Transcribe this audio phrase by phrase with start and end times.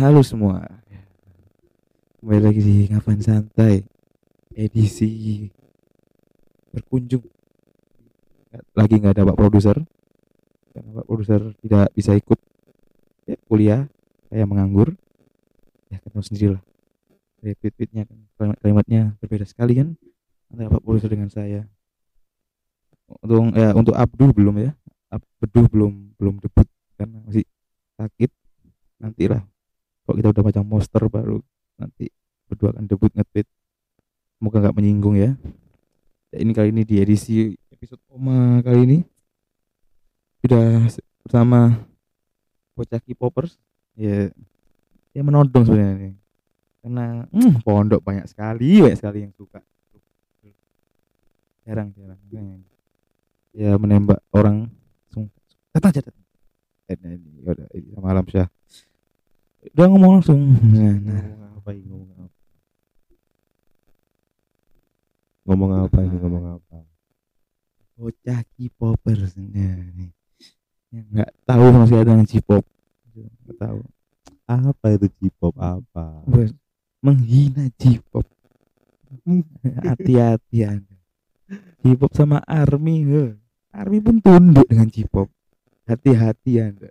[0.00, 0.64] halo semua.
[2.24, 3.84] Kembali lagi di Ngapain Santai
[4.56, 5.44] edisi
[6.72, 7.20] berkunjung.
[8.72, 9.76] Lagi nggak ada Pak Produser.
[10.72, 12.40] Karena Pak Produser tidak bisa ikut
[13.28, 13.80] ya, kuliah,
[14.32, 14.96] saya menganggur.
[15.92, 16.62] Ya ketemu sendiri lah.
[17.44, 20.00] Tweet-tweetnya kan kalimat kalimatnya berbeda sekali kan
[20.48, 21.68] antara Pak Produser dengan saya.
[23.20, 24.72] Untuk ya untuk Abdul belum ya.
[25.12, 26.64] Abdul belum belum debut
[26.96, 27.44] karena masih
[28.00, 28.32] sakit
[28.96, 29.44] nantilah
[30.04, 31.38] kalau kita udah macam monster baru
[31.80, 32.12] nanti
[32.50, 33.46] berdua akan debut nge-tweet
[34.36, 35.30] semoga nggak menyinggung ya.
[36.34, 38.98] ya ini kali ini di edisi episode Oma kali ini
[40.40, 40.88] sudah
[41.24, 41.76] bersama
[42.72, 43.60] bocah K-popers
[43.96, 44.32] ya
[45.12, 46.16] ya menodong sebenarnya
[46.80, 49.60] karena hmm, pondok banyak sekali banyak sekali yang suka
[51.68, 52.20] jarang jarang
[53.52, 54.72] ya menembak orang
[55.70, 56.24] datang aja datang
[56.88, 58.48] eh, malam syah
[59.60, 60.40] udah ngomong langsung.
[60.72, 61.24] Nah, nah.
[61.28, 62.38] ngomong apa ini ngomong apa?
[65.44, 66.76] Ngomong apa ini ngomong apa?
[68.00, 69.36] Bocah K-popers.
[69.36, 70.10] Nah, nih.
[70.90, 72.64] Nggak tahu masih ada yang K-pop.
[73.14, 73.80] Nggak tahu.
[74.50, 76.26] Apa itu J-pop apa?
[76.98, 78.26] Menghina J-pop
[79.86, 80.96] hati-hati anda.
[81.82, 83.24] J-pop sama ARMY he.
[83.70, 85.30] ARMY pun tunduk dengan J-pop
[85.86, 86.90] hati-hati anda.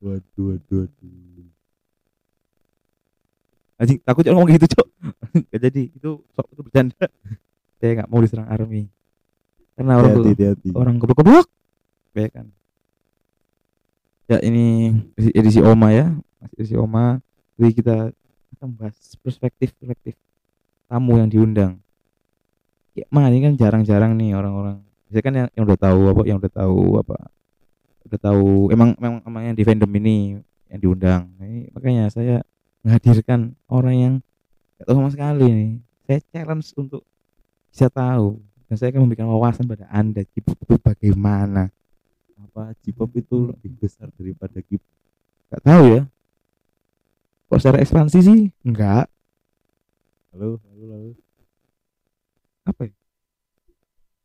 [0.00, 1.33] Waduh waduh waduh
[3.80, 4.88] anjing takut ngomong gitu cok
[5.50, 7.04] gak jadi itu sok itu bercanda.
[7.78, 8.88] Saya nggak mau diserang ARMY.
[9.74, 11.46] Karena orang hati hati hati orang goblok-goblok
[12.14, 12.46] ya kan?
[14.24, 14.96] Ya ini
[15.36, 16.14] edisi, Oma ya.
[16.40, 17.20] Masih edisi Oma.
[17.60, 17.96] Jadi kita
[18.56, 20.14] akan bahas perspektif perspektif
[20.88, 21.76] tamu yang diundang.
[22.94, 24.80] Ya mah ini kan jarang-jarang nih orang-orang.
[25.10, 27.16] Biasanya kan yang, yang udah tahu apa yang udah tahu apa
[28.04, 30.38] udah tahu emang emang emang yang di fandom ini
[30.70, 31.22] yang diundang.
[31.42, 32.46] Ini makanya saya
[32.84, 34.14] menghadirkan orang yang
[34.78, 35.72] gak tahu sama sekali nih.
[36.04, 37.02] Saya challenge untuk
[37.72, 38.38] bisa tahu.
[38.68, 41.72] Dan saya akan memberikan wawasan pada anda J-pop itu bagaimana?
[42.38, 44.92] Apa J-pop itu lebih besar daripada K-pop?
[45.64, 46.02] Tahu ya.
[47.48, 48.40] Kok secara ekspansi sih?
[48.62, 49.08] Enggak
[50.34, 51.10] halo halo halo.
[52.66, 52.94] Apa ya?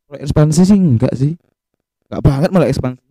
[0.09, 1.37] Kalau ekspansi sih enggak sih.
[2.09, 3.01] Enggak banget malah ekspansi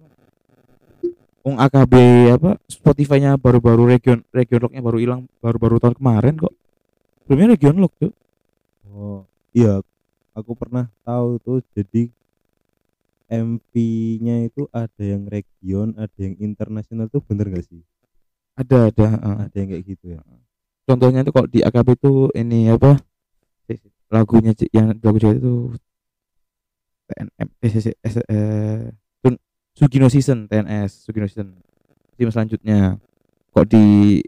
[1.49, 1.95] Wong AKB
[2.37, 6.53] apa Spotify-nya baru-baru region region lock-nya baru hilang baru-baru tahun kemarin kok.
[7.25, 8.13] Sebelumnya region lock tuh
[8.93, 9.25] oh
[9.57, 9.81] iya.
[10.37, 12.13] Aku pernah tahu tuh jadi
[13.33, 17.81] MV-nya itu ada yang region ada yang internasional tuh bener gak sih?
[18.61, 19.37] Ada ada heeh.
[19.49, 20.21] ada yang kayak gitu ya?
[20.85, 23.01] Contohnya tuh kalau di AKB itu ini apa
[24.13, 25.73] lagunya yang lagu itu
[27.09, 28.81] TNM eh, eh, eh, eh,
[29.25, 29.43] Tun-
[29.79, 31.55] Sugino Season TNS Sugino Season.
[32.19, 32.99] Tim selanjutnya.
[33.55, 34.19] Kok di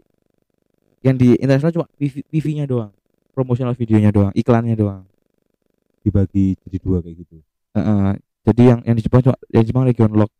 [1.03, 1.87] yang di internasional cuma
[2.31, 2.95] PV-nya doang.
[3.35, 5.03] Promotional videonya doang iklannya doang.
[6.07, 7.43] Dibagi jadi dua kayak gitu.
[7.75, 8.19] Heeh.
[8.47, 10.31] jadi yang yang di Jepang cuma yang di Jepang region lock.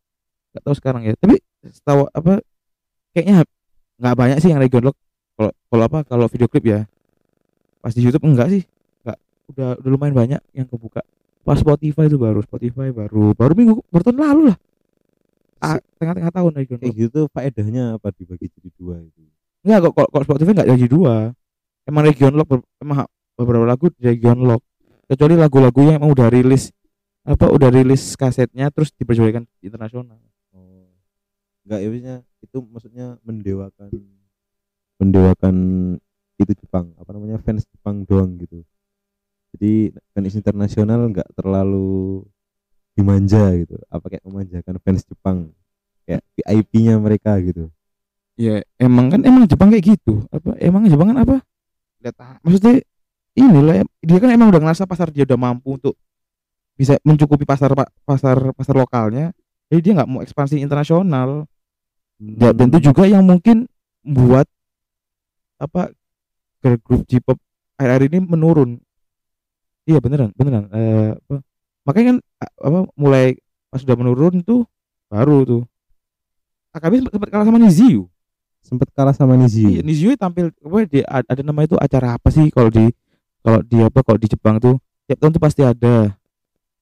[0.56, 1.14] Nggak tahu sekarang ya.
[1.20, 2.40] Tapi setahu apa
[3.12, 3.44] kayaknya
[4.00, 4.96] nggak banyak sih yang region lock.
[5.36, 6.80] Kalau kalau apa kalau video klip ya.
[7.84, 8.64] Pas di YouTube enggak sih.
[9.04, 9.18] Enggak
[9.52, 11.04] udah udah lumayan banyak yang kebuka.
[11.44, 14.58] Pas Spotify itu baru Spotify baru baru minggu baru tahun lalu lah.
[14.58, 14.71] ah,
[16.02, 19.22] tengah-tengah tahun region kayak lock gitu faedahnya apa dibagi jadi dua itu.
[19.62, 21.16] Enggak kok kalau, kalau Spotify enggak jadi dua?
[21.86, 22.50] Emang region lock
[22.82, 23.06] emang
[23.38, 24.62] beberapa lagu di region lock.
[25.06, 26.74] Kecuali lagu-lagunya emang udah rilis
[27.22, 30.18] apa udah rilis kasetnya terus diperjualkan di internasional.
[30.58, 30.90] Oh.
[31.70, 33.94] Enggak ya itu maksudnya mendewakan
[34.98, 35.56] mendewakan
[36.42, 38.66] itu Jepang apa namanya fans Jepang doang gitu.
[39.54, 42.26] Jadi fans internasional enggak terlalu
[43.02, 43.76] dimanja gitu.
[43.90, 45.50] Apa kayak memanjakan fans Jepang.
[46.06, 47.68] Kayak VIP-nya mereka gitu.
[48.40, 50.26] Ya emang kan emang Jepang kayak gitu.
[50.30, 51.36] Apa emang Jepang kan apa?
[52.02, 52.82] Lihat, maksudnya
[53.38, 55.96] inilah dia kan emang udah ngerasa pasar dia udah mampu untuk
[56.74, 59.30] bisa mencukupi pasar pa- pasar pasar lokalnya.
[59.70, 61.46] Jadi dia nggak mau ekspansi internasional.
[62.22, 63.66] Ya, dan itu juga yang mungkin
[64.06, 64.46] membuat
[65.62, 65.94] apa
[66.62, 67.38] group J-pop
[67.78, 68.72] akhir-akhir ini menurun.
[69.90, 70.70] Iya beneran, beneran.
[70.70, 71.36] Eh, apa,
[71.88, 72.18] makanya kan
[72.62, 73.38] apa mulai
[73.72, 74.68] pas sudah menurun tuh
[75.12, 75.62] baru tuh.
[76.72, 78.08] AKB sempat, sempat kalah sama Niziu.
[78.62, 82.48] sempat kalah sama Iya, Nizi Niziu tampil apa di ada nama itu acara apa sih
[82.54, 82.88] kalau di
[83.44, 84.78] kalau di apa kalau di Jepang tuh
[85.10, 86.16] tiap tahun tuh pasti ada.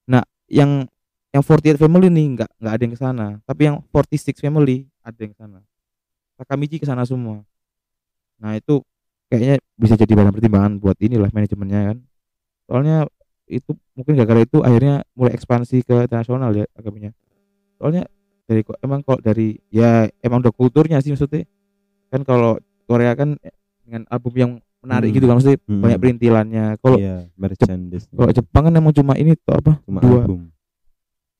[0.06, 0.86] Nah, yang
[1.34, 5.18] yang 48 family nih nggak nggak ada yang ke sana, tapi yang 46 family ada
[5.18, 5.58] yang ke sana.
[6.38, 7.42] Takamichi ke sana semua.
[8.38, 8.82] Nah, itu
[9.26, 11.98] kayaknya bisa jadi bahan pertimbangan buat inilah manajemennya kan.
[12.70, 12.96] Soalnya
[13.50, 17.10] itu mungkin gara-gara itu akhirnya mulai ekspansi ke internasional ya agamanya.
[17.76, 18.06] Soalnya
[18.44, 21.44] dari kok emang kalau dari ya emang udah kulturnya sih maksudnya.
[22.08, 23.38] Kan kalau Korea kan
[23.82, 24.50] dengan album yang
[24.80, 25.16] menarik Hmm.
[25.16, 25.80] gitu kan maksudnya Hmm.
[25.80, 26.64] banyak perintilannya.
[26.78, 29.72] Kalau iya merchandise kalau Jepang kan emang cuma ini tuh apa?
[29.82, 30.24] Cuma dua.
[30.24, 30.40] album.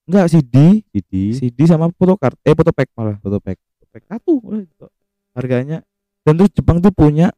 [0.05, 3.17] Enggak CD CD CD sama photocard eh photopack malah.
[3.19, 4.87] Fotopack photocard satu udah itu.
[5.31, 5.79] harganya.
[6.21, 7.31] Dan terus Jepang tuh punya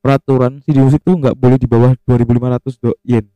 [0.00, 3.28] peraturan CD musik tuh nggak boleh di bawah 2500 do yen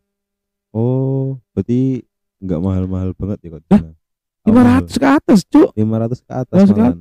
[0.75, 2.03] oh berarti
[2.43, 3.73] nggak mahal-mahal banget ya kok di?
[4.45, 5.71] Oh, 500 ke atas cuk.
[5.73, 6.99] 500 ke atas 500 ke malahan.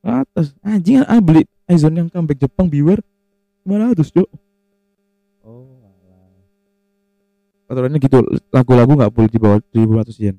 [0.00, 0.46] ke atas.
[0.64, 3.04] Anjing ah beli Aizon yang comeback Jepang Beware.
[3.68, 4.28] 500 cuk.
[5.44, 6.40] Oh alah.
[7.68, 8.18] peraturannya gitu
[8.48, 10.36] lagu-lagu nggak boleh di bawah 1500 yen.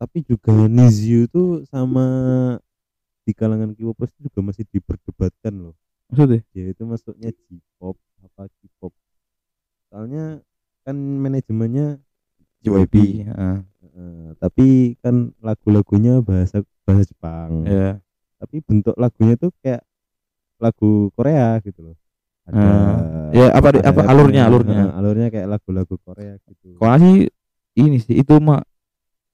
[0.00, 2.02] Tapi juga Nizio tuh sama
[3.22, 5.74] di kalangan K-popers itu juga masih diperdebatkan loh.
[6.10, 6.42] Maksudnya?
[6.50, 7.94] Ya itu masuknya J-pop
[8.24, 8.90] apa K-pop.
[9.92, 10.42] Soalnya
[10.82, 12.02] kan manajemennya
[12.62, 12.94] JYP
[13.26, 13.56] heeh.
[13.92, 17.66] Eh, tapi kan lagu-lagunya bahasa bahasa Jepang.
[17.66, 18.02] Ya
[18.42, 19.86] tapi bentuk lagunya tuh kayak
[20.58, 21.96] lagu Korea gitu loh.
[22.42, 22.66] Ada
[23.30, 24.90] ya apa ada apa alurnya alurnya?
[24.90, 26.74] Eh, alurnya kayak lagu-lagu Korea gitu.
[26.74, 27.30] Kalau sih
[27.78, 28.66] ini sih itu mah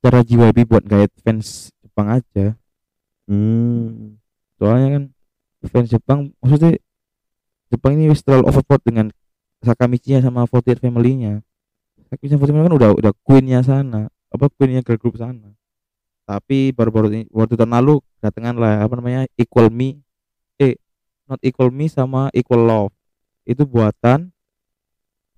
[0.05, 2.53] cara JYP buat guide fans Jepang aja.
[3.25, 4.21] Hmm.
[4.61, 5.05] Soalnya kan
[5.73, 6.77] fans Jepang maksudnya
[7.73, 9.07] Jepang ini wis terlalu overpowered dengan
[9.63, 11.43] Sakamichi-nya sama 48 family-nya.
[12.09, 15.51] Sakamichi sama 48 family kan udah udah queen-nya sana apa queen-nya girl group sana.
[16.29, 19.97] Tapi baru-baru ini waktu tahun lalu datangan lah apa namanya Equal Me
[20.61, 20.77] eh
[21.25, 22.93] Not Equal Me sama Equal Love.
[23.49, 24.29] Itu buatan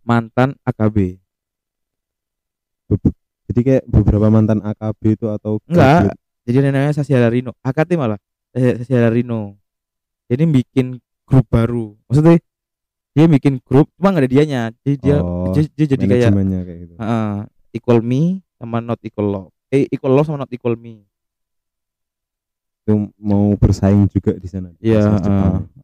[0.02, 1.22] mantan AKB
[3.50, 6.14] jadi kayak beberapa mantan AKB itu atau Enggak.
[6.46, 8.18] jadi namanya Sasiara Rino AKT malah
[8.54, 9.58] eh, Sasiara Rino
[10.30, 11.98] jadi bikin grup baru.
[12.06, 12.38] Maksudnya
[13.10, 14.62] dia bikin grup cuma nggak ada dianya.
[14.82, 16.94] Jadi dia Oh, dia, dia jadi kayak kayak gitu.
[16.98, 17.30] Heeh,
[17.74, 21.02] equal me sama not equal love eh equal love sama not equal me.
[22.86, 25.68] Itu mau bersaing juga di sana Iya, Jepang.
[25.68, 25.82] heeh.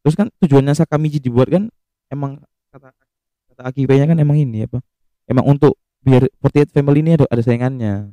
[0.00, 1.68] terus kan tujuannya Sakamichi dibuat kan
[2.08, 2.40] emang
[2.72, 2.88] kata
[3.52, 4.80] kata Akibe-nya kan emang ini apa
[5.28, 8.08] emang untuk biar 48 family ini ada ada saingannya.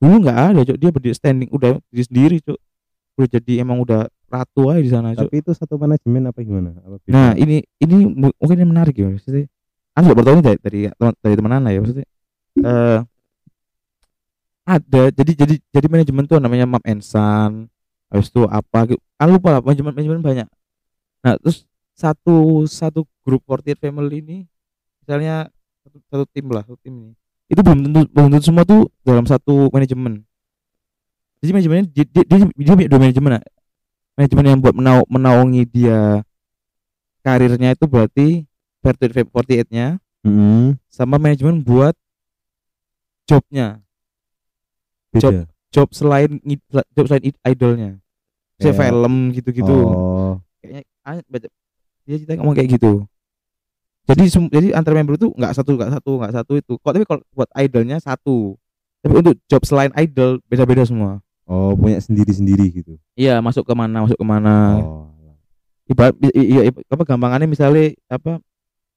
[0.00, 0.76] Dulu nggak ada cok.
[0.80, 2.58] Dia berdiri standing udah diri sendiri cok.
[3.20, 6.98] Udah jadi emang udah ratu aja di sana tapi itu satu manajemen apa gimana apa
[6.98, 7.10] beda?
[7.14, 9.46] Nah ini ini mu- mungkin yang menarik ya maksudnya.
[9.96, 12.06] Anda baru tahu ini dari dari teman dari teman Anda ya maksudnya.
[12.60, 13.00] Eh
[14.66, 17.70] ada jadi jadi jadi manajemen tuh namanya Map and Son.
[18.10, 19.00] Habis itu apa gitu.
[19.18, 20.48] Ah lupa lah manajemen manajemen banyak.
[21.22, 21.62] Nah terus
[21.94, 24.38] satu satu grup 48 family ini
[25.02, 25.48] misalnya
[25.86, 27.12] satu, satu tim lah satu tim ini
[27.46, 30.26] itu belum tentu belum tentu semua tuh dalam satu manajemen.
[31.40, 33.44] Jadi manajemennya dia, dia, dia, dia punya dua manajemen nah.
[34.16, 36.24] Manajemen yang buat menau, menaungi dia
[37.20, 38.28] karirnya itu berarti
[38.80, 40.80] 48 nya Mm-mm.
[40.88, 41.92] sama manajemen buat
[43.28, 43.84] jobnya.
[45.12, 45.44] Beda.
[45.74, 46.40] Job selain
[46.96, 48.00] job selain id- idolnya.
[48.56, 49.76] Kayak- film gitu-gitu.
[49.76, 50.40] Oh.
[50.64, 51.46] Kayaknya ah, baca
[52.06, 53.04] dia cerita ngomong kayak gitu.
[54.06, 56.72] Jadi jadi antar member itu nggak satu nggak satu nggak satu itu.
[56.78, 58.54] Kok tapi kalau buat idolnya satu.
[59.02, 62.98] Tapi untuk job selain idol beda-beda semua oh punya sendiri-sendiri gitu?
[63.14, 64.82] Iya masuk ke mana masuk ke mana.
[64.82, 65.06] Oh
[65.86, 68.42] ibarat iya apa gampangannya misalnya apa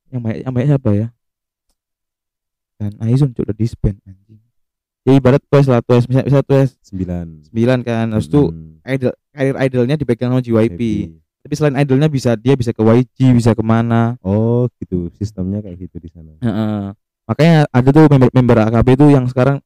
[0.10, 1.07] yang banyak yang banyak siapa ya?
[2.80, 4.42] Dan Aizon udah disband anjing.
[5.06, 7.46] Ya ibarat Twice lah Twice misal, misal Twice sembilan.
[7.54, 10.94] 9 kan harus tuh Hmm, idol karir idolnya dipegang sama JYP happy.
[11.39, 15.13] tapi selain idolnya bisa dia bisa ke YG bisa ke mana oh gitu.
[15.15, 16.34] Sistemnya kayak gitu di sana.
[16.41, 16.96] Heeh.
[17.29, 19.62] makanya ada tuh member member AKB tuh yang sekarang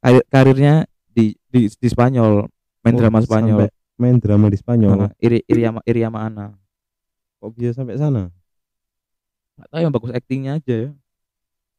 [0.00, 2.48] karir, karirnya di, di di Spanyol
[2.80, 3.68] main Oh, drama Spanyol.
[3.94, 4.90] main drama di Spanyol.
[4.98, 6.46] Heeh, Iri Iriama Iriama Ana.
[7.38, 8.32] Kok bisa sampai sana?
[9.54, 10.90] Nggak tahu yang bagus aktingnya aja ya.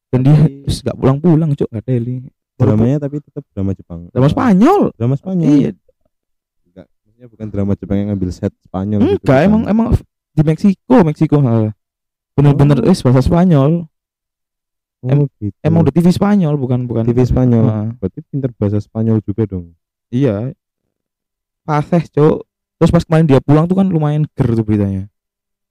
[0.08, 2.18] Dan dia Tapi- terus nggak pulang-pulang cuk nggak teli
[2.54, 4.00] dramanya tapi tetap drama Jepang.
[4.08, 4.82] Drama Spanyol?
[4.94, 5.48] Drama Spanyol.
[5.50, 5.70] Iya.
[6.64, 9.48] Enggak maksudnya bukan drama Jepang yang ngambil set Spanyol gitu enggak bukan.
[9.50, 9.88] emang emang
[10.32, 11.74] di Meksiko Meksiko malah
[12.34, 12.90] bener-bener Oh.
[12.90, 13.86] eh bahasa Spanyol
[15.04, 15.56] oh, gitu.
[15.60, 17.66] emang udah TV Spanyol bukan bukan TV Spanyol.
[17.68, 17.88] Heeh.
[18.00, 19.76] berarti pinter bahasa Spanyol juga dong.
[20.08, 20.56] Iya.
[21.68, 22.48] Pases cuk.
[22.80, 25.08] Terus pas kemarin dia pulang tuh kan lumayan ger tuh beritanya.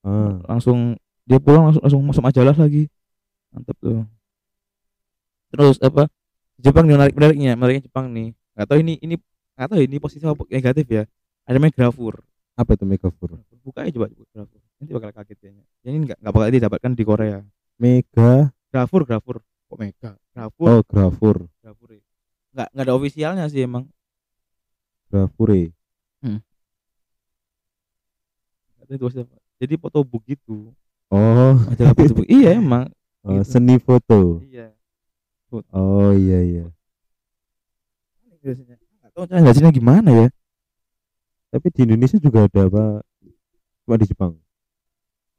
[0.04, 0.40] Ah.
[0.48, 2.88] Langsung dia pulang langsung langsung masuk majalah lagi.
[3.52, 4.04] Mantep tuh.
[5.52, 6.08] Terus apa
[6.62, 8.36] Jepang nih menarik menariknya menariknya Jepang nih.
[8.56, 9.14] Nggak tahu ini ini
[9.56, 11.04] nggak tahu ini positif apa negatif ya.
[11.48, 12.22] Ada grafur
[12.52, 15.64] apa itu Megafur buka aja coba grafur nanti bakal kaget kayaknya.
[15.86, 17.38] Ini nggak nggak bakal didapatkan di Korea.
[17.78, 19.36] Mega grafur grafur.
[19.68, 20.66] Kok mega grafur.
[20.68, 21.36] Oh Grafur.
[21.60, 22.02] Grafur ya.
[22.52, 23.84] nggak nggak ada ofisialnya sih emang.
[28.82, 29.36] Positif apa.
[29.60, 30.72] jadi fotobook gitu.
[31.12, 31.52] Oh.
[31.68, 32.88] Majalah fotobook iya emang.
[33.22, 33.44] Oh, Gitu.
[33.52, 34.40] seni foto.
[34.42, 34.72] Iya.
[35.70, 36.64] Oh iya iya.
[38.42, 38.76] Biasanya.
[38.80, 40.28] Nggak tahu cara gimana ya.
[41.52, 42.84] Tapi di Indonesia juga ada apa
[43.84, 44.32] cuma di Jepang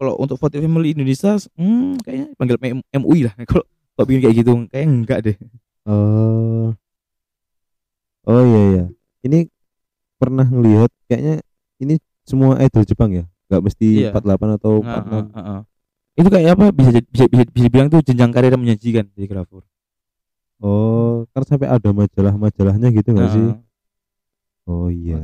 [0.04, 2.58] kalau untuk Vote Family Indonesia hmm, kayaknya panggil
[2.92, 3.34] MUI lah.
[3.48, 3.64] Kalau
[3.96, 5.38] kalau bikin kayak gitu kayak enggak deh.
[5.88, 6.76] Oh.
[8.24, 8.84] Oh iya iya.
[9.24, 9.48] Ini
[10.20, 11.40] pernah ngelihat kayaknya
[11.80, 13.24] ini semua idol Jepang ya?
[13.48, 14.10] Nggak mesti Iya.
[14.12, 15.62] 48 atau Nah, 46 ah, ah, ah.
[16.14, 19.66] itu kayak apa bisa bisa bisa, bisa dibilang tuh jenjang karir yang menjanjikan jadi grafur
[20.62, 23.48] oh kan sampai ada majalah-majalahnya gitu nggak Nah, sih
[24.70, 25.18] oh iya.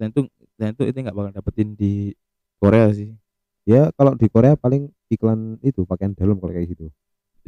[0.00, 0.20] Dan itu
[0.56, 2.16] dan itu itu nggak bakal dapetin di
[2.56, 3.12] Korea sih
[3.70, 6.90] ya kalau di Korea paling iklan itu pakaian dalam kalau kayak gitu.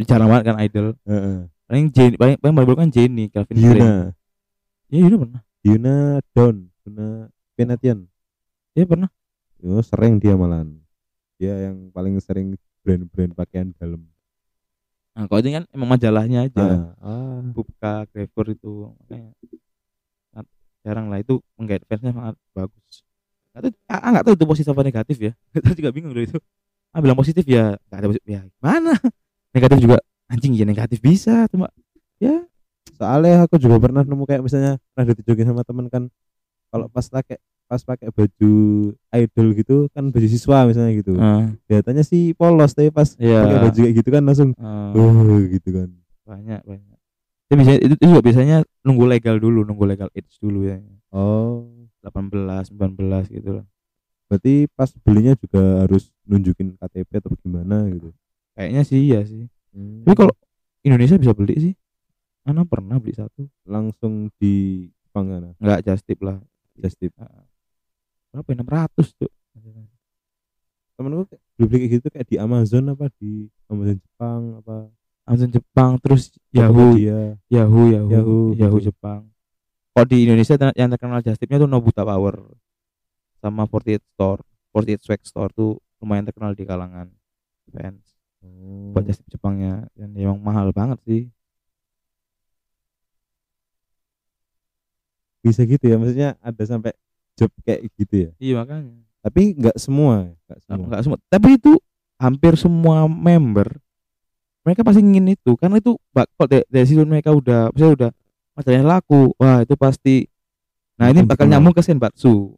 [0.07, 0.87] Jarang banget kan idol.
[1.03, 1.51] Heeh.
[1.67, 3.75] paling Jenny paling paling baru kan Jenny Calvin Klein.
[3.75, 3.91] Yuna
[4.93, 5.43] ya Yuna pernah.
[5.63, 5.95] Yuna
[6.37, 7.07] Dawn Yuna
[7.59, 7.99] Penatian
[8.79, 9.11] ya pernah.
[9.63, 10.79] Oh, sering dia malahan.
[11.39, 14.03] Dia yang paling sering brand-brand pakaian dalam.
[15.13, 16.97] nah kalau itu kan emang majalahnya aja.
[16.99, 17.39] Ah, ah.
[17.53, 19.31] Bubka Graver itu makanya.
[20.83, 23.07] Jarang lah itu menggait fansnya sangat bagus
[23.53, 25.33] nggak tahu ah, nggak tahu itu positif apa negatif ya.
[25.53, 26.39] Kita juga bingung loh itu.
[26.93, 28.93] Ah bilang positif ya nggak ada positif ya mana
[29.57, 29.97] negatif juga
[30.29, 31.69] anjing ya negatif bisa cuma
[32.17, 32.45] ya.
[32.97, 36.03] Soalnya aku juga pernah nemu kayak misalnya pernah ditunjukin sama temen kan
[36.69, 38.53] kalau pas pakai pas pakai baju
[38.93, 41.17] idol gitu kan baju siswa misalnya gitu.
[41.65, 43.41] Kelihatannya sih polos tapi pas Iya.
[43.45, 45.89] pakai baju kayak gitu kan langsung ah, oh gitu kan.
[46.23, 46.99] banyak banyak.
[47.49, 50.77] Itu biasanya itu, itu juga biasanya nunggu legal dulu nunggu legal age dulu ya.
[51.13, 51.72] Oh,
[52.03, 53.67] 18 19 gitu lah
[54.33, 58.17] berarti pas belinya juga harus nunjukin KTP atau gimana gitu.
[58.57, 59.45] kayaknya sih iya sih.
[59.77, 60.09] Hmm.
[60.09, 60.35] tapi kalau
[60.81, 61.75] Indonesia bisa beli sih.
[62.43, 63.47] Ana pernah beli satu.
[63.69, 66.41] Langsung di Jepang sana, nggak just tip lah.
[66.81, 67.13] Just tip.
[68.33, 68.89] berapa ya?
[68.97, 69.33] 600 tuh
[70.97, 74.77] Temenku kayak beli beli kayak gitu kayak di Amazon apa di Amazon Jepang apa?
[75.29, 76.97] Amazon Jepang terus Yahoo.
[76.97, 78.11] Dia Yahoo Yahoo.
[78.13, 78.89] Yahoo, Yahoo, gitu.
[78.89, 79.32] Jepang
[79.93, 82.41] kalau di Indonesia yang terkenal just tipnya tuh Nobuta Power.
[83.45, 84.41] Sama 48 Store.
[84.73, 87.13] 48 Swag Store tuh lumayan terkenal di kalangan
[87.69, 88.17] fans.
[88.43, 88.91] Oh.
[88.91, 89.87] buat just tip Jepangnya.
[89.93, 91.23] Dan emang mahal banget sih.
[95.45, 96.97] Bisa gitu ya maksudnya ada sampai
[97.37, 98.31] job kayak gitu ya?
[98.41, 98.97] Iya makanya.
[99.21, 100.87] Tapi nggak semua nggak semua.
[100.89, 101.19] nggak semua.
[101.29, 101.73] Tapi itu
[102.17, 103.77] hampir semua member
[104.63, 105.59] mereka pasti ingin itu.
[105.59, 108.11] Karena itu bak kok dari, dari situ mereka udah misalnya udah
[108.57, 109.33] masalahnya laku.
[109.41, 110.29] Wah itu pasti.
[111.01, 112.57] Nah ini bakal nyambung ke Senbatsu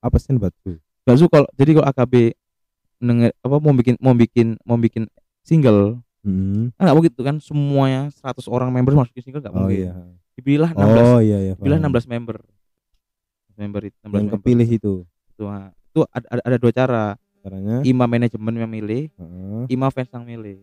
[0.00, 0.80] apa Senbatsu
[1.28, 2.14] kalau jadi kalau AKB
[3.00, 5.04] denger, apa mau bikin mau bikin mau bikin
[5.44, 6.76] single hmm.
[6.76, 9.76] kan nggak mungkin kan semuanya 100 orang member masukin single nggak oh mungkin.
[9.76, 9.92] iya.
[10.36, 11.92] Dipilih 16 oh iya iya dipilih paham.
[11.96, 12.36] 16 member.
[13.60, 14.34] Member itu 16 yang member.
[14.40, 14.94] kepilih itu?
[15.36, 17.06] Itu, nah, itu ada, ada, ada dua cara.
[17.40, 17.76] Caranya?
[17.84, 19.62] Ima manajemen yang milih Heeh.
[19.72, 20.60] ima fans yang milih.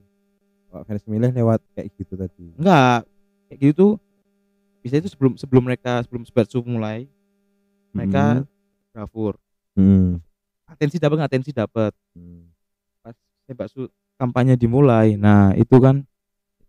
[0.70, 2.54] Kalau fans milih lewat kayak gitu tadi?
[2.58, 3.06] Enggak.
[3.50, 3.98] Kayak gitu
[4.82, 7.10] bisa itu sebelum sebelum mereka sebelum Sebatsu mulai
[7.92, 8.46] mereka
[8.94, 9.38] gravur.
[9.78, 10.22] Hmm.
[10.68, 11.94] Atensi dapat atensi dapat.
[12.14, 12.50] Hmm.
[13.02, 13.16] Pas
[13.48, 15.16] Sebatsu kampanye dimulai.
[15.18, 16.04] Nah, itu kan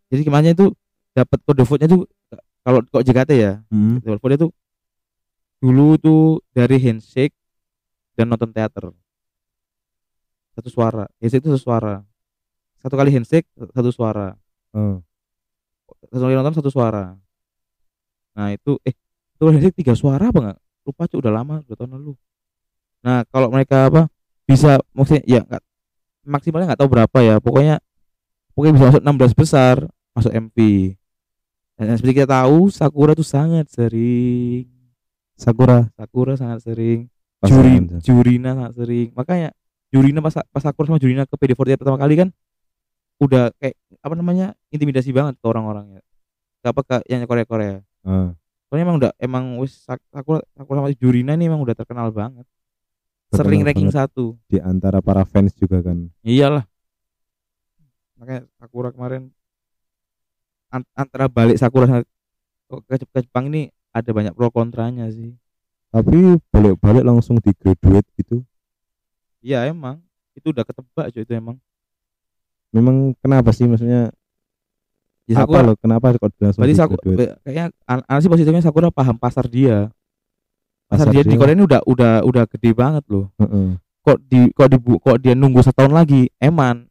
[0.08, 0.72] jadi kemarin itu
[1.12, 2.04] dapat kode vote-nya tuh
[2.64, 4.00] kalau kok JKT ya, Hmm.
[4.00, 4.48] kode vote itu
[5.58, 7.34] dulu tuh dari handshake
[8.14, 8.92] dan nonton teater.
[10.54, 11.06] Satu suara.
[11.22, 11.94] Handshake itu satu suara.
[12.78, 14.36] Satu kali handshake satu suara.
[14.76, 15.00] Oh.
[16.12, 17.16] satu kali nonton satu suara
[18.38, 18.94] nah itu eh
[19.34, 20.58] itu handshake tiga suara apa nggak?
[20.86, 22.14] Lupa cuy udah lama dua tahun lalu.
[23.02, 24.06] Nah kalau mereka apa
[24.46, 25.62] bisa maksudnya ya nggak
[26.22, 27.82] maksimalnya nggak tahu berapa ya pokoknya
[28.54, 29.76] pokoknya bisa masuk 16 besar
[30.16, 30.58] masuk MP
[31.76, 34.66] dan seperti kita tahu Sakura tuh sangat sering
[35.36, 37.10] Sakura Sakura sangat sering
[37.46, 37.78] Juri.
[38.02, 39.08] Jurina sangat sering.
[39.14, 39.54] Makanya
[39.94, 42.28] Jurina pas pas Sakura sama Jurina ke PD48 pertama kali kan
[43.22, 46.02] udah kayak apa namanya intimidasi banget ke orang-orangnya.
[46.58, 47.74] Ke apa ke yang Korea Korea
[48.08, 48.32] Ah,
[48.68, 52.48] soalnya emang udah emang wis Sakura Sakura sama Jurina ini emang udah terkenal banget.
[53.28, 54.00] Terkenal sering ranking banget.
[54.08, 54.24] satu.
[54.48, 56.08] Di antara para fans juga kan.
[56.24, 56.64] Iyalah.
[58.16, 59.28] Makanya Sakura kemarin
[60.72, 62.00] an- antara balik Sakura
[62.68, 65.36] ke, ke Jepang ini ada banyak pro kontranya sih.
[65.88, 68.44] Tapi balik-balik langsung di graduate gitu.
[69.40, 70.00] Iya emang.
[70.36, 71.56] Itu udah ketebak cuy itu emang.
[72.72, 73.64] Memang kenapa sih?
[73.64, 74.12] Maksudnya
[75.28, 77.00] ya, apa loh kenapa kok langsung Berarti di Sakura,
[77.44, 79.92] kayaknya an an sih positifnya Sakura paham pasar dia.
[80.88, 81.38] Pasar, Pasar dia, di dia.
[81.38, 83.28] Korea ini udah udah udah gede banget loh.
[83.36, 83.76] Heeh.
[84.00, 86.88] Kok di kok di kok dia nunggu setahun lagi, eman.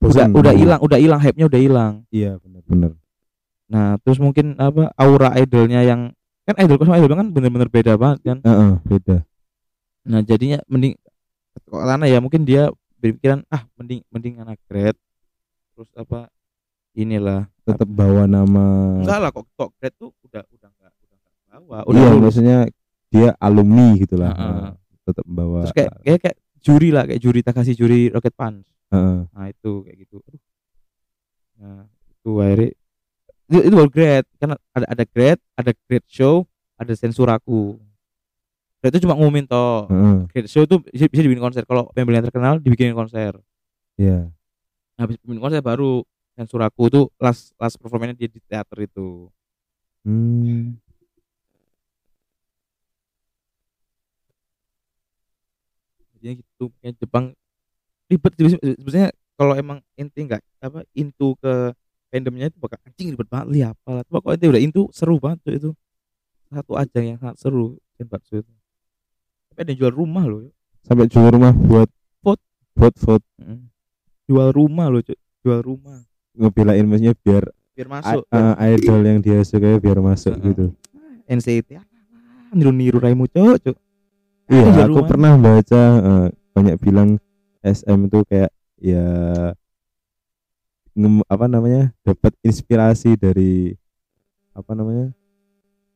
[0.00, 0.60] Udah Bosan udah nunggu.
[0.64, 1.92] hilang, udah hilang hype-nya udah hilang.
[2.10, 2.96] iya benar-benar
[3.72, 6.12] Nah, terus mungkin apa aura idolnya yang
[6.44, 8.38] kan idol sama idol kan bener-bener beda banget kan.
[8.42, 9.16] Heeh, beda
[10.02, 10.98] Nah, jadinya mending
[11.68, 14.96] kok karena ya mungkin dia berpikiran ah mending mending anak grad
[15.74, 16.30] terus apa
[16.92, 18.98] inilah tetap bawa nama.
[19.00, 22.22] Enggak lah kok kok grad tuh udah udah enggak udah enggak bawa udah iya lulus.
[22.26, 22.58] maksudnya
[23.12, 24.32] dia alumni gitu lah.
[24.34, 24.52] Heeh.
[24.52, 24.72] Nah,
[25.02, 28.66] tetap bawa terus kayak kayak, kayak juri lah kayak juri Takashi juri Rocket Punch.
[28.92, 29.18] Heeh.
[29.32, 30.16] nah itu kayak gitu.
[31.56, 32.70] Nah itu akhirnya
[33.52, 36.44] itu, itu baru grade karena ada ada grade ada grade show
[36.76, 37.78] ada sensuraku.
[38.82, 39.86] Grade itu cuma ngumumin toh.
[39.88, 40.18] Heeh.
[40.28, 41.62] grade show itu bisa, bisa dibikin konser.
[41.64, 43.38] Kalau pembeli yang terkenal dibikinin konser.
[43.96, 44.32] Iya.
[44.96, 49.28] habis bikin konser baru sensuraku itu last last performanya dia di teater itu
[50.02, 50.74] Hmm.
[56.18, 57.24] jadinya gitu kayak Jepang
[58.10, 58.32] ribet
[58.78, 61.74] sebenarnya kalau emang inti nggak apa into ke
[62.10, 65.38] fandomnya itu bakal anjing ribet banget li apalah tapi kalau inti udah into seru banget
[65.42, 65.70] tuh itu
[66.52, 68.52] satu ajang yang sangat seru Senbatsu itu
[69.52, 70.48] tapi ada yang jual rumah loh.
[70.80, 71.84] Sampai jual rumah buat
[72.24, 72.40] Vote.
[72.72, 73.68] Vote vote Mm.
[74.30, 75.02] jual rumah loh
[75.44, 76.00] jual rumah
[76.34, 80.46] ngebelain maksudnya biar biar masuk uh, idol yang dia suka biar masuk Heeh.
[80.46, 80.66] gitu.
[81.24, 81.84] NCT ah,
[82.50, 83.76] niru-niru Raimu cok cok
[84.44, 85.08] Iya, aku rumah.
[85.08, 87.16] pernah baca uh, banyak bilang
[87.62, 89.06] SM itu kayak ya
[90.92, 93.72] ngem, apa namanya dapat inspirasi dari
[94.52, 95.08] apa namanya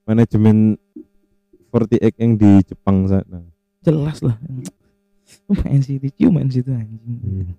[0.02, 0.80] manajemen
[1.68, 3.44] 48 yang di Jepang sana.
[3.82, 4.40] jelas lah
[5.60, 7.50] NCT cium NCT anjing Hmm.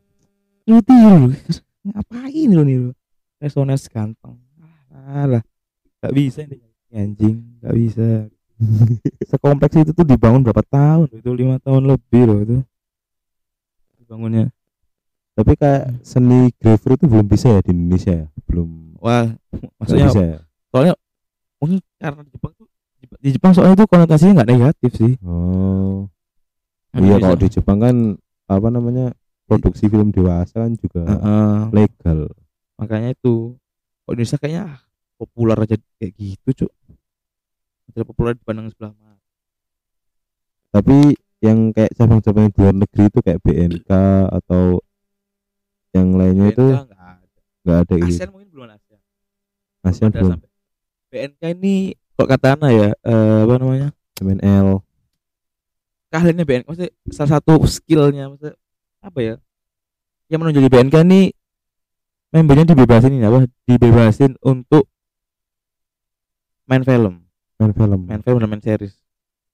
[1.94, 2.90] Ngapain lu niru?
[3.38, 4.36] Resonance ganteng.
[4.92, 5.46] Alah
[6.02, 6.58] gak bisa ini
[6.94, 8.08] anjing gak bisa.
[9.30, 11.14] Sekompleks itu tuh dibangun berapa tahun?
[11.14, 12.58] Itu lima tahun lebih loh itu.
[14.02, 14.50] Dibangunnya.
[15.38, 18.28] Tapi kayak seni graver itu belum bisa ya di Indonesia ya?
[18.50, 18.98] Belum.
[18.98, 20.40] Wah nggak maksudnya bisa ya?
[20.74, 20.94] soalnya
[21.62, 22.68] mungkin karena di Jepang tuh
[23.22, 25.14] di Jepang soalnya itu konotasinya nggak negatif sih.
[25.22, 26.10] Oh.
[26.98, 27.96] Iya kalau di Jepang kan
[28.50, 29.14] apa namanya
[29.48, 31.56] produksi film dewasa kan juga Heeh.
[31.72, 32.20] legal.
[32.76, 33.56] makanya itu
[34.04, 34.66] kalau Indonesia kayaknya
[35.16, 36.72] populer aja kayak gitu cuk
[37.88, 39.16] tidak populer dipandang sebelah mata
[40.70, 43.90] Tapi yang kayak cabang-cabang di luar negeri itu kayak BNK
[44.36, 44.84] atau
[45.92, 47.26] yang lainnya itu BNK nggak ada
[47.64, 48.08] nggak ada gitu.
[48.12, 49.00] ASEAN mungkin belum ada ASEAN
[49.84, 50.32] ASEAN belum.
[50.36, 50.50] sampai
[51.08, 51.76] BNK ini
[52.14, 54.68] kok kata Ana ya eh, apa namanya MNL.
[56.08, 58.54] keahliannya BNK maksudnya salah satu skillnya maksudnya
[59.08, 59.36] apa ya
[60.28, 61.22] yang menonjol di BNK ini
[62.36, 63.48] membernya dibebasin ini apa?
[63.64, 64.92] Dibebasin untuk
[66.68, 67.24] main film.
[67.58, 68.02] Main film.
[68.06, 68.94] main film dan main series.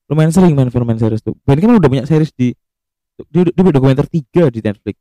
[0.10, 1.38] Lumayan sering main film main series tuh.
[1.46, 2.58] BNK kan udah banyak series di
[3.30, 4.98] dia, dia punya dokumenter tiga di Netflix.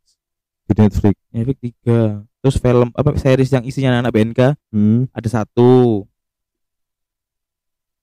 [0.69, 1.17] Di Netflix.
[1.33, 2.01] Netflix tiga.
[2.45, 5.09] Terus film apa series yang isinya anak BNK Hmm.
[5.11, 6.05] ada satu.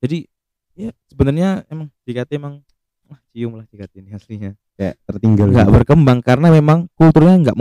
[0.02, 0.26] Jadi
[0.74, 2.64] ya sebenarnya emang JKT emang
[3.10, 5.50] wah cium lah ini aslinya Kayak tertinggal.
[5.50, 5.76] nggak gitu.
[5.76, 7.56] berkembang karena memang kulturnya nggak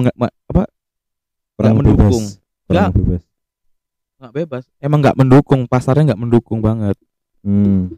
[0.47, 0.63] apa
[1.59, 2.25] nggak mendukung.
[2.69, 3.23] Kurang bebas.
[4.19, 6.95] nggak bebas emang nggak mendukung pasarnya nggak mendukung banget
[7.39, 7.95] Hmm.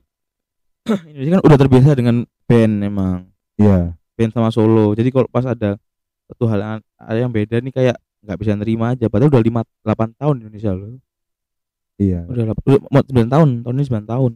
[1.08, 3.18] Indonesia kan udah terbiasa dengan band emang
[3.56, 3.96] Iya.
[4.14, 5.80] band sama solo jadi kalau pas ada
[6.26, 9.60] satu hal yang, ada yang beda nih kayak nggak bisa nerima aja padahal udah lima
[9.80, 11.00] delapan tahun di Indonesia loh
[11.96, 12.20] Iya.
[12.24, 12.44] udah
[12.86, 14.32] mau sembilan tahun tahun ini sembilan tahun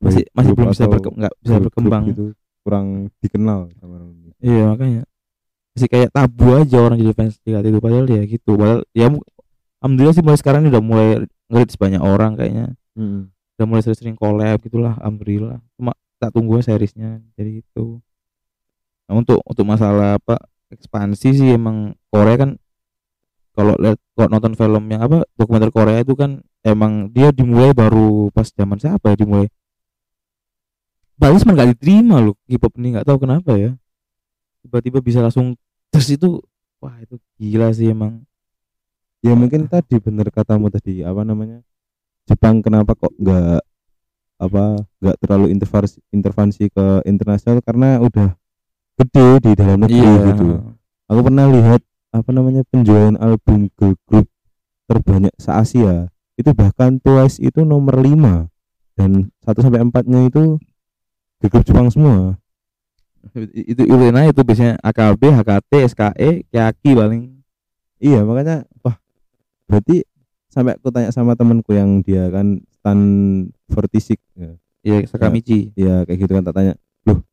[0.00, 2.24] masih masih belum bisa berkembang nggak bisa berkembang gitu
[2.64, 4.40] kurang dikenal sama orang Indonesia.
[4.40, 5.02] Iya makanya.
[5.76, 8.50] Masih kayak tabu aja orang jadi fans JKT itu padahal ya gitu.
[8.56, 9.06] Padahal ya
[9.84, 11.08] alhamdulillah sih mulai sekarang ini udah mulai
[11.52, 12.72] ngerit banyak orang kayaknya.
[12.94, 13.28] Hmm.
[13.54, 15.62] udah mulai sering-sering collab gitulah alhamdulillah.
[15.78, 18.00] Cuma tak tunggu seriesnya jadi itu
[19.04, 20.40] nah, untuk untuk masalah apa
[20.72, 22.50] ekspansi sih emang Korea kan
[23.52, 28.32] kalau lihat kalau nonton film yang apa dokumenter Korea itu kan emang dia dimulai baru
[28.32, 29.46] pas zaman siapa ya dimulai
[31.14, 33.72] Bali cuma nggak diterima loh K-pop ini nggak tahu kenapa ya.
[34.66, 35.54] Tiba-tiba bisa langsung
[35.92, 36.42] terus itu
[36.82, 38.26] wah itu gila sih emang.
[39.24, 41.64] Ya mungkin tadi bener katamu tadi apa namanya
[42.28, 43.60] Jepang kenapa kok nggak
[44.40, 44.62] apa
[45.00, 47.62] nggak terlalu intervensi intervensi ke internasional?
[47.62, 48.34] Karena udah
[48.98, 50.46] gede di dalam negeri gitu.
[51.08, 51.80] Aku pernah lihat
[52.14, 54.26] apa namanya penjualan album girl group
[54.86, 58.50] terbanyak se Asia itu bahkan Twice itu nomor 5
[58.98, 60.58] dan 1 sampai 4 nya itu
[61.40, 62.38] girl group Jepang semua.
[63.56, 67.22] itu itu nah itu biasanya AKB, HKT, SKE, Kyaki paling.
[68.02, 69.00] Iya makanya wah
[69.64, 70.04] berarti
[70.52, 73.00] sampai aku tanya sama temanku yang dia kan stan
[73.72, 74.50] 46 ya,
[74.84, 75.72] ya Sakamichi.
[75.72, 76.74] Ya kayak gitu kan tak tanya
[77.08, 77.24] loh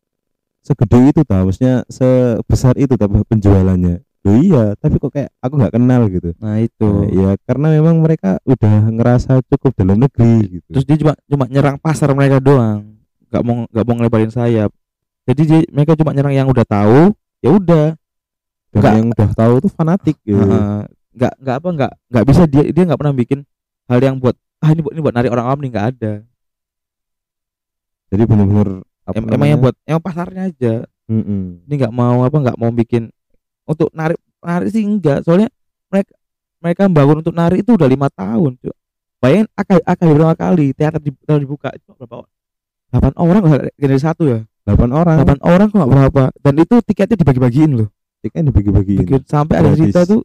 [0.64, 4.00] segede itu tau maksudnya sebesar itu tapi penjualannya?
[4.22, 6.32] Loh iya tapi kok kayak aku nggak kenal gitu.
[6.40, 6.88] Nah itu.
[6.88, 10.70] Nah, ya karena memang mereka udah ngerasa cukup dalam negeri gitu.
[10.72, 13.01] Terus dia cuma cuma nyerang pasar mereka doang
[13.32, 14.72] nggak mau nggak mau ngelebarin sayap
[15.22, 17.88] jadi dia, mereka cuma nyerang yang udah tahu ya udah
[18.72, 20.38] nggak- yang udah tahu tuh fanatik gitu
[21.12, 23.40] nggak nggak apa nggak nggak bisa dia dia nggak pernah bikin
[23.88, 26.14] hal yang buat ah ini buat ini buat narik orang awam nih nggak ada
[28.08, 28.68] jadi benar-benar
[29.12, 30.74] Em- emang yang buat emang pasarnya aja
[31.10, 31.66] Mm-mm.
[31.68, 33.12] ini nggak mau apa nggak mau bikin
[33.66, 35.52] untuk narik narik sih enggak soalnya
[35.88, 36.12] mereka
[36.62, 38.72] mereka bangun untuk narik itu udah lima tahun cuy
[39.20, 42.24] bayangin akan akan berapa kali teater di- teater dibuka itu berapa
[42.92, 44.40] delapan orang nggak dari satu ya?
[44.62, 45.16] Delapan orang.
[45.24, 46.24] Delapan orang kok nggak berapa?
[46.38, 47.90] Dan itu tiketnya dibagi-bagiin loh.
[48.20, 49.00] Tiketnya dibagi-bagiin.
[49.02, 49.80] Tiket- sampai ada Gratis.
[49.82, 50.22] cerita tuh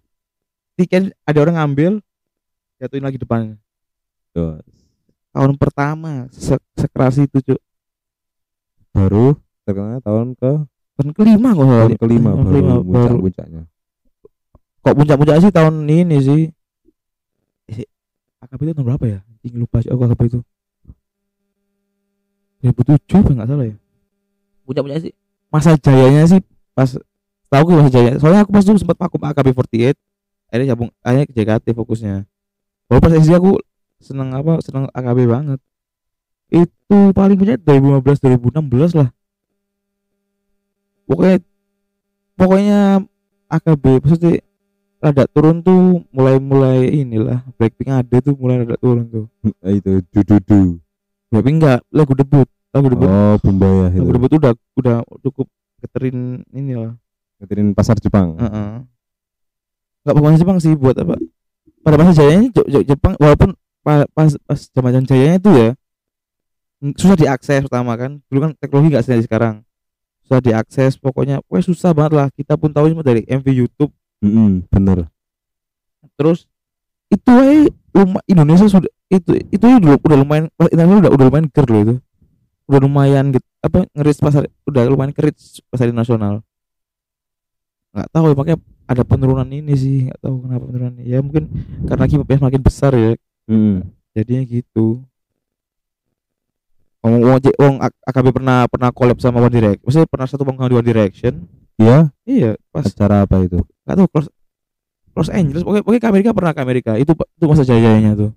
[0.75, 1.93] tiket ada orang ngambil
[2.77, 3.57] jatuhin lagi depannya.
[4.31, 4.61] Tuh.
[5.31, 7.61] tahun pertama se sekeras itu cuy
[8.91, 10.53] baru terkenal tahun ke?
[10.97, 13.17] Tahun kelima kok tahun kelima Tahun baru kelima, baru.
[13.21, 13.63] puncak-puncaknya
[14.81, 16.43] kok puncak-puncak sih tahun ini sih?
[17.69, 17.85] Eh,
[18.41, 19.19] AKB itu tahun berapa ya?
[19.27, 20.39] Anjing lupa sih aku AKB itu
[22.75, 23.77] 2007 apa nggak salah ya?
[24.67, 25.13] Puncak-puncak sih.
[25.53, 26.41] Masa jayanya sih
[26.77, 26.91] pas
[27.49, 29.97] tahu gue masa jaya soalnya aku pas dulu sempat vakum AKB 48
[30.51, 32.15] akhirnya gabung akhirnya ke JKT fokusnya.
[32.91, 33.53] Walaupun pas SD aku
[34.03, 35.61] seneng apa seneng AKB banget.
[36.47, 39.09] Itu paling punya 2015 2016 lah.
[41.07, 41.37] Pokoknya
[42.39, 42.81] pokoknya
[43.51, 44.43] AKB maksudnya
[45.03, 49.27] rada turun tuh mulai mulai inilah Blackpink ada tuh mulai rada turun tuh.
[49.63, 50.79] Itu dududu.
[51.31, 55.47] Blackpink enggak lagu debut lagu debut oh bumbaya lagu itu debut tuh udah udah cukup
[55.81, 56.97] keterin inilah.
[57.41, 58.37] Ngeterin pasar Jepang.
[58.41, 58.85] Heeh.
[60.07, 61.19] nggak bukan Jepang sih buat apa?
[61.83, 62.51] Pada masa jayanya
[62.87, 65.71] Jepang walaupun pa- pas pas zaman jayanya itu ya
[66.83, 68.23] mm, susah diakses pertama kan.
[68.31, 69.55] Dulu kan teknologi nggak seperti sekarang.
[70.25, 72.27] Susah diakses pokoknya pokoknya susah banget lah.
[72.33, 73.93] Kita pun tahu cuma dari MV YouTube.
[74.25, 75.11] Mm-mm, bener.
[76.17, 76.49] Terus
[77.13, 77.69] itu eh
[78.27, 81.95] Indonesia sudah itu itu udah, udah lumayan Indonesia udah udah lumayan ger loh itu
[82.67, 83.47] udah lumayan gitu.
[83.63, 86.43] Apa ngeris pasar udah lumayan keris pasar nasional
[87.97, 91.49] nggak tahu ya makanya ada penurunan ini sih nggak tahu kenapa penurunan ya mungkin
[91.89, 93.17] karena K-popnya semakin besar ya.
[93.49, 93.89] Mm-mm.
[94.13, 95.01] jadinya gitu.
[97.01, 100.77] Wong wong wong AKB pernah pernah collab sama One Direction maksudnya pernah satu panggung di
[100.77, 101.49] One Direction?
[101.81, 102.13] Iya.
[102.29, 103.65] Iya pas acara apa itu?
[103.89, 104.27] Nggak tahu Los
[105.17, 105.65] Los Angeles.
[105.65, 106.91] Pokoknya, pokoknya ke Amerika pernah ke Amerika.
[107.01, 108.31] Itu itu masa jayanya tuh.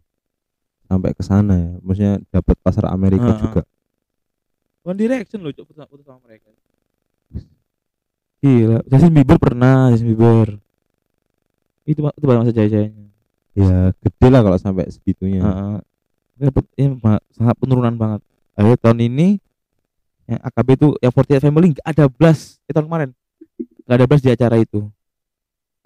[0.88, 1.72] Sampai ke sana ya.
[1.84, 3.42] Maksudnya dapat pasar Amerika Heeh.
[3.44, 3.62] juga
[4.84, 6.50] One Direction loh, putus putus sama mereka.
[8.40, 10.56] Gila, Justin Bieber pernah, Justin Bieber.
[11.84, 13.08] Itu itu pada masa jaya-jayanya.
[13.58, 15.44] ya gede lah kalau sampai segitunya.
[16.40, 16.48] Ini
[16.80, 18.24] ini ma- sangat penurunan banget.
[18.56, 19.28] Akhirnya tahun ini
[20.30, 23.10] yang AKB itu yang 48 Family nggak ada blast itu tahun kemarin.
[23.84, 24.80] Nggak ada blast di acara itu.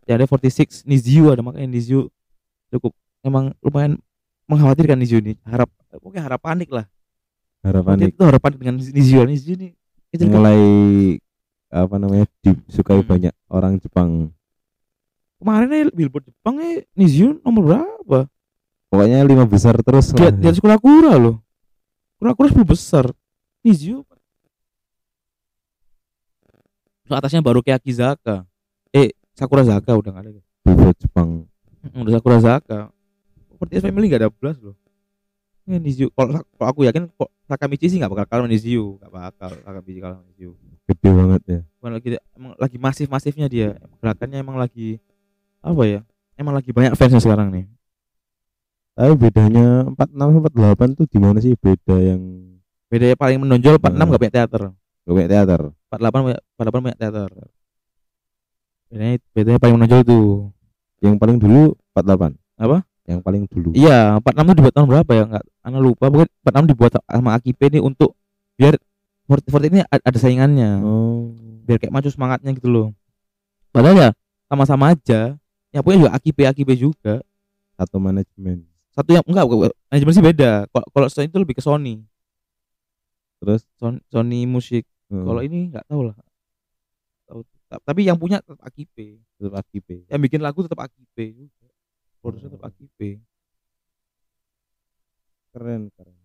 [0.06, 2.12] Ya ada 46 Niziu ada makanya Niziu
[2.70, 2.94] cukup
[3.26, 3.98] emang lumayan
[4.46, 5.40] mengkhawatirkan Niziu ini.
[5.48, 6.86] Harap pokoknya harap panik lah.
[7.64, 9.24] Harapan Itu harap panik dengan Niziu.
[9.24, 9.72] Niziu ini
[10.12, 10.60] itu mulai
[11.74, 13.08] apa namanya disukai Hmm.
[13.08, 14.30] banyak orang Jepang
[15.40, 18.20] kemarin nih billboard Jepang nih Niziu nomor berapa?
[18.88, 21.42] pokoknya lima besar terus Di, lah di atas kura-kura loh.
[22.22, 23.10] Kura-kura 10 besar.
[23.60, 24.06] Niziu.
[27.04, 28.46] Terus atasnya baru kayak Akizaka.
[28.94, 30.42] Eh, Sakura Zaka udah nggak ada.
[30.64, 31.30] billboard Jepang
[31.92, 32.80] Udah Sakura Zaka.
[33.50, 34.78] Seperti Family nggak ada belas loh.
[35.64, 36.08] Ini Niziu.
[36.12, 40.20] Kalau kalau aku yakin kok Sakamichi sih nggak bakal kalah Niziu, nggak bakal Sakamichi kalah
[40.28, 40.54] Niziu.
[40.84, 43.80] gede banget ya Bukan lagi emang lagi masif-masifnya dia.
[44.04, 45.00] Gerakannya emang lagi
[45.64, 46.00] apa ya?
[46.36, 47.66] Emang lagi banyak fansnya sekarang nih.
[48.94, 50.40] tapi bedanya 46 sama
[50.86, 52.22] 48 tuh di mana sih beda yang
[52.86, 54.06] Beda yang paling menonjol 46 Hmm.
[54.06, 54.64] nggak punya teater.
[55.02, 57.30] gak punya teater 48 punya 48 punya teater.
[58.86, 60.20] Bedanya bedanya paling menonjol itu.
[61.02, 62.78] yang paling dulu 48 Apa?
[63.04, 65.24] Yang paling dulu Iya, 46 itu dibuat tahun berapa ya?
[65.28, 66.04] Enggak, Ana lupa.
[66.08, 68.16] Pokoknya 46 dibuat sama Akipe ini untuk
[68.56, 68.80] biar
[69.26, 70.72] 40 ini a- ada saingannya.
[70.80, 72.88] oh Biar kayak maju semangatnya gitu loh.
[73.70, 74.10] Padahal ya
[74.48, 75.36] sama-sama aja.
[75.70, 77.20] Yang punya juga Akipe Akipe juga.
[77.74, 80.52] satu manajemen Satu yang enggak, enggak, manajemen sih beda.
[80.70, 82.06] Kalau kalau Sony itu lebih ke Sony.
[83.38, 84.86] terus Sony, Sony musik.
[85.10, 86.16] hmm, Kalau ini enggak tahu lah.
[87.26, 87.42] Tahu.
[87.74, 89.18] Tapi yang punya tetap Akipe.
[89.36, 91.68] tetap AKP Yang bikin lagu tetap Akipe juga.
[92.24, 93.20] Produser tetap Akipe.
[95.52, 96.16] keren keren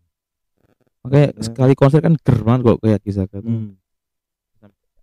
[1.03, 1.43] Makanya Ya.
[1.43, 3.51] sekali konser kan ger banget kok kayak Kisaka tuh.
[3.51, 3.75] hmm.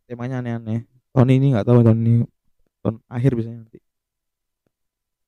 [0.05, 2.13] temanya aneh-aneh tahun ini nggak tahu tahun ini
[2.79, 3.79] tahun akhir biasanya nanti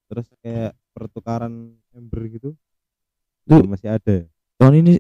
[0.08, 1.53] terus kayak pertukaran
[1.89, 2.49] member gitu
[3.43, 3.65] Tuh.
[3.65, 4.93] masih ada tahun ini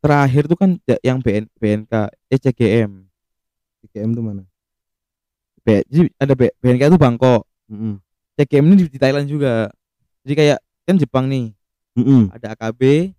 [0.00, 1.92] terakhir tuh kan ya- yang BN, BNK
[2.26, 3.04] eh CGM
[3.84, 4.44] CGM tuh mana
[5.60, 8.00] B, jadi ada B, BNK itu Bangkok Mm-mm.
[8.36, 9.68] CGM ini di, di Thailand juga
[10.24, 11.52] jadi kayak kan Jepang nih.
[11.94, 12.26] Mm-mm.
[12.34, 13.14] ada AKB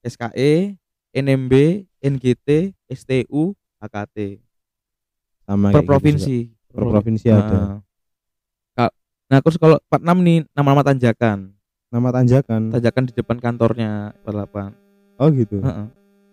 [0.00, 0.78] SKE
[1.10, 1.52] NMB
[1.98, 4.38] NGT STU AKT
[5.42, 6.36] sama per gitu provinsi.
[6.46, 6.70] juga.
[6.70, 7.42] per provinsi ada.
[7.42, 7.74] Nah,
[8.72, 8.94] Ka-
[9.26, 11.38] nah terus kalau 46 nih nama-nama tanjakan.
[11.88, 12.60] Nama tanjakan.
[12.70, 14.74] Tanjakan di depan kantornya 48
[15.16, 15.58] oh gitu.
[15.58, 15.86] Heeh.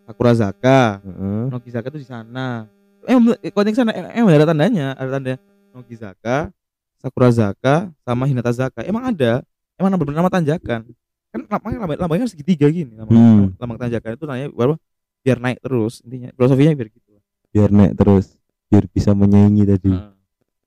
[0.06, 1.02] Sakura Zaka.
[1.02, 1.44] Heeh.
[1.50, 2.68] Nogizaka tuh di sana.
[3.02, 5.34] emang konteks sana em- emang ada tandanya ada tanda
[5.74, 6.54] Nogizaka
[7.02, 8.86] Sakurazaka sama Hinata Zaka.
[8.86, 9.42] Emang ada
[9.82, 10.86] emang nama bernama tanjakan.
[11.32, 13.46] Kan lambangnya lambang, lambangnya segitiga gini lambang, Hmm.
[13.58, 14.74] lambang tanjakan itu namanya baru
[15.22, 16.30] biar naik terus intinya.
[16.38, 17.12] Filosofinya biar gitu.
[17.50, 18.26] Biar naik terus
[18.70, 19.90] biar bisa menyaingi tadi.
[19.92, 20.14] Nah.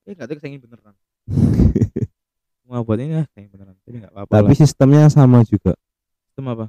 [0.05, 0.93] eh nggak tahu kesengin beneran.
[2.65, 4.57] Mau buat ini ah kesengin beneran tapi nggak apa-apa tapi lah.
[4.57, 5.73] sistemnya sama juga.
[6.29, 6.65] Sistem apa?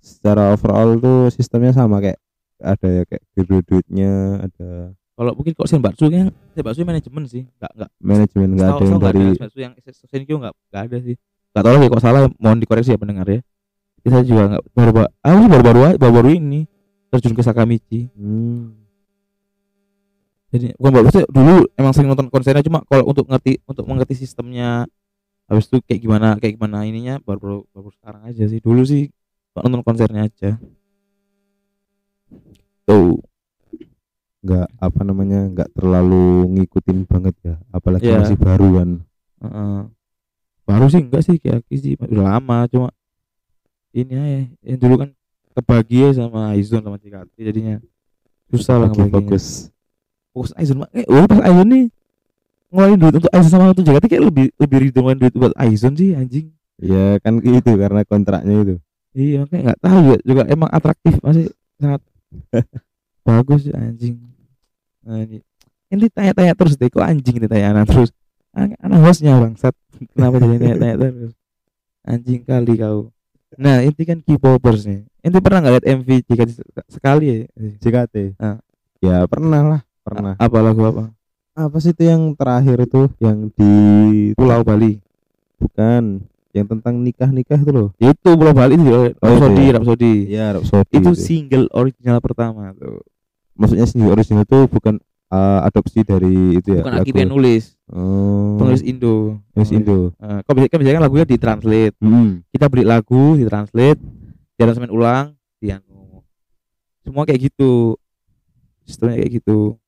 [0.00, 2.16] Secara overall tuh sistemnya sama kayak
[2.60, 4.12] ada ya kayak biru duitnya
[4.44, 9.00] ada kalau mungkin kok Senbatsu kan Senbatsu manajemen sih nggak nggak manajemen nggak ada yang
[9.00, 9.72] dari Senbatsu yang
[10.08, 11.16] Senkyu nggak nggak ada sih
[11.50, 13.40] nggak tahu lagi kok salah mohon dikoreksi ya pendengar ya.
[14.00, 16.60] Kita juga nggak baru baru sih baru baru baru baru ini
[17.10, 18.08] terjun ke Sakamichi.
[18.14, 18.80] Hmm,
[20.50, 24.14] jadi bukan baru maksudnya dulu emang sering nonton konsernya cuma kalau untuk ngerti untuk mengerti
[24.18, 24.86] sistemnya
[25.46, 28.58] habis itu kayak gimana kayak gimana ininya baru baru, baru sekarang aja sih.
[28.62, 29.10] Dulu sih
[29.50, 30.58] cuma nonton konsernya aja.
[32.86, 33.18] Tuh.
[34.40, 38.24] Nggak apa namanya nggak terlalu ngikutin banget ya apalagi Iya.
[38.24, 38.90] masih baru kan.
[39.44, 39.78] Heeh.
[40.70, 42.88] Baru sih enggak sih kayak sih udah lama cuma
[43.90, 45.10] ini aja yang dulu kan
[45.54, 47.76] kebagi ya sama Aizon sama CKT jadinya.
[48.50, 49.70] Susah lah ngebaginya fokus.
[50.30, 51.84] Fokus Aizon eh oh, pas Aizon nih
[52.70, 55.94] ngeluarin duit untuk Aizon sama untuk JKT kayak lebih lebih ridho ngeluarin duit buat Aizon
[55.98, 56.54] sih anjing.
[56.80, 58.74] Ya kan itu karena kontraknya itu.
[59.10, 61.50] Iya kayak nggak tahu juga, juga emang atraktif masih
[61.82, 62.00] sangat
[63.26, 64.22] bagus sih anjing.
[65.02, 65.42] Nah, ini
[65.90, 68.14] ini tanya-tanya terus deh kok anjing ini tanya anak terus
[68.56, 69.74] anak hostnya bangsat.
[70.14, 71.34] Kenapa jadi tanya-tanya terus?
[72.02, 73.12] Anjing kali kau.
[73.58, 75.04] Nah inti kan K-popers nih.
[75.20, 76.44] Inti pernah nggak lihat MV jika
[76.86, 77.36] sekali ya?
[77.82, 78.58] JKT Ah.
[79.02, 80.34] ya pernah lah pernah.
[80.38, 81.12] Apa lagu apa?
[81.52, 83.10] Apa sih itu yang terakhir itu?
[83.20, 83.72] Yang di
[84.32, 85.02] Pulau Bali.
[85.60, 86.24] Bukan.
[86.50, 87.88] Yang tentang nikah nikah itu loh.
[88.00, 89.62] Itu Pulau Bali itu Oh, itu Rhapsody.
[89.62, 89.72] Ya.
[89.76, 90.42] Rhapsody iya.
[90.56, 93.02] Arab Saudi itu single original pertama tuh.
[93.54, 94.98] Maksudnya single original itu bukan
[95.30, 98.58] uh, adopsi dari itu ya bukan Aki yang nulis oh.
[98.60, 99.40] Penulis Indo.
[99.56, 100.12] Nulis Indo.
[100.20, 101.96] Eh, kok bisa kan biasanya kan lagunya ditranslate.
[102.02, 102.44] Hmm.
[102.52, 104.00] kita beli lagu ditranslate
[104.60, 106.22] diaransemen ulang dianu
[107.00, 107.96] semua kayak gitu.
[108.84, 109.80] Sistemnya kayak gitu.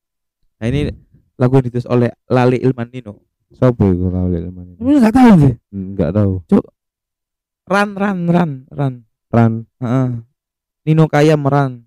[0.59, 0.91] Nah ini
[1.37, 3.21] lagu yang ditulis oleh Lale Ilmanino.
[3.53, 6.33] Siapa itu kalau lihat mana Kamu nggak tahu sih nggak tahu.
[7.69, 8.93] Ran Ran Ran Ran.
[9.29, 9.53] Ran.
[9.77, 10.07] Heeh.
[10.83, 11.85] Nino Kaya Meran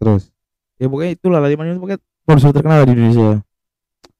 [0.00, 0.32] terus?
[0.76, 3.40] Ya pokoknya itu lah Lale Ilmanino pokoknya produser terkenal di Indonesia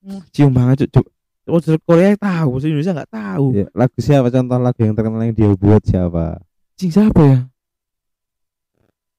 [0.07, 1.07] Hmm, cium banget cuk cuk
[1.43, 5.35] produser Korea tahu produser Indonesia nggak tahu ya, lagu siapa contoh lagu yang terkenal yang
[5.35, 6.39] dia buat siapa
[6.77, 7.39] Cing siapa ya?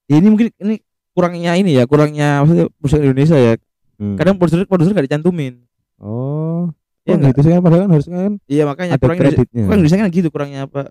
[0.08, 0.80] Ya, ini mungkin ini
[1.12, 3.54] kurangnya ini ya, kurangnya maksudnya produser Indonesia ya.
[3.98, 4.16] Hmm.
[4.16, 5.60] Kadang produser produser nggak dicantumin.
[6.00, 6.70] oh
[7.04, 9.80] Iya oh gitu sih kan padahal kan harusnya kan Iya makanya ada kurang kreditnya kurang
[9.82, 10.82] Indonesia kan gitu kurangnya apa?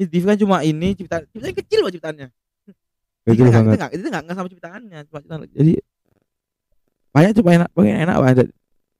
[0.00, 2.28] Ini TV kan cuma ini ciptaan, ciptaan kecil loh ciptaannya.
[3.28, 3.72] Kecil Kita banget.
[3.76, 5.40] Kita itu nggak nggak sama ciptaannya, cuma ciptaan.
[5.52, 5.72] Jadi
[7.10, 8.36] banyak cuma enak, pokoknya enak banget.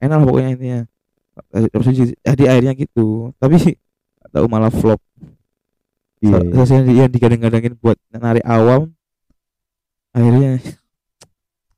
[0.01, 0.79] Enak lah pokoknya intinya.
[2.27, 3.55] Jadi akhirnya gitu, tapi
[4.31, 4.99] tahu malah flop.
[6.21, 6.53] iya, Sa- iya.
[6.53, 8.93] Sesuatu yang digadang-gadangin buat narik awam
[10.11, 10.59] akhirnya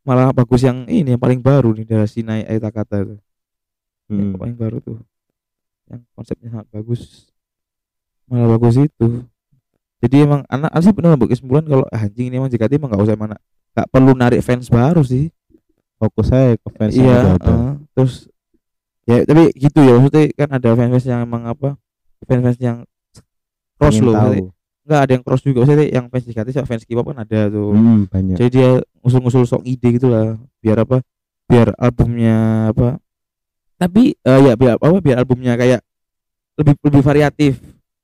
[0.03, 3.15] malah bagus yang ini yang paling baru nih dari Sinai Aita kata itu
[4.11, 4.35] yang Hmm.
[4.35, 4.99] paling baru tuh
[5.87, 7.31] yang konsepnya sangat bagus
[8.27, 9.23] malah bagus itu
[10.03, 13.05] jadi emang anak sih benar bagus kesimpulan kalau ah, anjing ini emang JKT emang nggak
[13.05, 13.35] usah mana
[13.77, 15.31] nggak perlu narik fans baru sih
[16.03, 18.27] fokus saya ke fans iya eh, terus
[19.07, 21.79] ya tapi gitu ya maksudnya kan ada fans-fans yang emang apa
[22.27, 22.77] fans-fans yang
[23.79, 24.23] cross Pengen loh tahu.
[24.23, 24.51] maksudnya.
[24.83, 27.71] nggak ada yang cross juga maksudnya yang fans JKT sama fans K-pop kan ada tuh.
[27.71, 28.35] Hmm, banyak.
[28.35, 30.99] Jadi dia ngusul-ngusul sok ide gitu lah biar apa
[31.47, 32.99] biar albumnya apa.
[33.79, 35.79] Tapi eh, ya biar apa biar albumnya kayak
[36.59, 37.53] lebih lebih variatif.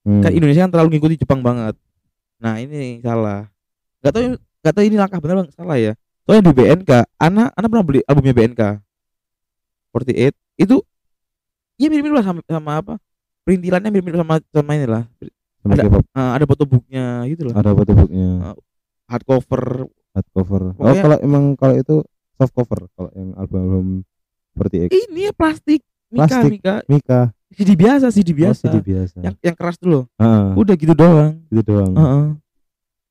[0.07, 0.23] Hmm.
[0.23, 1.75] kan Indonesia kan terlalu ngikuti Jepang banget.
[2.39, 3.51] Nah ini salah.
[3.99, 5.93] Nggak tahu nggak tahu ini langkah benar bang salah ya
[6.29, 8.61] soalnya di BNK anak anak pernah beli albumnya BNK
[9.97, 10.77] 48 itu
[11.81, 12.93] ya mirip-mirip lah sama, sama apa?
[13.41, 15.03] Perintilannya mirip-mirip sama sama ini lah.
[15.65, 15.89] Sama ada-.
[15.89, 18.53] Eh, ada fotobooknya gitu loh ada fotobooknya
[19.09, 21.95] hardcover hardcover oh Pokoknya- kalau emang kalau itu
[22.37, 24.05] soft cover kalau yang album-album
[24.53, 25.81] seperti X ini ya plastik.
[26.13, 26.51] Mika Plastik.
[26.53, 26.75] Mika.
[26.85, 27.19] Mika.
[27.49, 28.65] CD biasa CD oh, biasa.
[28.69, 29.17] CD biasa.
[29.25, 30.05] Yang yang keras dulu.
[30.21, 31.41] Ah, udah gitu doang.
[31.49, 31.93] Gitu doang.
[31.97, 32.25] Heeh.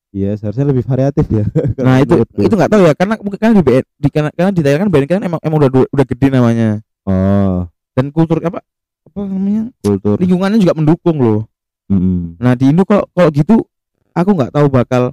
[0.09, 1.45] Iya seharusnya lebih variatif ya.
[1.85, 2.39] Nah Kalau itu menurutku.
[2.41, 5.05] itu nggak tahu ya karena karena di BN di karena, karena di Thailand kan BN
[5.05, 6.69] kan emang emang udah udah gede namanya.
[7.05, 7.65] Oh.
[7.93, 8.61] Dan kultur apa
[9.05, 9.69] apa namanya?
[9.81, 10.17] Kultur.
[10.17, 11.41] Lingkungannya juga mendukung loh.
[11.89, 12.37] Mm-mm.
[12.37, 13.65] nah di Indo kalau kalau gitu
[14.13, 15.03] aku nggak tahu bakal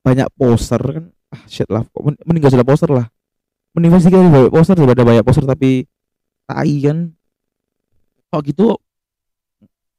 [0.00, 1.04] banyak poster kan.
[1.28, 3.06] Ah shit lah kok men- mending gak usah ada poster lah.
[3.76, 5.84] Mending pasti kita banyak poster daripada banyak poster tapi
[6.48, 7.12] tai kan.
[8.32, 8.76] Kok gitu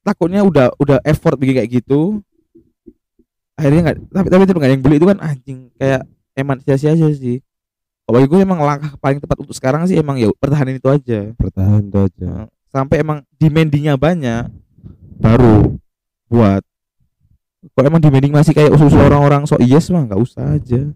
[0.01, 2.25] takutnya udah udah effort bikin kayak gitu
[3.60, 6.02] akhirnya nggak tapi tapi itu nggak yang beli itu kan anjing kayak
[6.39, 7.43] eman sia-sia aja sih.
[8.08, 11.30] Kalau bagi gue emang langkah paling tepat untuk sekarang sih emang ya pertahanin itu aja.
[11.36, 12.48] Bertahan itu aja.
[12.72, 14.50] Sampai emang demandingnya banyak
[15.19, 15.76] baru
[16.32, 16.63] buat
[17.76, 20.89] kalau emang demanding masih kayak usul orang-orang so yes mah nggak usah aja.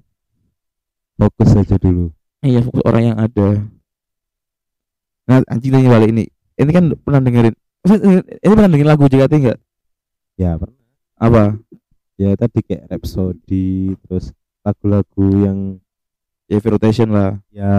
[1.20, 2.10] Fokus aja dulu.
[2.40, 3.50] Iya fokus orang yang ada.
[5.28, 6.26] Nah anjing tanya balik ini.
[6.56, 9.60] Ini kan pernah dengerin ini pernah dengerin lagu JKT nggak?
[10.40, 10.80] Ya pernah.
[11.20, 11.60] Apa
[12.24, 14.32] ya tadi kayak Rhapsody terus
[14.64, 15.58] lagu-lagu yang
[16.48, 17.74] ya Rotation lah ya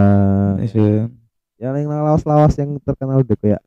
[0.61, 1.09] Iya.
[1.57, 3.63] ya yang lawas-lawas yang terkenal udah kayak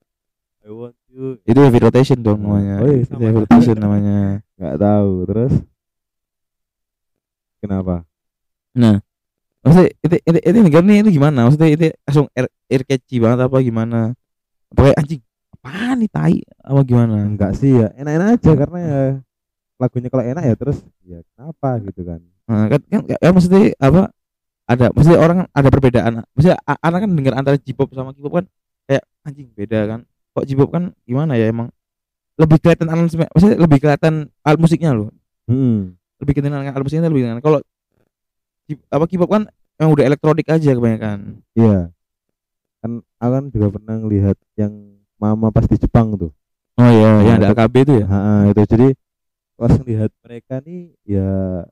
[0.61, 3.15] I want you itu Heavy Rotation dong namanya Oh iya, Itu.
[3.17, 4.17] Heavy Rotation namanya
[4.59, 5.53] nggak tahu terus
[7.57, 8.05] kenapa
[8.77, 9.01] Nah,
[9.65, 11.49] maksudnya itu itu itu negara nih itu gimana?
[11.49, 14.13] Maksudnya itu langsung air, air catchy banget apa gimana?
[14.69, 15.21] Apa kayak anjing?
[15.49, 16.35] Apaan nih tai?
[16.61, 17.25] Apa gimana?
[17.25, 19.01] enggak sih ya enak-enak aja karena ya
[19.77, 24.07] lagunya kalau enak ya terus ya kenapa gitu kan Nah, kan, kan, kan maksudnya apa?
[24.71, 26.23] Ada maksudnya orang ada perbedaan.
[26.31, 28.45] Maksudnya a- anak kan dengar antara J-pop sama K-pop kan
[28.87, 29.99] kayak anjing beda kan.
[30.31, 31.67] Kok J-pop kan gimana ya emang
[32.39, 34.13] lebih kelihatan aransemen, maksudnya lebih kelihatan
[34.47, 35.11] alat musiknya loh.
[35.51, 35.91] hmm.
[36.23, 37.43] Lebih kelihatan alat musiknya lebih kelihatan.
[37.43, 37.59] Kalau
[38.95, 39.43] apa K-pop kan
[39.79, 41.43] emang udah elektronik aja kebanyakan.
[41.55, 41.91] iya
[42.79, 44.71] kan aku kan juga pernah ngelihat yang
[45.17, 46.31] mama pas di Jepang tuh
[46.77, 48.05] Oh iya, yang ada AKB itu ya.
[48.05, 48.17] Ha,
[48.53, 48.87] itu jadi
[49.57, 51.27] pas lihat mereka nih ya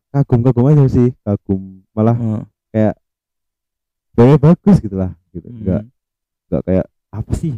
[0.10, 2.42] kagum-kagum aja sih kagum malah Oh.
[4.16, 5.92] gaya bagus gitu lah gitu enggak Hmm.
[6.48, 7.54] enggak kayak apa sih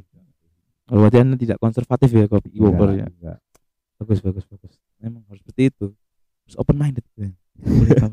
[0.88, 3.06] Kalau anda tidak konservatif ya K-popper Enggak, ya.
[3.12, 3.38] enggak.
[4.00, 4.74] Bagus bagus bagus.
[5.04, 5.92] Emang harus seperti itu.
[6.48, 7.04] Harus open minded.
[7.14, 7.28] Ya.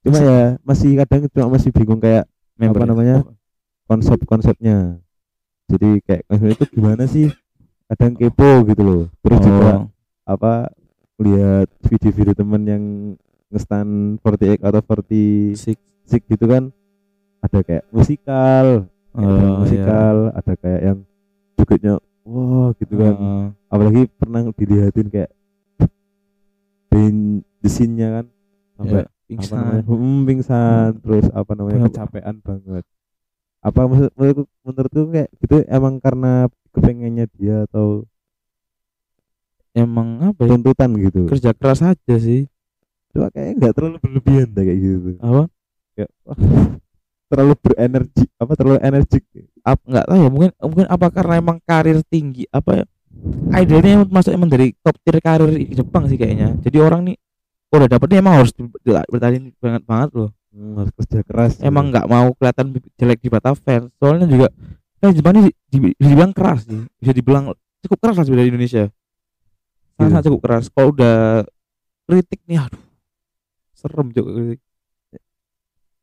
[0.00, 2.24] Cuma ya masih kadang cuma masih bingung kayak
[2.56, 2.88] member Apa ya.
[2.88, 3.16] namanya?
[3.20, 3.36] Oh,
[3.84, 4.96] konsep-konsepnya
[5.68, 7.28] jadi kayak konsep itu gimana sih
[7.86, 9.84] kadang kepo gitu loh terus juga Oh,
[10.24, 10.72] apa
[11.18, 12.84] lihat video-video temen yang
[13.48, 15.78] ngestan 48 atau 46 six.
[16.26, 16.68] gitu kan
[17.40, 19.56] ada kayak musikal Oh, ada iya.
[19.56, 20.98] musikal ada kayak yang
[21.56, 25.30] jogetnya wah gitu kan Oh, apalagi pernah dilihatin kayak
[26.90, 27.20] behind
[27.60, 28.26] the scene-nya kan
[28.76, 29.82] sampai ya, apa pingsan.
[29.82, 32.84] hmm, pingsan terus apa namanya kecapean banget
[33.58, 38.04] apa maksud menurutku menurutku kayak gitu emang karena kepengennya dia atau
[39.76, 40.56] Emang apa ya?
[40.56, 41.28] tuntutan gitu.
[41.28, 42.48] Kerja keras aja sih.
[43.12, 45.10] cuma kayaknya nggak terlalu berlebihan dah kayak gitu.
[45.20, 45.42] Apa?
[46.24, 46.38] wah,
[47.26, 49.24] terlalu berenergi apa terlalu energik.
[49.66, 52.84] Ap, nggak tahu ya mungkin mungkin apa karena emang karir tinggi apa ya
[53.98, 56.54] emang masuk emang dari top tier karir di Jepang sih kayaknya.
[56.62, 57.16] Jadi orang nih
[57.72, 58.52] udah dapet nih emang harus
[59.12, 60.30] bertanding banget banget loh.
[60.56, 63.92] Hmm, harus kerja keras emang nggak mau kelihatan jelek di mata fans.
[64.00, 64.48] Soalnya juga
[65.02, 66.80] kan Jepang ini dibilang keras sih.
[66.96, 67.52] Bisa dibilang
[67.84, 68.84] cukup keras lah sebenarnya di Indonesia
[69.96, 70.10] sangat, Iya.
[70.12, 70.64] sangat cukup keras.
[70.68, 71.16] Kalau udah
[72.04, 72.82] kritik nih aduh.
[73.72, 74.60] Serem juga kritik.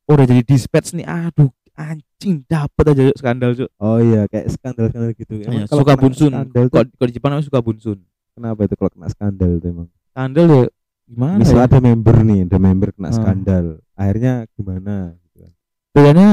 [0.04, 3.70] Udah jadi dispatch nih aduh anjing dapet aja Cuk, skandal Cuk.
[3.82, 5.34] oh iya kayak skandal skandal gitu.
[5.42, 6.32] Iya, kalau suka bunsun.
[6.70, 7.98] kalau di Jepang namanya suka bunsun.
[8.34, 9.88] Kenapa itu kalau kena skandal tuh emang?
[10.08, 10.64] Skandal ya
[11.04, 11.66] gimana misal ya?
[11.66, 13.16] ada member nih ada member kena Ah.
[13.16, 13.66] skandal.
[13.94, 15.52] Akhirnya gimana gitu kan.
[15.94, 16.28] bedanya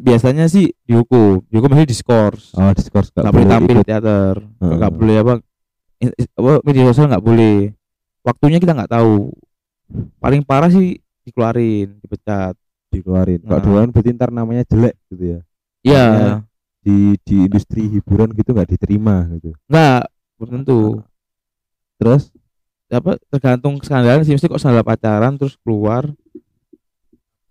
[0.00, 4.34] biasanya sih dihukum dihukum masih diskors oh diskors nggak boleh tampil di teater.
[4.56, 4.96] Nggak Heeh.
[4.96, 5.55] boleh apa i- i- apa
[6.62, 7.72] media sosial nggak boleh.
[8.22, 9.32] Waktunya kita nggak tahu.
[10.18, 12.54] Paling parah sih dikeluarin dipecat.
[12.90, 13.40] Dikeluarin.
[13.42, 13.62] Kalau Nah.
[13.62, 15.40] dikeluarin berarti ntar namanya jelek gitu ya.
[15.86, 16.06] Iya.
[16.82, 19.54] Di di industri hiburan gitu nggak diterima gitu.
[19.66, 20.02] Nggak
[20.38, 20.80] belum tentu.
[21.98, 22.30] Terus?
[22.86, 24.34] Apa tergantung skandalnya sih.
[24.34, 26.06] Mesti kok skandal pacaran terus keluar.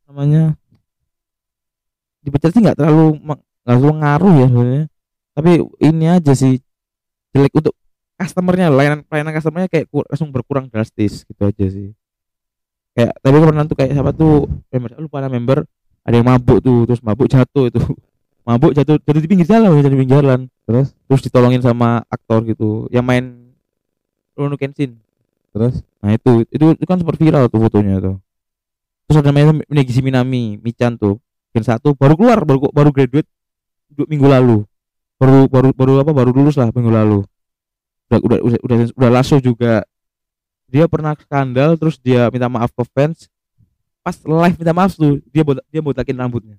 [0.07, 0.55] Namanya
[2.23, 4.85] dipecat sih nggak terlalu nggak terlalu ngaruh ya sebenarnya.
[5.35, 5.51] Tapi
[5.83, 6.53] ini aja sih
[7.35, 7.75] jelek untuk
[8.15, 11.91] customernya layanan pelayanan customernya kayak kur- langsung berkurang drastis gitu aja sih
[12.95, 15.59] kayak tapi pernah tuh kayak siapa tuh member lupa nama member
[16.05, 17.81] ada yang mabuk tuh terus mabuk jatuh itu
[18.47, 22.45] mabuk jatuh jatuh di pinggir jalan jatuh di pinggir jalan terus terus ditolongin sama aktor
[22.47, 23.51] gitu yang main
[24.35, 24.99] Rurouni Kenshin
[25.51, 28.21] terus Nah itu, itu itu kan super viral tuh fotonya tuh.
[29.09, 31.17] Terus ada namanya Negisi Minami, Michan tuh.
[31.49, 33.25] Gen satu baru keluar, baru baru graduate
[33.89, 34.57] dua minggu lalu.
[35.17, 36.13] Baru baru baru apa?
[36.13, 37.25] Baru lulus lah minggu lalu.
[38.09, 39.81] Udah udah udah udah, udah lasso juga.
[40.69, 43.29] Dia pernah skandal terus dia minta maaf ke fans.
[44.05, 46.57] Pas live minta maaf tuh, dia botak, dia botakin rambutnya.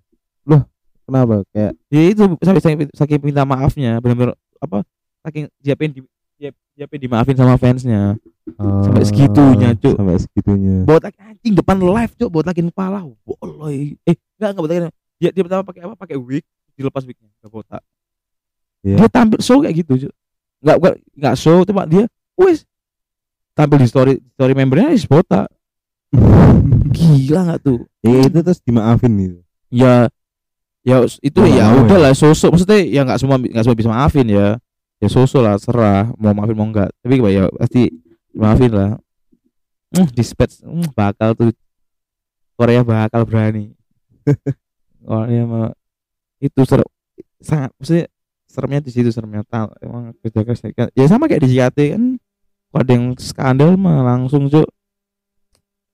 [1.07, 4.83] kenapa kayak Ya itu sampai saking, saking minta maafnya, benar-benar apa?
[5.23, 6.01] Saking dia pengen di
[6.35, 8.19] dia, dia pengen dimaafin sama fansnya.
[8.59, 9.95] Sampai oh, segitunya, Cuk.
[9.99, 14.83] sampai segitunya botak anjing depan live cok botakin kepala boleh eh enggak enggak botakin
[15.19, 16.47] dia dia pertama pakai apa pakai wig
[16.79, 17.83] dilepas wignya enggak botak
[18.87, 19.03] Iya.
[19.03, 20.15] dia tampil show kayak gitu cok
[20.63, 22.05] enggak enggak enggak show cuma dia
[22.37, 22.65] wes
[23.57, 25.49] tampil di story story membernya is botak.
[26.97, 27.81] Gila enggak tuh?
[28.05, 29.39] Ya itu terus dimaafin gitu.
[29.73, 30.13] Ya
[30.87, 32.05] ya itu nggak ya udah ya.
[32.09, 32.55] lah sosok.
[32.55, 34.61] Maksudnya ya nggak semua nggak semua bisa maafin ya.
[35.01, 36.13] Ya sosok lah serah.
[36.21, 37.91] Mau maafin mau enggak tapi ya pasti
[38.37, 38.91] maafin lah.
[39.97, 41.51] Hmm, dispatch hmm, bakal tuh.
[42.57, 43.73] Korea bakal berani.
[45.07, 45.73] Korea mah
[46.41, 46.85] itu ser
[47.41, 48.07] sangat maksudnya
[48.57, 52.05] seremnya di situ seremnya tahu emang kerja keras kan ya sama kayak di JKT kan
[52.77, 54.69] kalau ada yang skandal mah langsung cuk.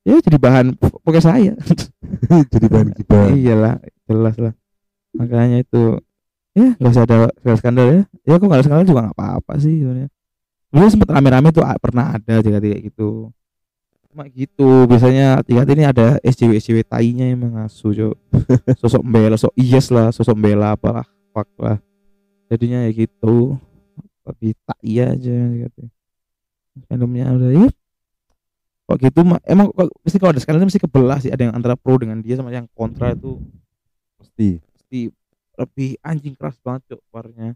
[0.02, 1.54] Ya jadi bahan pokoknya saya.
[2.50, 3.78] Jadi bahan gibah iyalah
[4.10, 4.54] jelas lah.
[5.14, 6.02] Makanya itu
[6.58, 8.02] ya nggak usah ada skandal skandal ya.
[8.26, 10.10] Ya kok nggak ada skandal juga nggak apa-apa sih sebenarnya.
[10.74, 13.30] Dulu sempat rame-rame tuh ah, pernah ada jika kayak gitu.
[14.10, 18.16] Cuma gitu biasanya tiga ini ada SJW SJW tainya emang ngasu cok
[18.82, 21.80] sosok membela sosok yes lah sosok membela apalah fuck lah
[22.52, 23.56] jadinya ya gitu.
[24.22, 25.88] Tapi tak iya aja gitu
[26.88, 27.68] fandomnya udah ya
[28.82, 31.30] kok gitu emang kok mesti kalau ada skandal mesti kebelah sih.
[31.32, 33.40] Ada yang antara pro dengan dia sama yang kontra itu.
[34.20, 35.08] Pasti pasti
[35.56, 37.54] lebih anjing keras banget cok warnya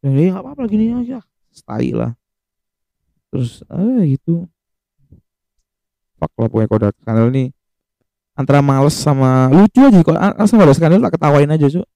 [0.00, 1.20] ya nggak apa-apa gini aja.
[1.52, 2.14] Stay lah.
[3.28, 4.48] Terus eh gitu.
[6.16, 7.48] Fuck lah kalau ada skandal nih
[8.38, 9.98] antara males sama lucu aja.
[10.00, 11.86] Kok asal ada skandal tak ketawain aja cok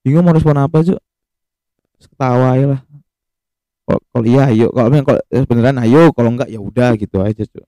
[0.00, 1.00] bingung mau respon apa cok
[2.08, 2.80] ketawa aja lah.
[3.90, 4.70] Kalau iya ayo.
[4.70, 6.14] Kalau memang kalau eh, beneran ayo.
[6.14, 7.66] Kalau enggak ya udah gitu aja cok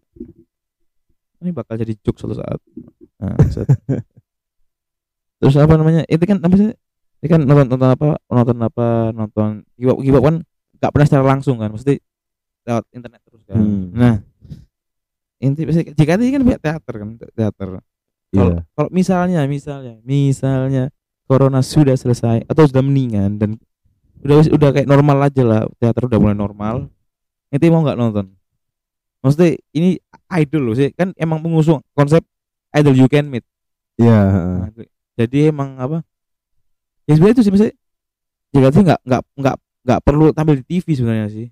[1.43, 2.59] ini bakal jadi joke suatu saat.
[3.19, 3.67] Nah, set.
[5.43, 6.07] terus apa namanya?
[6.07, 6.71] Itu kan apa sih?
[7.23, 8.09] Ini kan nonton nonton apa?
[8.31, 8.87] Nonton apa?
[9.11, 10.37] Nonton gibap gibap kan
[10.79, 11.75] nggak pernah secara langsung kan.
[11.75, 11.99] Mesti
[12.63, 13.59] lewat internet terus kan.
[13.59, 13.91] Hmm.
[13.91, 14.17] nah
[15.43, 17.69] inti pasti jika ini kan pihak teater kan teater.
[18.33, 20.95] Kalau kalau misalnya misalnya misalnya
[21.27, 23.51] corona sudah selesai atau sudah mendingan dan
[24.23, 25.63] udah udah kayak normal aja lah.
[25.79, 26.77] Teater udah mulai normal.
[27.53, 28.27] Itu mau nggak nonton?
[29.23, 29.99] Maksudnya ini
[30.35, 30.91] idol loh sih.
[30.95, 32.23] Kan emang pengusung konsep
[32.75, 33.45] idol you can meet.
[34.01, 34.19] Iya.
[34.19, 36.01] Nah, itu- jadi emang apa?
[37.07, 37.75] Ya sebenarnya itu sih maksudnya
[38.53, 41.47] jika sih nggak nggak nggak nggak perlu tampil di TV sebenarnya sih.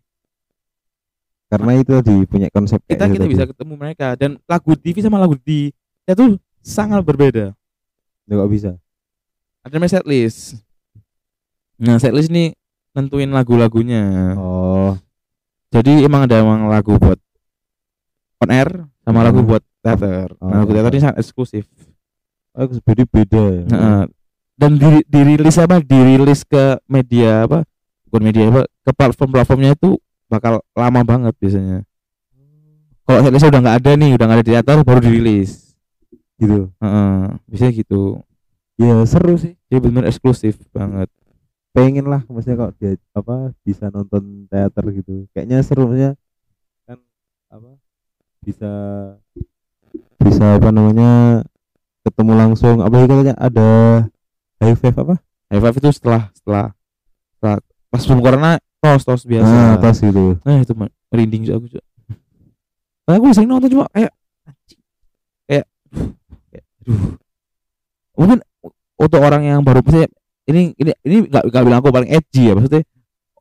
[1.50, 3.32] Karena itu tadi punya konsep kita kita tadi.
[3.34, 4.14] bisa ketemu mereka.
[4.14, 5.74] Dan lagu TV sama lagu di
[6.06, 7.50] ya tuh sangat berbeda.
[8.30, 8.78] Ya, kok bisa?
[9.66, 10.62] Ada namanya setlist.
[11.80, 12.54] Nah setlist ini
[12.94, 14.34] nentuin lagu-lagunya.
[14.36, 14.98] Oh.
[15.70, 17.18] Jadi emang ada emang lagu buat
[18.42, 18.68] on air
[19.06, 19.48] sama lagu Hmm.
[19.54, 20.34] buat teater.
[20.42, 21.64] Oh, nah, lagu teater ini sangat eksklusif.
[22.50, 23.62] Oh jadi beda ya?
[23.70, 24.02] Nah,
[24.58, 25.78] dan di, dirilis apa?
[25.78, 27.62] Dirilis ke media apa?
[28.10, 29.94] Bukan media apa ke platform-platformnya itu
[30.26, 31.86] bakal lama banget biasanya.
[33.06, 35.78] Kalau setlist udah nggak ada nih udah nggak ada di teater baru dirilis.
[36.34, 36.74] Gitu?
[36.82, 38.02] Heeh, biasanya gitu.
[38.74, 39.54] Ya seru sih.
[39.70, 41.06] Jadi benar eksklusif banget
[41.70, 45.26] pengen lah maksudnya kalau dia apa bisa nonton teater gitu.
[45.34, 46.12] Kayaknya seru maksudnya
[46.84, 46.98] kan
[47.50, 47.70] apa
[48.42, 48.72] bisa
[50.20, 51.42] bisa apa namanya
[52.02, 52.82] ketemu langsung.
[52.82, 53.68] Apa katanya ada
[54.58, 55.14] high five apa?
[55.50, 56.66] High five itu setelah setelah
[57.38, 57.56] setelah
[57.90, 58.50] pas sebelum corona
[58.82, 59.54] tos tos biasa.
[59.54, 60.38] Ah, tas gitu.
[60.42, 61.82] Nah itu mah merinding juga aku juga
[63.10, 64.14] Nah, aku sering nonton cuma kayak
[65.50, 65.66] kayak
[66.54, 67.18] kayak aduh.
[68.14, 68.38] Mungkin
[68.94, 70.14] untuk orang yang baru maksudnya
[70.48, 72.82] ini ini ini nggak nggak bilang aku paling edgy ya maksudnya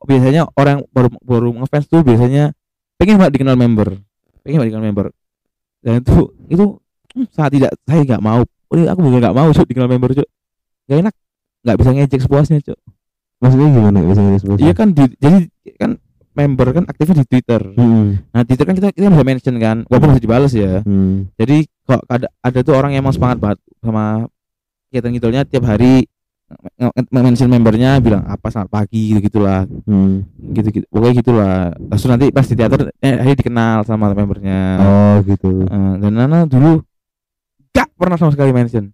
[0.00, 2.56] biasanya orang baru baru ngefans tuh biasanya
[2.96, 4.00] pengen banget dikenal member
[4.44, 5.06] pengen banget dikenal member.
[5.80, 6.16] Dan itu
[6.48, 6.64] itu
[7.16, 8.42] hmm, saat tidak saya nggak mau.
[8.44, 10.28] Oh, aku juga nggak mau cuk dikenal member cuk.
[10.88, 11.14] Nggak enak
[11.60, 12.78] nggak bisa ngejek sepuasnya cuk.
[13.40, 15.48] Maksudnya gimana biasanya disebut iya kan di, jadi
[15.80, 15.96] kan
[16.36, 17.60] member kan aktifnya di Twitter.
[17.72, 18.20] Hmm.
[18.36, 20.84] Nah, Twitter kan kita kita bisa mention kan, walaupun bisa dibales ya.
[20.84, 21.32] Hmm.
[21.40, 24.28] Jadi kok ada ada tuh orang yang emang semangat banget sama
[24.92, 26.04] kegiatan gitunya tiap hari
[27.10, 30.26] mention membernya bilang apa selamat pagi gitu gitulah Hmm.
[30.54, 31.56] gitu gitu pokoknya gitulah.
[31.74, 34.58] Terus nanti pas di teater eh, akhirnya dikenal sama membernya.
[34.82, 35.64] Oh gitu.
[35.64, 36.82] Eh, dan Nana dulu
[37.70, 38.90] gak pernah sama sekali mention.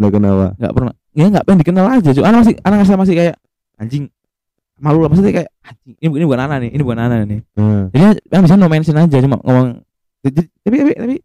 [0.00, 0.92] Nggak kenapa gak pernah.
[1.16, 3.36] Ya nggak pengen dikenal aja cuy anak masih anak ngerasa masih kayak
[3.76, 4.04] anjing
[4.76, 5.08] malu lah.
[5.08, 7.40] Maksudnya kayak anjing ini, ini bukan anak nih ini bukan anak nih.
[7.56, 9.80] Nah, jadi yang bisa no mention aja cuma ngomong
[10.20, 11.16] tapi, tapi tapi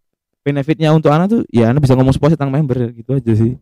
[0.42, 3.56] benefitnya untuk anak tuh ya anak bisa ngomong sepuasnya tentang member gitu aja sih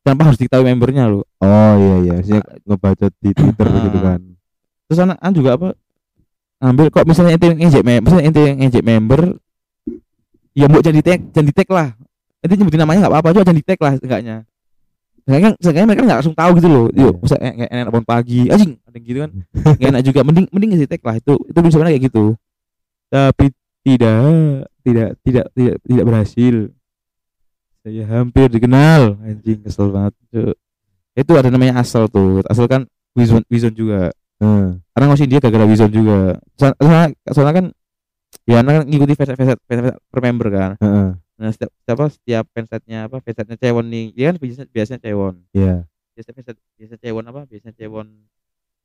[0.00, 2.14] tanpa harus diketahui membernya lo oh iya iya.
[2.20, 4.20] Maksudnya ngebacot di twitter gitu kan.
[4.88, 5.68] Terus anak anak juga apa
[6.60, 9.20] ngambil kok misalnya ente yang ngejek member misalnya ente yang ngejek member
[10.52, 11.88] ya mau jadi tag jangan di tag lah.
[12.40, 14.36] Ente nyebutin namanya nggak apa-apa juga jangan di tag lah enggaknya
[15.30, 16.86] Seenggaknya, seenggaknya mereka nggak langsung tahu gitu loh.
[16.90, 17.06] Iya.
[17.06, 19.30] yuk masa eh, kayak enak bangun pagi anjing ada gitu kan.
[19.78, 21.14] Nggak enak juga mending mending ngasih tag lah.
[21.20, 22.24] Itu itu sebenarnya kayak gitu.
[23.10, 23.46] Tapi
[23.84, 24.32] tidak
[24.82, 26.54] tidak tidak tidak tidak berhasil
[27.80, 29.16] saya hampir dikenal.
[29.24, 30.54] Anjing kesel banget Cuk.
[31.18, 32.40] itu ada namanya asal tuh.
[32.46, 32.86] Asal kan
[33.18, 34.14] Wizon Wizon juga.
[34.40, 36.38] Nah, karena ngosiin dia gara-gara Wizon juga.
[36.56, 37.66] Soalnya, soalnya, kan
[38.48, 40.70] ya anak kan ngikuti fansite fansite per member kan.
[40.80, 45.34] Heeh, nah setiap apa setiap fansite-nya apa fansite-nya Cewon nih dia kan biasanya, biasanya Cewon.
[45.52, 45.74] Iya.
[46.14, 48.06] Biasa biasa biasa cewon apa biasa cewon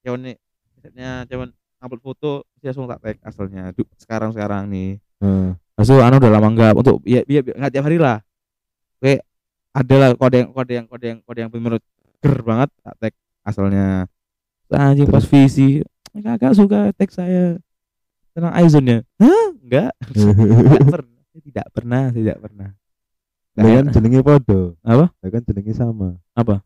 [0.04, 0.36] cewon nih
[0.76, 1.50] biasanya cewon
[1.84, 3.64] upload foto dia langsung tak tag asalnya.
[4.00, 5.00] Sekarang sekarang nih.
[5.22, 5.56] Heeh.
[5.76, 8.24] Maksud anu udah lama enggak untuk ya biar nggak tiap hari lah.
[9.00, 9.22] Oke,
[9.76, 11.74] ada lah kode yang kode yang kode yang kode yang benar
[12.24, 14.08] ger banget tak tag asalnya.
[14.72, 15.84] Anjing pas visi
[16.16, 17.60] kakak suka tag saya
[18.32, 19.00] tentang Aizon ya.
[19.20, 19.48] Hah?
[19.60, 19.91] Enggak.
[20.16, 21.22] Enggak pernah.
[21.36, 22.70] Tidak pernah, tidak pernah.
[23.56, 24.62] Lah kan jenenge podo.
[24.84, 25.12] Apa?
[25.12, 26.20] Lah kan jenenge sama.
[26.36, 26.64] Apa?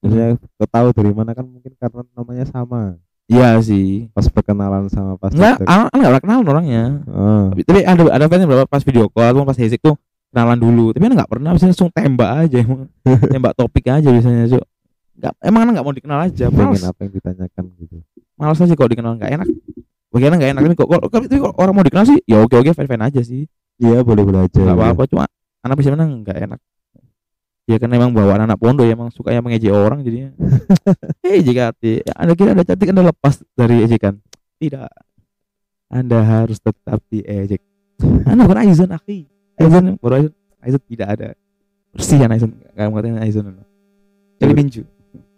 [0.00, 2.96] Maksudnya kau tahu dari mana kan mungkin karena namanya sama.
[3.28, 4.08] Iya sih.
[4.12, 6.84] Pas perkenalan sama pas Enggak, anak enggak kenal orangnya.
[7.04, 7.44] Heeh.
[7.64, 9.96] Tapi, ada ada fansnya berapa pas video call atau pas Hesik tuh
[10.30, 10.84] kenalan dulu.
[10.92, 12.90] Tapi anak nggak pernah bisa langsung tembak aja emang.
[13.32, 14.64] tembak topik aja biasanya, Cuk.
[15.16, 16.44] Enggak, emang anak nggak mau dikenal aja.
[16.52, 17.96] pengen Males, apa yang ditanyakan gitu.
[18.36, 19.48] males aja kalau dikenal nggak enak.
[20.12, 22.88] Bagaimana nggak enak tapi kok kalau tapi orang mau dikenal sih ya oke oke fine
[22.88, 23.48] fine aja sih.
[23.80, 24.60] Iya boleh boleh aja.
[24.60, 25.24] Nggak apa-apa cuma
[25.64, 26.60] anak bisa menang nggak enak.
[27.66, 30.30] Ya karena emang bawaan anak pondok ya emang suka yang mengejek orang jadinya.
[31.26, 34.22] Hei JKT, Anda kira Anda cantik Anda lepas dari ejekan?
[34.62, 34.86] Tidak.
[35.90, 37.58] Anda harus tetap diejek.
[38.22, 39.26] Anda bukan Aizon, akhi.
[39.56, 40.32] Aizon, baru Aizon.
[40.62, 41.28] Aizon tidak ada.
[41.92, 42.50] Persian Aizon.
[42.76, 43.44] Kamu ngatain Aizon.
[44.36, 44.82] Jadi Minju.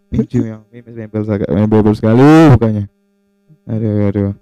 [0.08, 2.84] Minju yang mempel sekali, mempel sekali bukannya.
[3.68, 4.32] Aduh, aduh.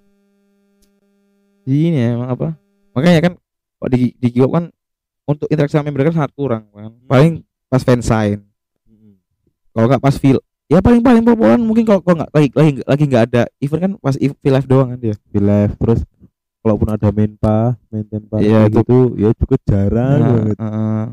[1.66, 2.54] Ini emang apa?
[2.94, 3.32] Makanya kan
[3.76, 4.64] kok di di Giwok kan
[5.26, 6.94] untuk interaksi sama member kan sangat kurang kan.
[7.10, 8.46] Paling pas fansign
[8.86, 9.18] Mm-mm.
[9.74, 10.38] kalau nggak pas feel
[10.70, 13.92] ya paling paling populer mungkin kalau kalau nggak lagi lagi lagi nggak ada event kan
[13.98, 16.00] pas ev- feel live doang kan dia Di live terus
[16.66, 20.56] kalaupun ada main pa, main tenpa Iya, kayak gitu ya cukup jarang Nah, banget.
[20.58, 21.04] heeh.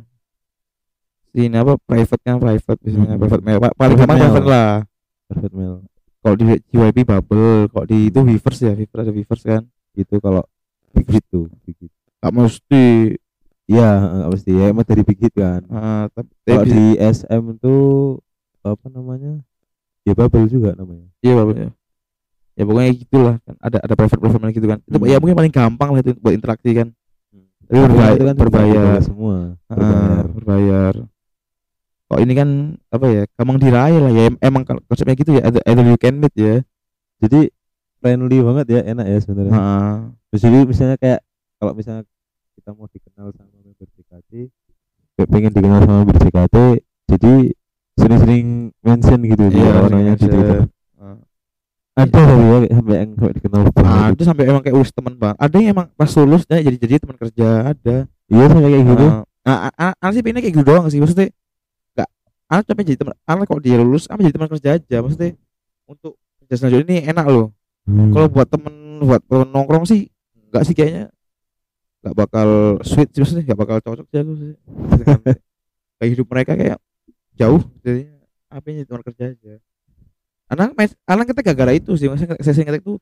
[1.36, 3.22] ini apa private kan private biasanya Hmm.
[3.22, 4.72] private mail Pa- paling Private gampang private lah
[5.24, 5.74] Perfect mail.
[6.20, 9.62] kalau di JYP bubble kalau di itu Weavers ya Weavers ada Weavers kan
[9.94, 10.42] Itu kalau
[10.90, 11.92] big hit tuh, big hit.
[12.18, 12.86] nggak mesti
[13.64, 15.62] Iya, nggak pasti ya emang dari big hit kan.
[15.64, 17.84] heeh, tapi Kalau di SM tuh
[18.62, 19.40] apa namanya?
[20.04, 21.08] Ya bubble juga namanya.
[21.20, 21.70] iya bubble ya
[22.54, 25.10] ya pokoknya gitulah kan ada ada private private gitu kan itu Hmm.
[25.10, 26.88] ya mungkin paling gampang lah itu buat interaksi kan
[27.64, 28.76] tapi Tapi berbayar, itu kan berbayar.
[28.76, 29.36] berbayar semua.
[29.66, 30.24] Berbayar.
[30.30, 30.94] berbayar.
[32.06, 32.50] Kok ini kan
[32.92, 33.24] apa ya?
[33.34, 34.24] Gampang diraih lah ya.
[34.30, 35.42] Em- Emang kalau konsepnya gitu ya.
[35.42, 36.62] Either, either you can meet ya.
[37.18, 37.50] Jadi
[37.98, 39.54] friendly banget ya, enak ya sebenarnya.
[39.56, 39.94] Heeh.
[40.30, 41.20] Terus Jadi misalnya kayak
[41.56, 42.04] kalau misalnya
[42.54, 44.32] kita mau dikenal sama member JKT,
[45.18, 46.56] kayak pengen dikenal sama member JKT,
[47.10, 47.34] jadi
[47.96, 48.46] sering-sering
[48.84, 50.60] mention gitu dia sering orangnya di mention.
[51.94, 54.10] Ada tapi ya sampai yang sampai dikenal banget.
[54.18, 55.36] Ada sampai emang kayak wis teman bang.
[55.38, 57.96] Ada yang emang pas lulus ya, jadi jadi teman kerja ada.
[58.10, 59.06] Iya sampai kayak gitu.
[59.44, 60.98] Nah, anak sih pengennya kayak gitu doang sih.
[60.98, 61.30] Maksudnya
[61.94, 62.10] enggak
[62.50, 63.16] anak capek jadi teman.
[63.30, 64.98] Anak kok dia lulus, apa jadi teman kerja aja.
[65.06, 65.32] Maksudnya
[65.86, 67.54] untuk kerja selanjutnya ini enak loh.
[67.86, 68.10] Hmm.
[68.10, 68.74] Kalau buat temen
[69.06, 70.10] buat temen nongkrong sih
[70.50, 71.14] enggak sih kayaknya
[72.04, 72.50] nggak bakal
[72.84, 74.54] sweet sih maksudnya nggak bakal cocok sih aku sih
[75.98, 76.78] kayak hidup mereka kayak
[77.40, 78.12] jauh jadi
[78.52, 79.54] apa yang teman kerja aja
[80.54, 82.08] anak anak kita gara-gara itu sih.
[82.08, 82.98] Maksudnya sesi ngetek tuh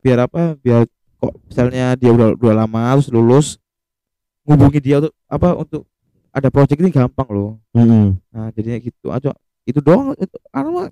[0.00, 0.88] biar apa biar
[1.20, 3.48] kok misalnya dia udah udah lama terus lulus
[4.48, 5.82] ngubungi dia untuk apa untuk
[6.30, 7.58] ada project ini gampang loh.
[7.74, 8.18] Mm-mm.
[8.30, 9.10] nah jadinya gitu.
[9.10, 9.34] Aja
[9.66, 10.88] itu doang itu mah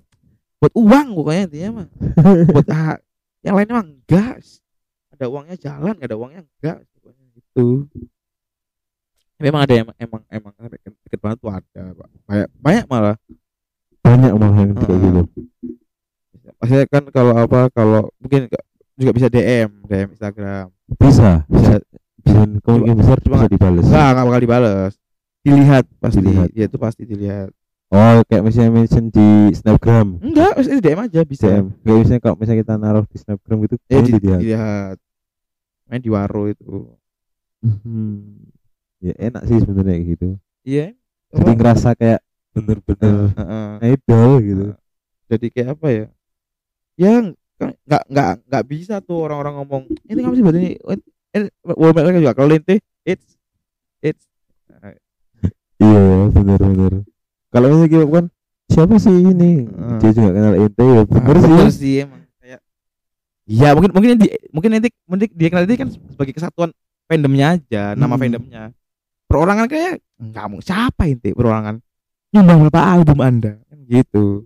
[0.59, 1.87] buat uang pokoknya intinya mah.
[2.55, 2.99] Buat ah,
[3.43, 4.35] yang lainnya mah enggak.
[5.15, 6.77] Ada uangnya jalan nggak ada uangnya enggak.
[6.99, 7.67] Pokoknya gitu.
[9.39, 12.09] Memang ada emang emang emang deket, deket banget tuh ada Pak.
[12.27, 13.15] banyak banyak malah
[14.01, 15.01] Banyak malah yang kayak Heeh.
[15.05, 15.21] gitu.
[16.55, 18.51] maksudnya kan kalau apa kalau mungkin
[18.93, 21.79] juga bisa DM DM Instagram Bisa, bisa
[22.19, 23.85] bisa kemungkinan besar cuma- bisa dibales.
[23.85, 24.93] nggak nggak bakal dibales
[25.39, 26.47] dilihat pasti Dilihat.
[26.51, 27.49] ya itu pasti dilihat
[27.89, 30.21] Oh, kayak misalnya mention di Snapgram.
[30.21, 31.65] enggak pasti DM aja bisa DM.
[31.79, 34.39] Kayak misalnya kalau misalnya kita naruh di Snapgram gitu, ya di, dilihat.
[34.39, 34.95] dilihat
[35.85, 36.85] main di waro itu
[37.59, 38.45] Hmm.
[38.97, 40.29] Ya enak sih sebenarnya gitu.
[40.61, 40.93] iya
[41.29, 41.57] Jadi apa?
[41.57, 42.19] ngerasa kayak
[42.59, 43.69] bener-bener Heeh.
[43.95, 44.65] idol gitu.
[45.25, 46.05] jadi kayak apa ya
[46.95, 47.11] ya
[47.59, 50.69] nggak nggak nggak nggak bisa tuh orang-orang ngomong ini kamu sih buat ini
[51.29, 53.35] ini World mereka juga kalau lente it's
[53.99, 54.23] it's
[55.79, 57.07] Iya, bener-bener.
[57.49, 58.25] Kalau misalnya gitu kan
[58.67, 59.63] siapa sih ini?
[59.63, 59.97] Heeh.
[59.97, 61.01] Dia juga kenal ente ya.
[61.03, 61.49] Bener Ah, sih.
[61.49, 62.59] bener sih emang kayak
[63.47, 66.69] ya mungkin mungkin di, mungkin nanti mungkin dia kenal itu kan sebagai kesatuan
[67.05, 68.21] fandomnya aja nama Hmm.
[68.21, 68.61] fandomnya
[69.25, 71.79] perorangan kayak kamu siapa inti perorangan
[72.33, 73.53] nyumbang berapa album anda?
[73.69, 74.45] Kan gitu.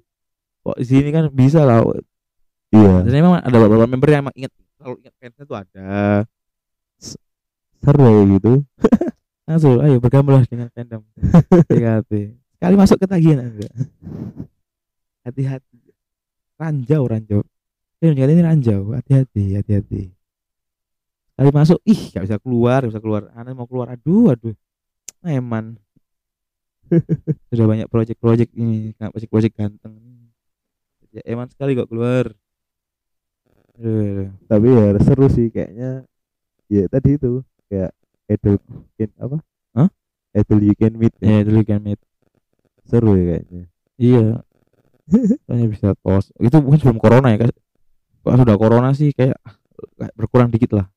[0.63, 1.83] Kok di sini kan bisa lah.
[2.73, 3.05] Iya.
[3.05, 4.49] dan emang ada beberapa member yang emang ingat
[4.81, 5.89] kalau ingat fansnya tuh ada.
[7.83, 8.53] Seru ya gitu.
[9.47, 11.03] langsung ayo bergabunglah dengan fandom.
[11.69, 12.11] JKT
[12.57, 13.69] sekali masuk ketagihan anda.
[15.27, 15.79] Hati-hati.
[16.55, 17.41] Ranjau ranjau.
[17.99, 18.95] JKT ini ranjau.
[18.95, 20.15] Hati-hati hati-hati.
[21.35, 23.21] Sekali masuk ih gak bisa keluar gak bisa keluar.
[23.35, 24.55] Anda mau keluar aduh aduh.
[25.27, 25.82] Eman
[27.49, 29.93] sudah banyak project-project ini project-project ganteng.
[31.13, 32.33] Ya eman sekali kok keluar.
[33.73, 34.29] Aduh.
[34.45, 36.05] tapi ya seru sih kayaknya.
[36.69, 37.91] Ya tadi itu kayak
[38.97, 39.37] can apa?
[39.77, 39.89] Hah?
[40.33, 41.41] idol you can meet ya.
[41.41, 41.45] Ya.
[41.45, 42.01] dulu kan meet.
[42.85, 43.63] Seru ya kayaknya.
[43.97, 44.25] Iya.
[45.49, 47.51] Hanya bisa tos itu mungkin sebelum corona ya kan
[48.23, 49.35] kalau sudah corona sih kayak
[49.99, 50.87] kayak berkurang dikit lah.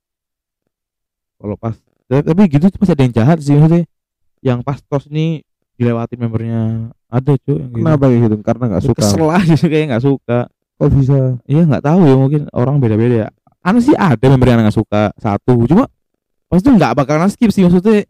[1.36, 1.74] Kalau pas
[2.06, 3.84] tapi gitu pasti ada yang jahat sih maksudnya.
[4.40, 5.42] Yang pas tos ini
[5.76, 6.60] dilewatin membernya.
[7.06, 7.76] Ada cuy yang gitu.
[7.80, 8.36] kenapa kayak gitu?
[8.42, 8.98] Karena nggak suka.
[9.00, 10.38] Kesel aja sih, kayak nggak suka.
[10.76, 11.18] Kok bisa?
[11.48, 13.28] Iya nggak tahu ya mungkin orang beda-beda ya.
[13.62, 15.12] Aneh sih ada member yang nggak suka.
[15.16, 15.64] Satu.
[15.64, 15.88] Cuma
[16.46, 18.04] pas itu nggak bakalan skip sih maksudnya.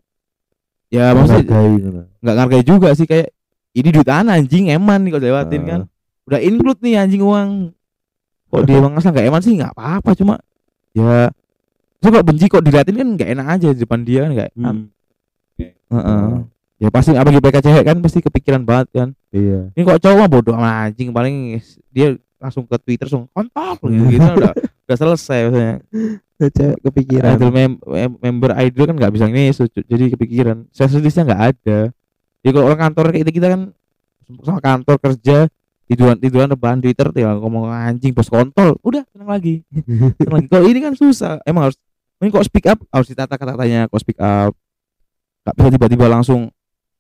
[0.86, 1.88] Ya maksudnya Menghargai gitu.
[2.22, 3.34] nggak ngargai juga sih kayak
[3.74, 5.66] ini duit anjing eman nih kalau lewatin Ah.
[5.66, 5.80] kan.
[6.26, 7.70] Udah include nih anjing uang.
[8.50, 9.52] Kok dia emang nggak eman sih?
[9.58, 10.34] Nggak apa-apa cuma
[10.94, 11.30] ya.
[12.02, 14.86] Kok benci kok diliatin kan nggak enak aja di depan dia kan nggak Hmm,
[15.90, 16.55] Heeh.
[16.76, 19.08] Ya pasti apa mereka cewek kan pasti kepikiran banget kan.
[19.32, 19.72] Iya.
[19.72, 24.04] Ini kok cowok mah bodoh amat anjing paling dia langsung ke Twitter langsung kontol gitu,
[24.12, 25.74] gitu udah udah selesai maksudnya.
[26.36, 27.40] Cewek kepikiran.
[27.40, 29.52] Idol mem- mem- member idol kan nggak bisa ini
[29.88, 30.56] jadi kepikiran.
[30.68, 31.78] Sensitifnya nggak ada.
[32.44, 33.60] Jadi kalau orang kantor kayak kita kita kan
[34.44, 35.36] sama kantor kerja
[35.86, 39.62] tiduran tiduran rebahan Twitter tinggal ngomong anjing bos kontol udah tenang lagi.
[40.18, 40.48] Tenang lagi.
[40.50, 41.78] Kalau ini kan susah emang harus
[42.20, 44.52] ini kok speak up harus ditata kata-katanya kok speak up.
[45.46, 46.50] Nggak bisa tiba-tiba langsung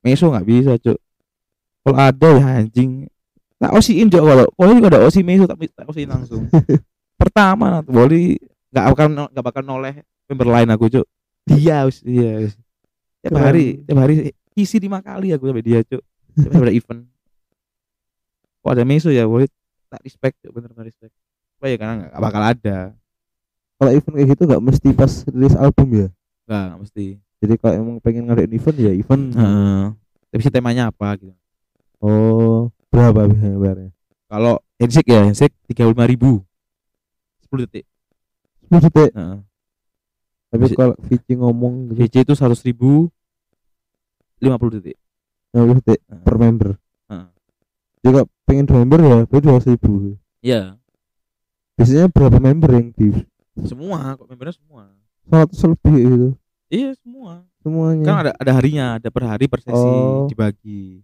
[0.06, 0.98] meso nggak bisa cuk.
[1.82, 3.10] Kalau ada ya anjing.
[3.58, 6.46] Tak osiin juga kalau kalau ini ada osi meso tapi tak osiin langsung.
[7.20, 8.38] Pertama nanti boleh
[8.70, 11.06] nggak akan nggak bakal noleh member lain aku cuk.
[11.50, 12.54] Dia wis dia wis.
[13.26, 16.02] tiap hari tiap hari isi lima kali aku sampai dia cuk.
[16.38, 17.02] Sampai ada event.
[18.62, 19.50] Kok ada meso ya boleh
[19.90, 20.52] tak respect cuk.
[20.54, 21.14] Bener bener respect.
[21.58, 22.78] Apa ya karena nggak nggak bakal ada.
[23.76, 26.08] Kalau event kayak gitu nggak mesti pas rilis album ya?
[26.46, 27.06] Nggak nggak mesti
[27.42, 29.24] jadi kalau emang pengen ngadain event ya event.
[29.36, 29.82] Heeh.
[30.32, 31.32] tapi sih temanya apa gitu?
[32.00, 33.90] Oh berapa biasanya bayarnya?
[34.26, 36.42] Kalau handshake ya handshake tiga lima ribu.
[37.44, 37.86] Sepuluh detik.
[38.66, 39.10] 10 detik?
[39.14, 39.38] Heeh.
[40.50, 42.02] tapi kalau Vici ngomong gitu.
[42.02, 43.06] VC itu seratus ribu
[44.42, 44.96] lima puluh detik.
[45.54, 46.22] 50 detik Heeh.
[46.24, 46.70] per member.
[47.12, 47.26] Heeh.
[48.02, 49.92] jika pengen dua member ya berarti dua ribu.
[50.42, 50.60] Iya.
[51.76, 53.08] Biasanya berapa member yang di
[53.64, 54.84] semua kok membernya semua?
[55.26, 56.28] 100 lebih gitu
[56.68, 57.46] iya semua.
[57.60, 58.04] Semuanya.
[58.04, 60.26] Kan ada ada harinya ada per hari per sesi Oh.
[60.26, 61.02] dibagi.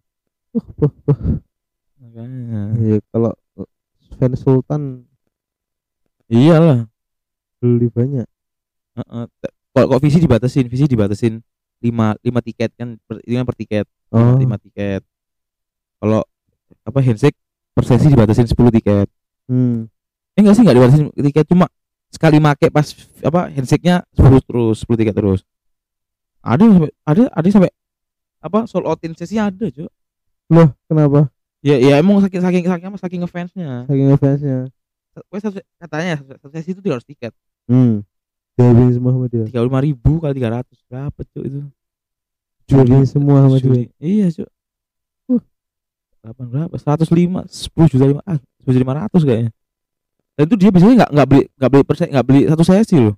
[1.98, 2.62] Makanya.
[2.78, 3.32] Ya kalau
[4.18, 5.06] fans Sultan
[6.26, 6.86] iyalah.
[7.62, 8.26] beli banyak.
[8.92, 9.24] Heeh.
[9.38, 11.38] T- kalau kok visi dibatasin visi dibatasin
[11.78, 13.86] lima lima tiket kan per, ini kan per tiket.
[14.10, 14.34] Oh.
[14.34, 15.06] Lima tiket.
[15.96, 16.26] Kalau
[16.82, 17.38] apa handshake
[17.70, 19.06] per sesi dibatasin 10 tiket.
[19.46, 19.86] Hmm.
[20.32, 21.66] eh enggak sih enggak dibatasin tiket cuma
[22.08, 22.88] sekali make pas
[23.20, 25.40] apa handshake-nya 10 terus 10 tiket terus
[26.42, 27.72] ada yang sampai ada ada yang sampai
[28.42, 29.86] apa sold outin sesi ada cuy
[30.52, 31.32] loh kenapa?
[31.62, 33.86] Ya ya emang saking saking saking apa saking ngefansnya.
[33.86, 34.58] Saking fansnya
[35.30, 35.44] Wes
[35.78, 37.32] katanya satu sesi itu 300 tiket.
[37.70, 38.02] Hmm.
[38.58, 39.44] Dihabisin semua sama dia.
[39.48, 41.60] Tiga lima ribu kali tiga ratus berapa cuy itu?
[42.68, 43.88] Dihabisin semua sama dia.
[44.02, 44.48] iya cuy
[46.22, 46.74] delapan berapa?
[46.78, 49.50] Seratus lima sepuluh juta lima ah sepuluh lima ratus kayaknya.
[50.38, 53.14] Dan itu dia biasanya nggak nggak beli nggak beli persen nggak beli satu sesi loh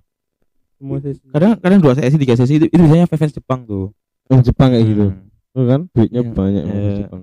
[0.75, 1.23] semua sesi.
[1.31, 3.95] kadang kadang dua sesi tiga sesi itu, itu biasanya fans Jepang tuh.
[4.27, 5.05] Yang Jepang kayak gitu?
[5.11, 5.55] Hmm.
[5.55, 5.81] Oh kan?
[5.95, 6.31] Duitnya Iya.
[6.31, 6.95] banyak sama Iya.
[6.99, 7.21] Jepang.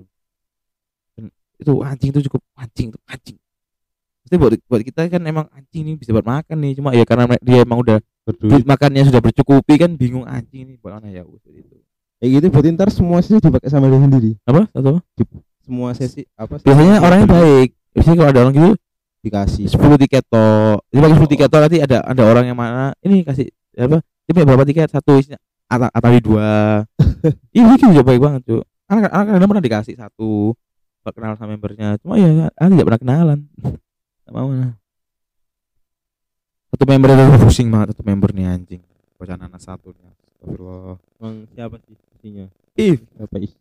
[1.63, 3.37] Itu anjing itu cukup anjing tuh anjing.
[4.23, 6.73] Maksudnya buat buat kita kan emang anjing ini bisa buat makan nih.
[6.81, 7.99] Cuma ya karena dia emang udah
[8.39, 11.77] duit makannya sudah bercukupi kan bingung anjing ini buat mana ya udah itu.
[12.19, 14.31] Kayak gitu berarti ntar semua sesi dipakai sama dia sendiri.
[14.47, 14.67] Apa?
[14.71, 14.99] Satu?
[14.99, 15.39] Apa?
[15.63, 17.69] semua sesi apa biasanya orangnya baik.
[17.95, 18.71] Biasanya kalau ada orang gitu
[19.23, 20.83] dikasih 10 tiket toh.
[20.91, 23.49] Jadi pakai 10 tiket toh nanti ada ada orang yang mana ini kasih
[23.79, 24.91] apa punya berapa tiket?
[24.91, 25.39] Satu isinya
[25.71, 26.85] atau dua.
[27.57, 28.61] Ini gitu juga baik banget cuy
[28.93, 30.53] anak anak kadang pernah dikasih satu
[31.17, 31.97] kenal sama membernya.
[32.05, 33.39] Cuma ya anak tidak pernah kenalan.
[34.29, 34.77] Gak mau nah.
[36.73, 38.83] satu member itu pusing banget satu member nih anjing.
[39.17, 40.97] Bocah anak satu nih Astagfirullah.
[41.21, 42.47] Emang siapa sih isinya?
[42.77, 42.99] If.
[43.17, 43.53] Siapa is?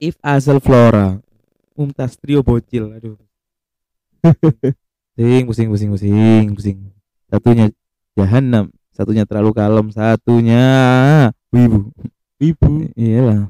[0.00, 1.20] If Azel Flora.
[1.76, 3.20] Mumtaz trio bocil aduh
[5.16, 6.78] pusing pusing pusing pusing pusing.
[7.26, 7.66] Satunya
[8.16, 10.64] jahanam satunya terlalu kalem satunya
[11.52, 11.92] wibu.
[12.36, 13.48] Ibu iyalah.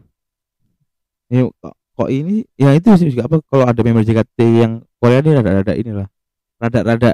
[1.26, 2.46] Ini kok, kok ini?
[2.54, 4.72] Ya itu sih juga apa kalau ada member JKT yang
[5.02, 6.08] Korea ini rada-rada inilah.
[6.62, 7.12] Rada-rada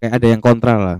[0.00, 0.98] kayak ada yang kontra lah.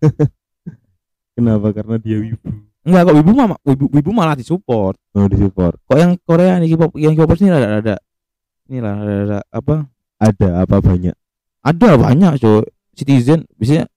[1.36, 1.72] Kenapa?
[1.72, 2.48] Karena dia wibu.
[2.82, 4.96] Enggak kok wibu mah wibu, wibu malah disupport.
[5.16, 5.76] Mau disupport.
[5.88, 7.96] Kok yang Korea nih K-pop yang K-pop ini rada-rada
[8.72, 9.88] inilah rada-rada apa
[10.22, 11.14] ada apa banyak?
[11.66, 12.62] Ada banyak cuy
[12.94, 13.90] citizen biasanya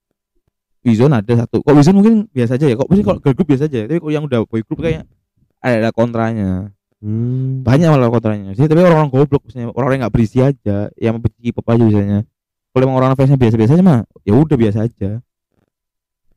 [0.85, 1.65] Wizon ada satu.
[1.65, 2.75] Kok Wizon mungkin biasa aja ya?
[2.77, 5.05] Kok mungkin kalau girl group biasa aja tapi kalau yang udah boy group kayaknya
[5.61, 6.49] ada, ada kontranya.
[7.05, 7.61] Hmm.
[7.61, 8.57] banyak malah kontranya.
[8.57, 10.77] Sih tapi orang-orang goblok maksudnya orang-orang yang nggak berisi aja.
[10.97, 12.19] Yang benci K-pop aja biasanya.
[12.73, 15.09] Kalau emang orang fansnya biasa-biasa aja mah ya udah biasa aja.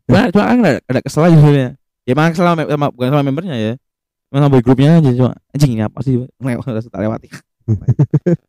[0.09, 1.71] Cuma cuma kan ada, ada kesel aja sebenarnya.
[2.09, 3.73] Ya emang kesel sama, sama- bukan sama membernya ya.
[4.29, 6.25] Emang sama boy grupnya aja cuma anjing ini apa sih?
[6.41, 7.29] Lewat tak lewati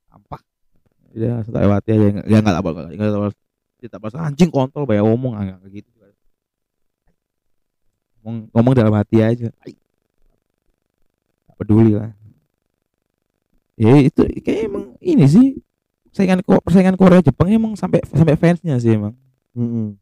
[1.15, 3.29] ya lewati aja ya nggak apa nggak nggak apa
[3.79, 5.89] tak pas anjing kontol banyak ngomong ah, nggak gitu
[8.29, 9.49] ngomong, ngomong dalam hati aja.
[11.47, 12.13] Nggak peduli lah.
[13.79, 15.47] Ya itu kayak emang ini sih
[16.11, 19.15] persaingan persaingan Korea Jepang emang sampai sampai fansnya sih emang.
[19.57, 19.97] Mm-mm.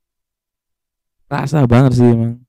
[1.28, 2.41] rasa banget sih emang.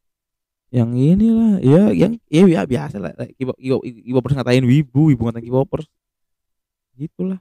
[0.68, 5.86] Yang inilah ya yang ya, ya biasa lah K-pop K-popers ngatain wibu wibu ngatain K-popers.
[6.96, 7.38] Gitulah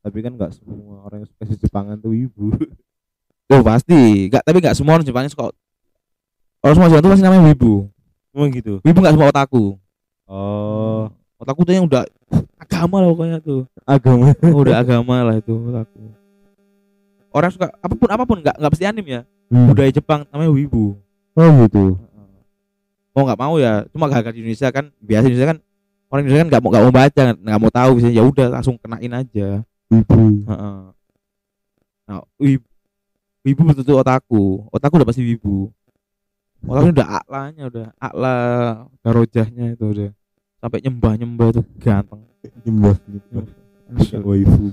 [0.00, 2.52] tapi kan nggak semua orang yang suka si Jepangan tuh ibu.
[3.50, 4.30] Oh pasti.
[4.30, 5.50] Nggak tapi nggak semua orang Jepangnya suka.
[6.62, 7.90] Orang semua Jepang tuh pasti namanya wibu.
[8.30, 8.78] Emang gitu?
[8.86, 9.74] Wibu nggak semua otaku.
[10.30, 11.10] Oh.
[11.34, 12.06] Otaku tuh yang udah
[12.62, 13.66] agama lah pokoknya tuh.
[13.82, 14.30] Agama.
[14.54, 16.14] Oh, udah agama lah itu otaku.
[17.34, 19.20] Orang suka apa pun apa pun nggak nggak pasti anim ya.
[19.50, 19.66] Hmm.
[19.66, 20.94] budaya Jepang namanya wibu.
[21.34, 21.98] Oh gitu.
[23.10, 25.58] Mau nggak mau ya cuma gak di Indonesia kan biasa Indonesia kan
[26.06, 28.78] orang Indonesia kan nggak mau nggak mau baca nggak mau tahu bisa ya udah langsung
[28.78, 30.22] kenain aja ibu.
[30.46, 30.78] Heeh.
[32.10, 32.66] nah wibu,
[33.46, 35.70] wibu betul otaku otaku udah pasti wibu.
[36.64, 38.36] Otaku udah aklanya udah akla
[39.02, 40.10] garojahnya itu udah.
[40.60, 42.22] Sampai nyembah nyembah tuh ganteng.
[42.64, 43.44] Nyembah nyembah.
[44.22, 44.66] Waifu.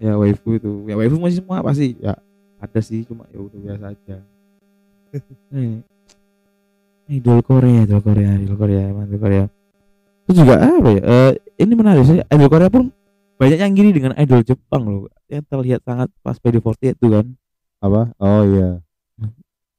[0.00, 0.72] Ya waifu itu.
[0.88, 1.94] Ya waifu masih semua pasti.
[2.00, 2.16] Ya.
[2.56, 4.16] Ada sih cuma ya udah biasa aja.
[5.56, 5.80] Eh,
[7.08, 9.44] idol Korea idol Korea idol Korea idol Korea.
[10.26, 11.00] Itu juga apa ya?
[11.00, 12.18] Eh, ini menarik sih.
[12.20, 12.90] Idol Korea pun
[13.36, 17.26] banyak yang gini dengan idol Jepang loh yang terlihat sangat pas PD48 itu kan.
[17.78, 18.12] Apa?
[18.16, 18.80] Oh iya.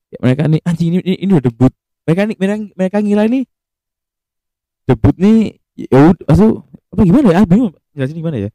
[0.08, 1.74] Ya, mereka nih anjing ini, ini ini udah debut.
[2.08, 3.40] Mereka nih mereka, mereka ngira ini
[4.88, 5.38] debut nih
[5.76, 6.26] ya udah
[6.88, 7.38] apa gimana ya?
[7.44, 8.50] Ah, bingung jelasin gimana ya?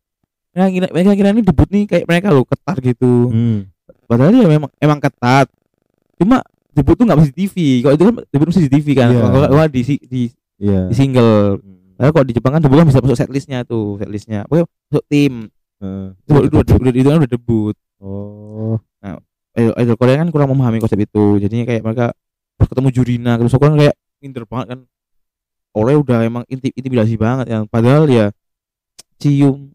[0.53, 3.13] Mereka kira mereka kira ini debut nih kayak mereka loh ketar gitu.
[3.29, 3.61] Hmm.
[4.09, 5.49] padahal ya memang emang ketat.
[6.17, 6.41] Cuma
[6.73, 9.25] debut tuh nggak mesti TV kalau itu kan debut mesti di TV kan Iya.
[9.29, 10.23] kalau di, si- di
[10.57, 10.89] iya.
[10.89, 11.61] di single.
[11.61, 11.82] Hmm.
[12.03, 14.43] Padahal kalau di Jepang kan debut kan bisa masuk setlistnya tuh setlistnya.
[14.51, 15.47] Pokoknya masuk tim.
[15.79, 16.07] Heeh.
[16.19, 17.77] itu, itu, udah, udah, itu kan udah debut.
[18.03, 18.75] Oh.
[19.55, 21.39] Idol, idol Korea kan kurang memahami konsep itu.
[21.39, 22.11] Jadinya kayak mereka
[22.59, 24.81] pas ketemu Jurina terus aku kan kayak minder banget kan.
[25.71, 28.35] Korea udah emang inti, intimidasi banget yang padahal ya
[29.23, 29.71] cium.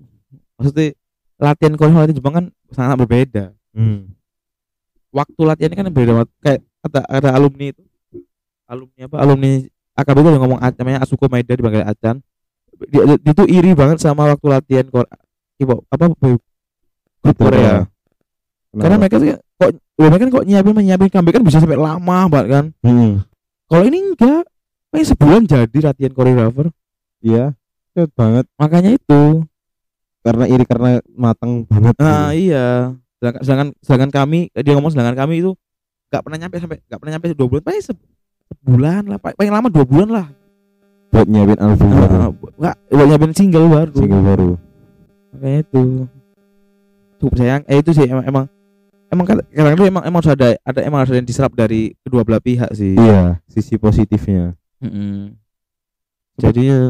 [0.60, 1.00] Maksudnya
[1.40, 3.46] latihan Korea sama latihan Jepang kan sangat berbeda.
[3.72, 4.12] Hmm.
[5.16, 6.30] waktu latihannya kan beda banget.
[6.44, 7.84] Kayak ada ada alumni itu.
[8.68, 9.16] Alumni apa?
[9.24, 9.52] Alumni
[9.98, 12.22] AKB itu udah ngomong namanya Asuko Maeda dipanggil Acan
[12.86, 15.18] dia, dia, dia tuh iri banget sama waktu latihan Korea
[15.58, 17.90] K-pop apa grup Korea.
[18.70, 18.78] Kenapa?
[18.78, 19.28] karena mereka tuh
[19.58, 22.66] kok mereka kan kok nyiapin nyiapin comeback kan bisa sampai lama banget kan.
[22.86, 23.26] Hmm.
[23.66, 24.46] kalau ini enggak
[24.94, 26.70] kayak sebulan jadi latihan koreografer.
[27.26, 27.58] Iya
[27.98, 28.46] cepet banget.
[28.62, 29.42] Makanya itu.
[30.22, 31.98] Karena iri karena matang banget.
[31.98, 32.54] Nah gitu.
[32.54, 32.94] iya.
[33.18, 35.58] Sedangkan, sedangkan sedangkan kami dia ngomong sedangkan kami itu
[36.14, 37.84] nggak pernah nyampe sampai nggak pernah nyampe dua bulan paling
[38.48, 40.28] sebulan lah paling lama dua bulan lah.
[41.08, 42.12] Buat nyiapin album baru?
[42.12, 43.94] Heeh, bu- nggak buat nyiapin single baru.
[43.96, 44.50] Single baru.
[45.36, 45.84] Makanya itu.
[47.18, 47.64] Cukup sayang.
[47.68, 48.46] Eh itu sih emang emang
[49.08, 52.22] emang kadang itu emang emang harus ada ada emang harus ada yang diserap dari kedua
[52.28, 52.94] belah pihak sih.
[52.94, 54.54] Iya sisi positifnya.
[54.84, 55.34] Mm-mm.
[56.38, 56.82] jadi ya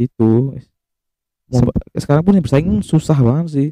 [0.00, 0.56] itu.
[1.94, 3.68] Sekarang pun yang bersaing susah banget sih.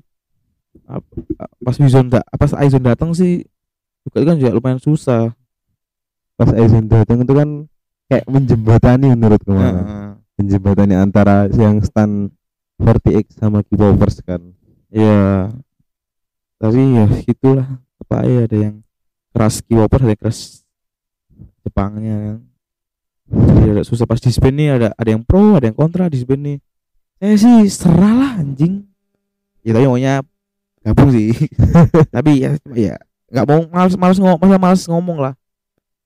[1.64, 3.46] Pas Wizon pas Aizon datang sih
[4.04, 5.32] juga kan juga lumayan susah
[6.34, 7.48] pas Aizen datang itu kan
[8.10, 10.10] kayak menjembatani menurut ke mana Heeh.
[10.42, 12.30] menjembatani antara yang stan
[12.82, 14.42] 40x sama K-popers kan
[14.94, 15.50] Iya.
[16.62, 17.68] Tapi ya gitulah.
[17.98, 18.74] Apa ya ada yang
[19.34, 20.40] keras K-popers ada yang keras
[21.66, 22.38] Jepangnya kan.
[23.24, 26.58] Jadi ada susah pas disband nih ada ada yang pro, ada yang kontra disband nih.
[27.18, 28.84] Saya sih serah lah anjing.
[29.64, 30.20] Ya tapi maunya
[30.84, 31.32] gabung sih.
[32.14, 33.00] tapi ya ya
[33.32, 35.34] nggak mau males males ngomong masa males ngomong lah.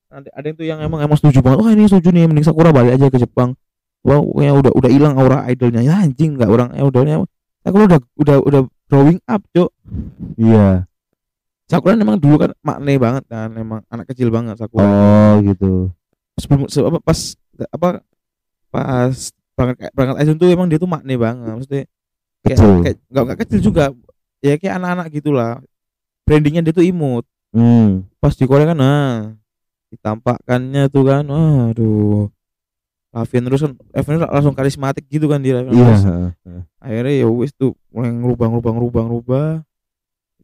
[0.08, 1.58] Ada ada yang tuh yang emang emang setuju banget.
[1.60, 3.52] Wah ini setuju nih mending Sakura balik aja ke Jepang.
[4.00, 5.84] Wah pokoknya udah udah hilang aura idolnya.
[5.84, 7.16] Ya anjing nggak orang ya udahnya
[7.60, 9.68] Sakura udah udah udah growing up, Cuk.
[10.40, 10.88] iya
[11.68, 14.88] Sakura emang dulu kan makne banget kan, emang anak kecil banget Sakura.
[14.88, 15.92] oh gitu
[16.40, 17.18] Sebelum se- apa, pas
[17.68, 17.88] apa
[18.72, 19.12] pas
[19.52, 21.52] berangkat berangkat Aizen tuh emang dia tuh makne banget.
[21.52, 21.84] Maksudnya
[22.46, 22.72] kayak Kecil.
[22.80, 23.84] kayak nggak nggak kecil juga.
[24.40, 25.60] Ya kayak anak-anak gitulah.
[26.24, 27.28] Brandingnya dia tuh imut.
[27.52, 28.08] hmm.
[28.22, 29.36] Pas di Korea kan nah
[29.92, 32.28] ditampakkannya tuh kan, aduh.
[33.08, 35.72] Lavin terus kan Lavin langsung karismatik gitu kan dia Lavin.
[35.72, 35.96] iya
[36.76, 39.48] akhirnya ya wis tuh mulai ngerubah ngerubah ngerubah ngerubah.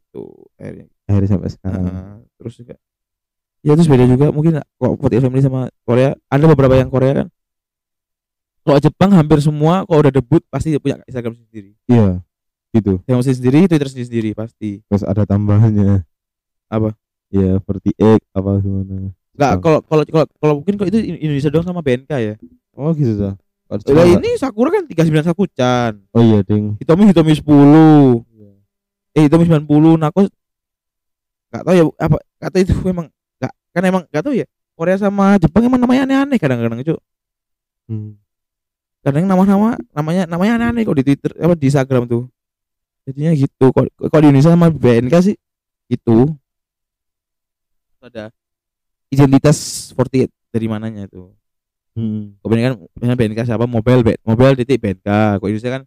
[0.01, 0.23] Itu
[0.57, 0.85] akhirnya.
[1.05, 1.83] Akhirnya sampai sekarang.
[1.85, 2.75] Nah, terus juga
[3.65, 6.17] ya terus beda juga mungkin kok Forty Family sama Korea.
[6.25, 7.27] Ada beberapa yang Korea kan.
[8.65, 11.77] Kalau Jepang hampir semua kalau udah debut pasti punya Instagram sendiri.
[11.85, 12.25] Iya
[12.73, 12.97] gitu.
[13.05, 14.81] Instagram sendiri Twitter sendiri, sendiri pasti.
[14.89, 16.01] Terus ada tambahannya.
[16.65, 16.97] Apa?
[17.33, 21.83] ya 48 apa gimana Enggak, kalau kalau kalau kalau mungkin kok itu Indonesia doang sama
[21.83, 22.33] BNK ya.
[22.79, 25.91] oh gitu Kalau Lah ini Sakura kan 39 Sakuchan.
[26.15, 28.23] oh iya ding Hitomi Hitomi 10.
[29.15, 30.31] Eh Hitomi 90 Nako
[31.51, 34.47] enggak tahu ya apa kata itu memang enggak kan emang enggak tahu ya.
[34.75, 36.95] Korea sama Jepang emang namanya aneh-aneh kadang-kadang itu.
[37.91, 38.15] hmm.
[39.03, 42.23] Kadang nama-nama namanya namanya aneh-aneh kok di Twitter apa di Instagram tuh.
[43.03, 43.65] Jadinya gitu.
[43.71, 45.35] Kok kalau di Indonesia sama BNK sih
[45.91, 46.27] itu
[48.01, 48.29] ada
[49.11, 51.31] identitas 48 dari mananya itu.
[51.95, 52.35] Hmm.
[52.43, 53.65] kebanyakan misalnya BNK siapa?
[53.71, 55.39] Mobile B- mobile titik BNK.
[55.39, 55.81] Kok Indonesia kan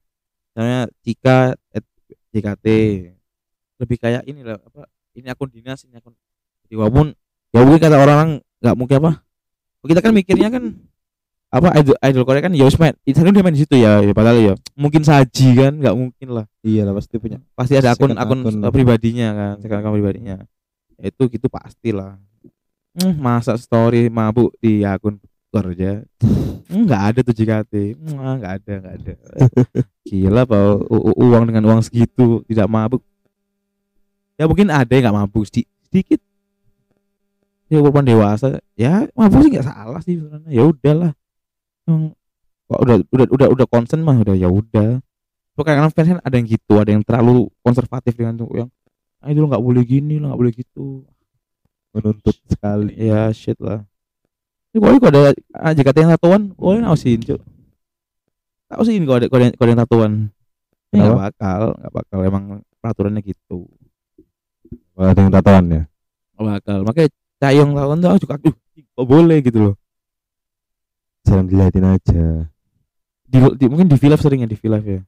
[0.52, 1.84] misalnya Cika at
[2.32, 2.66] JKT
[3.78, 6.16] lebih kayak ini lah apa ini akun dinas ini akun
[6.66, 7.14] jadi walaupun
[7.54, 8.28] ya mungkin kata orang
[8.60, 9.12] nggak mungkin apa.
[9.88, 10.64] Kita kan mikirnya kan
[11.48, 14.36] apa idol, idol Korea kan ya main Instagram dia main di situ ya, ya padahal
[14.36, 16.44] ya mungkin saji kan nggak mungkin lah.
[16.60, 17.40] Iya lah pasti punya.
[17.56, 18.68] Pasti ada akun akun, akun.
[18.68, 20.44] pribadinya kan second akun pribadinya.
[21.00, 22.20] Ya itu gitu pastilah
[22.98, 26.04] hmm, masa story mabuk di akun kerja.
[26.68, 29.12] Hmm, nggak ada tuh JKT Hmm, ah, nggak ada nggak ada.
[30.04, 30.42] Gila
[30.92, 33.00] u- uang dengan uang segitu tidak mabuk.
[34.36, 36.20] Ya mungkin ada yang nggak mabuk sedi- sedikit.
[37.72, 38.60] Ya walaupun dewasa.
[38.76, 40.50] Ya mabuk sih nggak salah sih sebenarnya.
[40.52, 41.12] Ya udahlah.
[41.88, 42.12] Emang,
[42.68, 45.00] kok udah udah udah udah concern mah udah ya udah.
[45.58, 48.70] Lo kadang kan ada yang gitu, ada yang terlalu konservatif dengan tuh yang
[49.18, 51.02] ah itu lo nggak boleh gini, lo nggak boleh gitu.
[51.90, 53.82] Menuntut sekali Ya shit lah.
[54.70, 57.40] Ini kalau kalau ada ah, JKT yang tatuan, boleh nausin cuy.
[58.68, 60.12] Nausin kalau ada kalau ada, kalau ada yang tatuan.
[60.88, 62.44] Ya nggak bakal, nggak bakal emang
[62.78, 63.58] peraturannya gitu.
[64.90, 65.82] Kalau ada yang tatoan ya
[66.32, 66.78] Nggak bakal.
[66.82, 67.08] Makanya
[67.38, 69.74] Cayong tatuan tuh juga aduh, kok boleh gitu loh.
[71.22, 72.24] jarang dilihatin aja
[73.22, 75.00] Di, di- mungkin di V Live sering ya di V Live ya.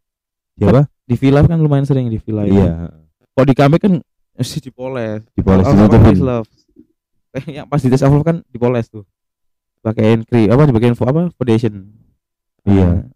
[0.55, 2.51] siapa Di V Live kan lumayan sering di V Live.
[2.51, 2.93] iya
[3.31, 3.93] Kalau di kami kan
[4.33, 5.25] mesti dipoles.
[5.33, 6.49] dipoles sama ditutupin Face Love.
[7.31, 9.07] Eh, yang pas di tes love kan dipoles tuh.
[9.81, 11.89] Pakein krim apa dibagian fo- apa foundation.
[12.67, 13.07] Iya.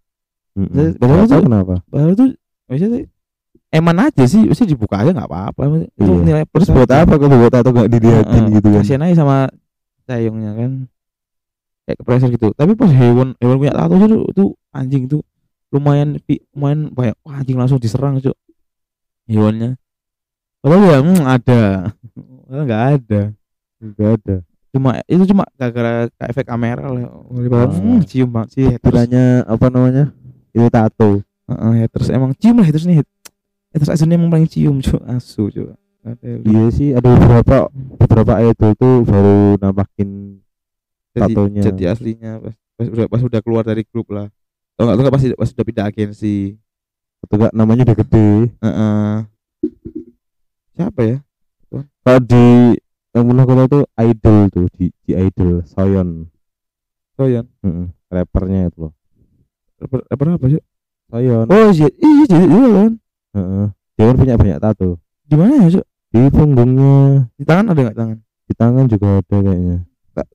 [0.54, 2.28] Nggak tahu tuh- kenapa Baru tuh
[2.70, 3.06] biasanya sih
[3.74, 5.62] eman aja sih, mesti dibuka aja nggak apa-apa.
[5.98, 6.22] Itu Iya.
[6.22, 9.36] nilai terus plus buat apa kalau buat tato nggak dilihatin gitu kan Kasihan aja sama
[10.06, 10.70] sayungnya kan.
[11.84, 12.48] Kayak kepreser gitu.
[12.54, 15.20] Tapi pas hewan hewan punya tato itu, itu anjing tuh
[15.74, 16.22] lumayan
[16.54, 18.30] lumayan banyak Wah, anjing langsung diserang cuy
[19.26, 19.74] hewannya
[20.62, 21.60] padahal ya hmm, ada
[22.64, 23.20] nggak ada
[23.92, 24.36] nggak ada.
[24.74, 27.06] Cuma itu cuma gara-gara efek kamera lah.
[27.06, 27.46] Ah.
[27.46, 29.12] Padahal, hmm, cium banget sih haters
[29.44, 30.04] apa namanya
[30.50, 31.22] itu tato.
[31.50, 33.04] Heeh, haters emang cium lah haters nih.
[33.74, 35.74] Haters aslinya emang paling cium cuy asu cuy
[36.04, 40.38] ada iya sih ada beberapa beberapa idol tuh baru nampakin
[41.16, 41.62] jadi, tatonya.
[41.72, 44.28] jadi aslinya pas, pas udah pas udah keluar dari grup lah.
[44.74, 46.58] Kalau nggak tuh pasti pas udah pindah agensi?
[47.22, 48.30] Atau enggak namanya udah gede.
[48.58, 49.14] Heeh.
[50.74, 51.18] siapa ya?
[52.02, 52.74] Kalau di
[53.14, 56.26] yang tahu tuh idol tuh di, di idol Soyeon
[57.14, 58.92] Soyan Heeh, rappernya itu loh
[59.78, 60.62] rapper, rapper apa sih
[61.08, 62.92] Soyeon oh iya iya jadi iya kan
[63.34, 63.66] Heeh.
[63.94, 64.90] dia kan punya banyak tato
[65.24, 66.94] di mana ya cuy di punggungnya
[67.34, 69.78] di tangan ada nggak tangan di tangan juga ada kayaknya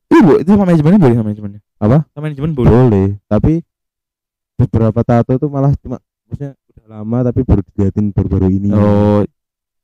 [0.09, 1.61] Iya bu, itu sama manajemennya boleh sama manajemennya.
[1.79, 1.97] Apa?
[2.11, 2.67] Sama manajemen boleh.
[2.69, 3.53] boleh tapi
[4.55, 9.23] beberapa tato tuh malah cuma maksudnya udah lama tapi baru diliatin baru-baru ini Oh,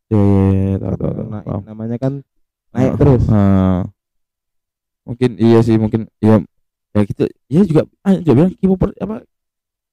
[0.10, 1.12] ya ya ya, tahu tahu.
[1.14, 1.62] tahu, Nah, paham.
[1.64, 2.14] namanya kan
[2.76, 3.82] naik Ah, terus ah.
[5.08, 6.44] mungkin iya sih, mungkin iya
[6.92, 7.24] ya gitu.
[7.48, 9.24] Iya juga, ah, juga bilang K-popper apa?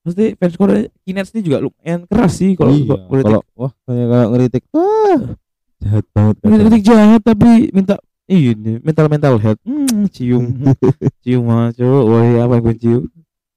[0.03, 2.99] Pasti fans Korea Kinets ini juga lumayan keras sih kalau iya.
[3.22, 5.39] kalau wah kayak kalau ngeritik wah
[5.78, 6.59] jahat banget kadang.
[6.66, 7.95] kritik jahat tapi minta
[8.26, 10.74] ini mental mental health hmm, cium
[11.22, 13.03] cium aja wah apa yang gue cium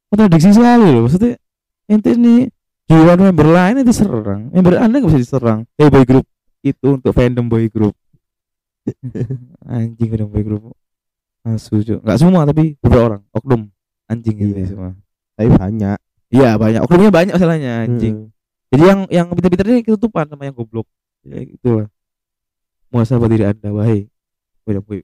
[0.10, 1.42] kontradiksi sekali loh maksudnya
[1.90, 2.54] ente nih
[2.86, 6.26] jiwa member lain itu diserang member anda nggak bisa diserang eh boy group
[6.66, 7.98] itu untuk fandom boy group
[9.66, 10.64] anjing fandom boy group
[11.46, 13.22] asu cuy nggak semua tapi beberapa orang.
[13.34, 13.62] Oknum.
[14.06, 14.68] Anjing gitu Iya.
[14.70, 14.92] semua.
[15.38, 15.98] Tapi banyak.
[16.34, 16.82] Iya banyak.
[16.86, 18.16] Oknumnya banyak masalahnya anjing.
[18.18, 18.30] Mm.
[18.74, 20.90] jadi yang yang pintar-pintar ini ketutupan sama yang goblok.
[21.22, 21.88] Ya gitu lah.
[22.90, 24.10] Muasabah diri anda wahai.
[24.66, 25.00] Boy boy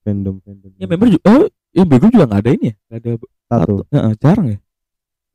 [0.00, 1.22] fandom fandom ya member juga
[1.76, 2.74] oh boy group juga nggak ada ini ya?
[2.88, 3.10] Nggak ada
[3.46, 4.58] tato Heeh, jarang ya?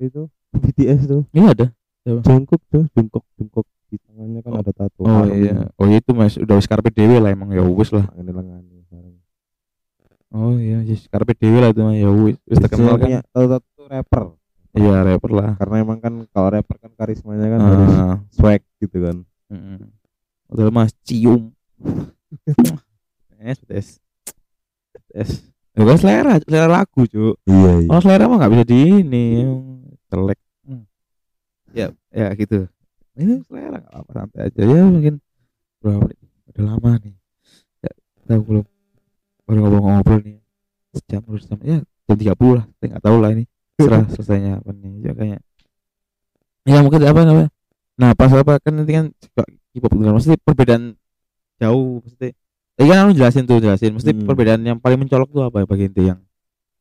[0.01, 0.21] Itu
[0.51, 1.23] BTS tuh.
[1.31, 1.67] Ini ada.
[2.05, 5.01] Jungkook tuh jungkook jungkook di tangannya kan ada tato.
[5.07, 5.47] Oh Army.
[5.47, 5.71] iya.
[5.79, 6.35] oh iya itu mas.
[6.35, 7.47] Udah wis karpet dewe lah emang.
[7.55, 8.03] Ya wis lah.
[8.11, 8.63] Tangan lengan
[10.35, 10.83] oh iya.
[10.83, 11.95] Yes, karpet dewe lah itu mah.
[11.95, 12.35] Ya wis.
[12.43, 13.23] Wis terkenal kan.
[13.23, 14.23] Tato tato rapper.
[14.75, 15.51] Iya rapper lah.
[15.55, 19.17] Karena emang kan kalau rapper kan karismanya kan harus ah swag gitu kan.
[19.47, 19.87] Mm.
[20.51, 21.55] udah mas cium.
[23.45, 24.01] Es tes
[25.13, 25.29] tes
[25.75, 27.35] Ya kan selera, selera lagu, Cuk.
[27.43, 27.87] iya iya.
[27.91, 29.27] Kalau selera mah nggak bisa di ini,
[30.07, 30.39] jelek.
[30.63, 30.83] Hmm.
[31.75, 32.71] Ya, ya gitu.
[33.15, 35.15] Ini selera nggak apa santai aja ya mungkin
[35.79, 36.19] berapa menit?
[36.51, 37.15] Udah lama nih.
[37.79, 38.65] Ya, kita belum
[39.45, 40.37] baru ngobrol-ngobrol nih.
[40.91, 42.65] Sejam terus jam ya jam tiga puluh lah.
[42.77, 43.43] Saya nggak tahu lah ini
[43.75, 44.91] serah selesainya apa nih.
[45.01, 45.39] Ya kayaknya.
[46.65, 47.49] Ya mungkin apa namanya?
[47.95, 50.13] Nah pas apa kan nanti kan suka K-pop gitu kan.
[50.15, 50.83] Maksudnya perbedaan
[51.55, 52.31] jauh maksudnya.
[52.75, 53.91] Tadi kan jelasin tuh jelasin.
[53.95, 54.27] Mesti Hmm.
[54.27, 56.19] perbedaan yang paling mencolok tuh apa ya bagi inti yang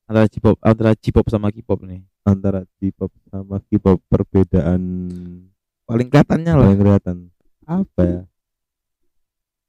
[0.05, 2.03] antara J-pop antara J-pop sama K-pop nih.
[2.25, 4.81] antara J-pop sama K-pop perbedaan
[5.85, 6.65] Paling kelihatannya lah.
[6.65, 7.17] paling kelihatan.
[7.69, 8.23] Apa ya?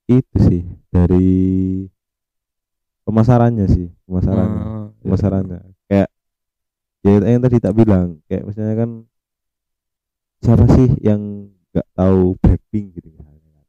[0.08, 1.28] Itu sih dari
[3.04, 4.64] pemasarannya sih pemasarannya.
[4.64, 5.60] Hmm, pemasarannya.
[5.92, 6.10] Kayak
[7.04, 8.90] ya yang tadi tak bilang kayak misalnya kan
[10.42, 13.66] siapa sih yang nggak tahu Blackpink gitu misalnya kan?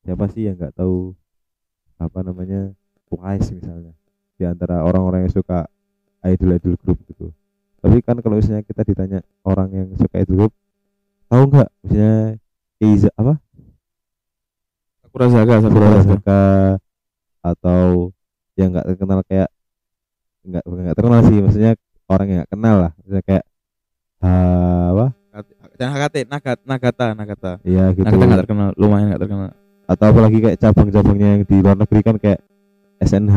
[0.00, 1.14] siapa sih yang nggak tahu
[2.00, 2.74] apa namanya
[3.06, 3.94] Twice misalnya?
[4.34, 5.68] Di antara orang-orang yang suka
[6.24, 7.30] idol-idol grup gitu.
[7.80, 10.52] Tapi kan kalau misalnya kita ditanya orang yang suka idol grup
[11.30, 12.14] tahu nggak misalnya
[12.80, 13.38] Eiza apa
[15.00, 16.40] Sakura Saga, Sakura Sakura Saga.
[17.40, 18.12] Atau
[18.54, 19.48] yang nggak terkenal kayak
[20.42, 21.72] nggak nggak terkenal sih maksudnya
[22.06, 23.44] orang yang nggak kenal lah misalnya kayak
[24.20, 25.06] ah, apa
[25.80, 27.52] Dan HKT, Nagata, Nagata, Nagata.
[27.64, 29.50] ya gitu Nagata nggak terkenal, lumayan nggak terkenal.
[29.86, 32.40] atau apalagi kayak cabang-cabangnya yang di luar negeri kan kayak
[33.00, 33.36] SNH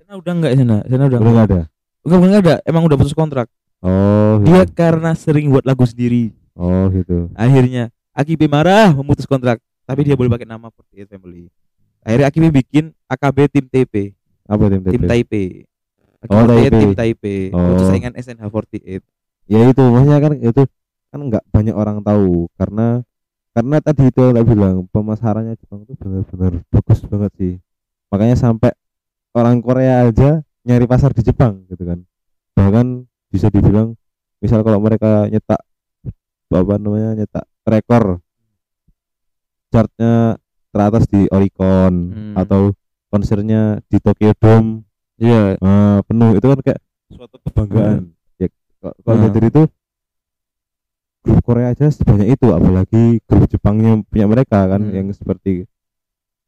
[0.00, 1.60] Sana udah enggak sana, sana udah nggak ada
[2.02, 2.56] Enggak, enggak ada.
[2.66, 3.46] Emang udah putus kontrak.
[3.78, 4.74] oh Dia gitu.
[4.74, 6.34] karena sering buat lagu sendiri.
[6.56, 9.56] Oh gitu Akhirnya AKB marah memutus kontrak,
[9.88, 11.48] tapi dia boleh pakai nama 48 Family.
[12.04, 14.12] Akhirnya AKB bikin AKB Tim TP,
[14.44, 15.46] apa tim Tim TP Taipei.
[16.28, 16.80] Oh, AKB Taipei.
[16.80, 17.40] Tim Taipei.
[17.56, 17.72] Oh.
[17.72, 19.00] Untuk saingan SNH48.
[19.50, 20.62] ya itu maksudnya kan itu
[21.10, 23.02] kan nggak banyak orang tahu karena
[23.52, 27.54] karena tadi itu yang bilang pemasarannya Jepang itu benar-benar bagus banget sih
[28.08, 28.72] makanya sampai
[29.36, 32.00] orang Korea aja nyari pasar di Jepang gitu kan
[32.56, 33.92] bahkan bisa dibilang
[34.40, 35.60] misal kalau mereka nyetak
[36.54, 38.20] apa namanya nyetak rekor
[39.68, 40.36] chartnya
[40.72, 42.34] teratas di Oricon Hmm.
[42.36, 42.72] atau
[43.08, 44.84] konsernya di Tokyo Dome
[45.16, 45.54] Iya.
[45.54, 48.48] eh, penuh itu kan kayak suatu kebanggaan ya
[48.80, 49.32] kalau Hmm.
[49.32, 49.62] dari itu
[51.22, 54.92] grup Korea aja sebanyak itu apalagi grup Jepangnya punya mereka kan Hmm.
[54.92, 55.68] yang seperti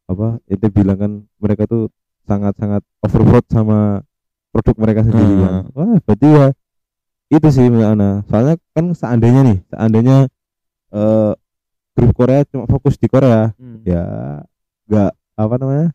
[0.04, 1.88] apa itu bilang kan mereka tuh
[2.24, 4.02] sangat-sangat overload sama
[4.50, 5.72] produk mereka sendiri kan Hmm.
[5.72, 6.46] wah berarti ya
[7.28, 10.16] itu sih menurut Ana soalnya kan seandainya nih seandainya
[10.90, 11.32] eh,
[11.92, 13.80] grup Korea cuma fokus di Korea Hmm.
[13.82, 14.04] ya
[14.84, 15.88] nggak apa namanya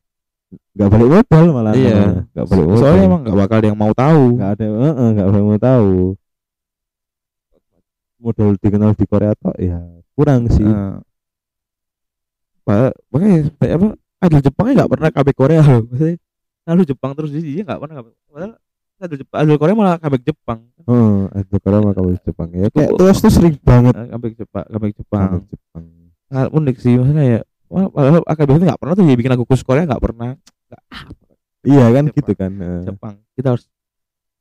[0.73, 2.25] nggak balik modal malah Iya.
[2.27, 4.23] nggak balik modal Soalnya emang nggak bakal ada yang mau tahu.
[4.35, 5.91] nggak ada eh, eh, nggak ada yang mau tahu
[8.19, 9.79] modal dikenal di Korea toh ya
[10.13, 10.67] kurang sih
[12.61, 13.87] Pak, makanya apa?
[14.19, 15.81] Idol Jepangnya nggak pernah KB Korea loh.
[15.89, 16.15] Maksudnya
[16.61, 18.07] selalu Jepang terus dia nggak pernah KB.
[18.29, 18.53] Padahal
[19.07, 20.59] Jepang, idol Korea malah KB Jepang.
[20.89, 24.83] oh ada Korea mah kalau Jepang ya kayak terus tuh sering banget KB Jepang, KB
[24.91, 25.27] Jepang.
[25.29, 25.85] sama Jepang
[26.29, 27.41] Hal unik sih maksudnya ya.
[27.69, 30.37] Wah, padahal AKB itu nggak pernah tuh dia bikin lagu khusus Korea nggak pernah.
[30.89, 31.05] Ah,
[31.65, 32.17] iya kan Jepang.
[32.21, 33.15] gitu kan eh, Jepang.
[33.33, 33.65] Kita harus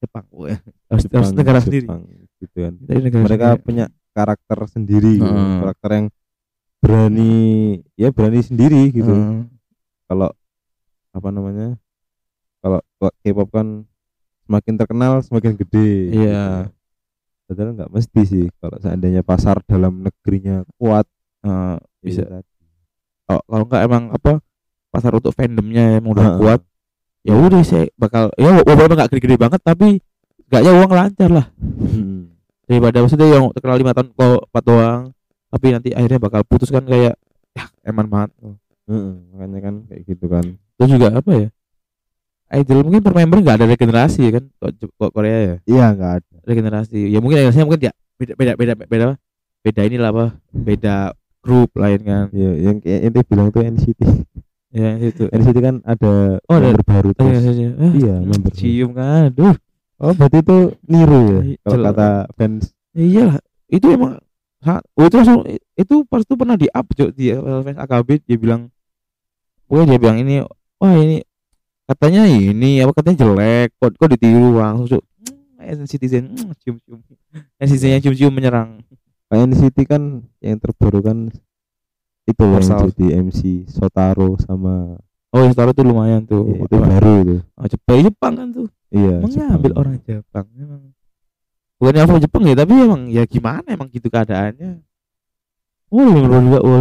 [0.00, 0.24] Jepang.
[0.32, 0.56] Wah,
[0.92, 1.88] harus, harus negara sendiri.
[1.88, 2.02] Jepang,
[2.44, 3.64] gitu kan ini negara mereka sendiri.
[3.64, 5.32] punya karakter sendiri gitu.
[5.32, 5.56] Heeh.
[5.64, 6.06] karakter yang
[6.78, 7.34] berani
[7.98, 9.48] ya berani sendiri gitu Heeh.
[10.06, 10.30] kalau
[11.10, 11.74] apa namanya
[12.62, 12.78] kalau
[13.24, 13.88] K-pop kan
[14.48, 16.72] semakin terkenal semakin gede Iya.
[17.44, 21.04] padahal nggak mesti sih kalau seandainya pasar dalam negerinya kuat
[21.38, 22.24] ya bisa.
[22.24, 22.48] itu tadi.
[23.24, 24.32] kalau kalau nggak emang apa
[24.88, 26.38] pasar untuk fandomnya emang udah Heeh.
[26.38, 26.60] kuat
[27.20, 30.00] ya udah sih bakal ya walaupun nggak gede-gede banget tapi
[30.42, 31.46] enggaknya uang lancar lah
[31.78, 32.32] Hmm.
[32.64, 35.02] daripada maksudnya yang terkenal lima tahun kok empat doang
[35.48, 37.16] tapi nanti akhirnya bakal putus kan kayak
[37.50, 38.30] ya eman banget
[38.84, 40.44] Heeh, makanya kan kayak gitu kan
[40.74, 41.48] terus juga apa ya
[42.50, 44.44] idol mungkin per member nggak ada regenerasi ya kan?
[44.96, 45.54] Kok, Korea ya?
[45.68, 46.34] Iya nggak ada.
[46.44, 46.98] Regenerasi.
[47.12, 49.16] Ya mungkin regenerasinya mungkin ya beda beda beda beda apa?
[49.58, 50.26] beda inilah apa?
[50.50, 50.94] Beda
[51.38, 52.24] grup lain kan.
[52.32, 54.00] Ya yang ente bilang tuh NCT
[54.68, 57.28] ya itu NCT kan ada Oh, ada- member baru terus.
[57.40, 58.56] Regenerasinya ah, iya hmm, member baru.
[58.56, 59.54] cium kan aduh.
[59.98, 61.40] Oh berarti itu niru ya?
[61.42, 62.64] Iya, kalau kata fans.
[62.94, 63.38] Iya lah
[63.68, 64.12] itu emang
[64.58, 65.40] sa- oh, itu langsung
[65.74, 68.72] itu pas itu pernah di up Cuk, di fans AKB dia bilang
[69.66, 70.34] pokoknya dia bilang ini
[70.78, 71.22] wah ini
[71.88, 73.72] katanya ini apa katanya jelek.
[73.80, 75.02] Kok kok ditiru langsung.
[75.58, 77.00] Hmm, citizen hmm, cium-cium.
[77.64, 78.84] Citizen cium-cium menyerang.
[79.28, 81.18] Kayak NCT kan yang terbaru kan
[82.28, 82.88] itu loh Korsal.
[82.88, 85.00] NCT MC Sotaro sama
[85.32, 86.44] oh ya taruh tuh lumayan tuh.
[86.44, 87.36] Ya, itu baru itu.
[87.56, 88.68] Oh, Jepang Jepang kan tuh.
[88.88, 89.80] Iya mengambil Jepang.
[89.80, 90.82] orang Jepang emang.
[91.78, 94.84] Bukannya apa Jepang ya tapi emang ya gimana emang gitu keadaannya.
[95.88, 96.80] Oh bener juga oh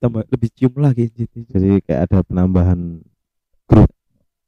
[0.00, 1.12] tambah lebih cium lagi.
[1.12, 3.04] Jadi kayak ada penambahan
[3.68, 3.95] penambah,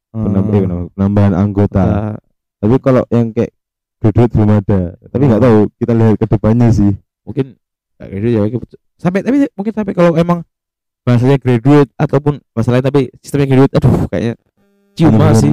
[0.09, 1.85] eh, Eh, penambah- penambahan anggota.
[1.85, 2.15] Nah,
[2.59, 3.53] tapi kalau yang kayak
[3.99, 4.81] graduate belum ada.
[5.05, 6.93] Tapi nggak tahu kita lihat ke depannya sih.
[7.23, 7.47] Mungkin
[7.99, 8.63] kayak gitu ya mungkin-
[8.97, 10.43] sampai tapi mungkin sampai kalau emang
[11.03, 14.35] bahasanya graduate ataupun lain tapi sistemnya graduate aduh kayaknya
[15.15, 15.51] banget sih.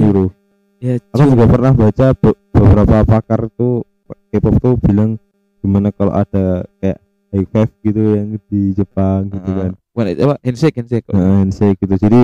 [0.76, 1.30] ya aku cium.
[1.32, 3.86] juga pernah baca be- beberapa pakar tuh
[4.28, 5.16] K-pop tuh bilang
[5.58, 6.98] gimana kalau ada kayak
[7.32, 9.58] high five gitu yang di Jepang gitu Heeh.
[9.62, 9.72] kan.
[9.90, 11.06] Bukan, apa handshake handshake.
[11.08, 11.94] Nah, handshake gitu.
[11.96, 12.20] Jadi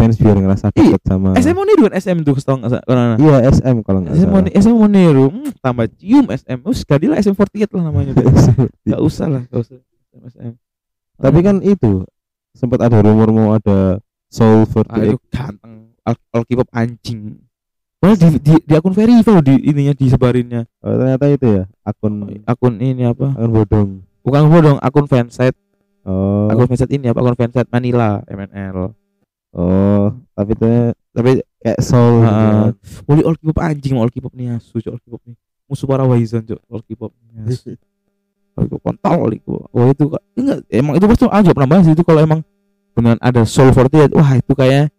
[0.00, 2.82] fans biar ngerasa Ih, dekat sama SM mau niru kan SM tuh setau nggak
[3.20, 7.18] iya SM kalau nggak SM ni- SM mau niru hmm, tambah cium SM us lah
[7.20, 8.12] SM48 lah namanya.
[8.88, 9.76] Nggak usah lah nggak usah.
[9.76, 10.52] SM, SM.
[11.20, 12.02] tapi kan itu
[12.56, 15.74] sempat ada rumor mau ada Soul ah, 48 itu ganteng.
[16.06, 17.42] Al, K-pop anjing.
[18.00, 20.64] Malah di, di, di akun verify loh di ininya disebarinnya.
[20.80, 23.34] Oh, ternyata itu ya akun akun ini apa?
[23.34, 23.88] akun bodong.
[24.22, 25.58] Bukan bodong akun fansite.
[26.06, 26.46] Oh.
[26.48, 27.20] Akun fansite ini apa?
[27.20, 28.94] Akun fansite Manila MNL
[29.50, 30.70] oh tapi itu
[31.10, 31.30] tapi
[31.60, 32.50] kayak Soul gitu Heeh.
[32.70, 32.72] kan.
[33.10, 35.36] Oli all K-pop anjing all K-pop nih asu all K-pop nih.
[35.66, 37.74] Musuh para Waizon cok all K-pop nih asu
[38.56, 39.62] all K-pop kontol all K-pop.
[39.74, 40.04] Wah itu
[40.38, 42.40] enggak emang itu pasti aja pernah bahas itu kalau emang
[42.94, 44.90] beneran ada Soul 48 wah itu kayak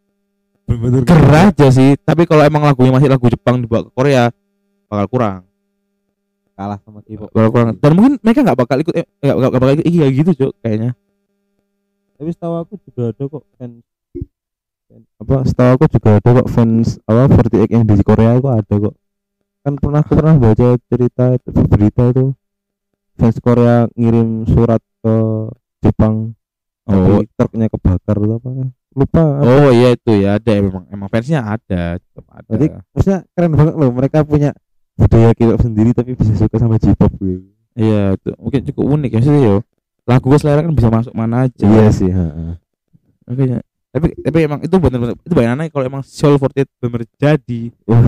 [0.68, 1.96] bener-bener keren aja sih.
[1.98, 4.30] Tapi kalau emang lagunya masih lagu Jepang dibawa ke Korea
[4.92, 5.42] bakal kurang.
[6.60, 7.32] Kalah sama K-pop.
[7.32, 7.68] Bakal kurang.
[7.80, 10.92] Dan mungkin mereka nggak bakal ikut eh, nggak nggak bakal ikut kayak gitu cok kayaknya.
[12.22, 13.91] Tapi setahu aku juga ada kok fans-
[15.22, 18.96] apa setahu aku juga ada kok fans apa 48 yang di Korea kok ada kok.
[19.62, 22.26] Kan pernah aku pernah baca cerita itu berita itu.
[23.16, 25.16] Fans Korea ngirim surat ke
[25.86, 26.34] Jepang.
[26.90, 26.98] Oh.
[26.98, 28.50] tapi truknya kebakar atau apa
[28.92, 32.50] lupa oh iya itu ya ada emang emang fansnya ada tetap ada.
[32.58, 34.52] Jadi maksudnya keren banget loh mereka punya
[35.00, 37.48] budaya K-pop sendiri tapi bisa suka sama J-pop gitu.
[37.80, 39.56] iya itu mungkin cukup unik ya sih yo.
[40.04, 41.64] Lagu gue selera kan bisa masuk mana aja.
[41.64, 42.58] Iya sih, heeh.
[43.30, 48.04] makanya tapi tapi emang itu benar-benar itu bayangannya kalau emang Soul 48 benar jadi Wah.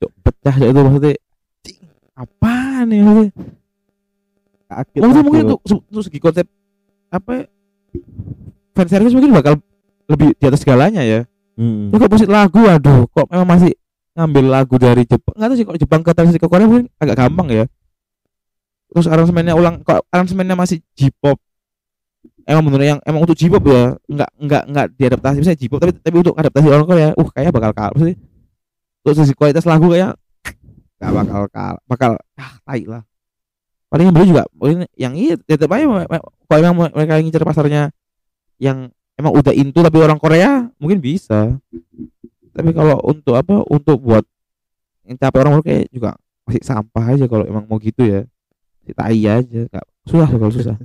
[0.00, 1.14] Cok, pecah Cok, itu maksudnya
[1.66, 1.78] cing,
[2.14, 2.54] apa
[2.86, 3.32] nih maksudnya
[4.70, 5.26] Kaget mungkin aku.
[5.26, 6.46] mungkin untuk, untuk segi konsep
[7.10, 7.44] apa ya,
[8.70, 9.58] fan service mungkin bakal
[10.06, 11.26] lebih di atas segalanya ya.
[11.58, 13.74] Lu kok musik lagu aduh kok memang masih
[14.14, 17.16] ngambil lagu dari Jepang nggak tahu sih kok Jepang ke translate ke Korea mungkin agak
[17.18, 17.64] gampang ya
[18.90, 21.38] terus aransemennya ulang kok aransemennya masih J-pop
[22.46, 25.36] emang bener yang emang untuk J-pop ya nggak nggak nggak diadaptasi.
[25.42, 28.16] Misalnya J-pop tapi tapi untuk adaptasi orang Korea uh kayak bakal kalah sih.
[29.00, 30.16] Untuk sisi kualitas lagu kayak
[31.00, 33.02] nggak bakal kalah bakal ah tai lah.
[33.90, 34.44] Paling yang beli juga
[34.94, 35.84] yang iya tetap aja
[36.46, 37.82] kalau emang mereka ngincer pasarnya
[38.60, 41.58] yang emang udah into tapi orang Korea mungkin bisa.
[42.54, 44.22] Tapi kalau untuk apa untuk buat
[45.08, 46.10] yang capek orang baru kayak juga
[46.46, 48.22] masih sampah aja kalau emang mau gitu ya.
[48.86, 50.76] Si tai aja nggak susah kalau susah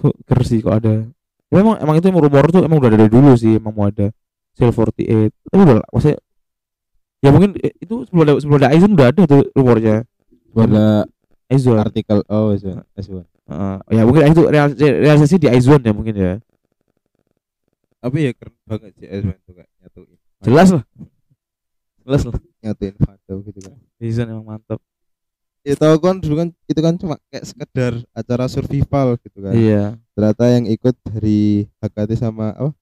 [0.00, 1.06] ger sih kok ada
[1.48, 4.10] ya, emang emang itu rumor tuh emang udah dari dulu sih emang mau ada
[4.52, 6.18] Seal 48 tapi udah maksudnya
[7.18, 9.96] ya mungkin eh, itu sebelum ada sebelum ada Aizen udah ada tuh rumornya
[10.50, 11.06] Ada
[11.48, 12.78] Aizen artikel oh S1.
[12.94, 13.22] S1.
[13.48, 13.76] Heeh.
[13.90, 16.32] ya mungkin itu real- realisasi di Aizen ya mungkin ya
[17.98, 20.18] Tapi ya keren banget sih S1 tuh kayak nyatuin.
[20.42, 20.84] jelas lah
[22.04, 23.76] jelas lah nyatuin Fado gitu kan.
[23.98, 24.78] Aizen emang mantap
[25.68, 29.52] Ya tahu kan dulu kan itu kan cuma kayak sekedar acara survival gitu kan.
[29.52, 30.00] iya.
[30.16, 32.72] Ternyata yang ikut dari HKT sama oh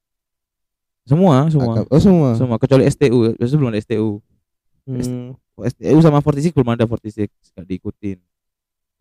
[1.03, 1.83] semua semua.
[1.87, 2.31] Oh semua.
[2.35, 4.11] semua kecuali STU biasanya belum ada STU
[4.87, 8.23] Hmm, Oh, STU sama 46 belum ada 46 gak diikutin.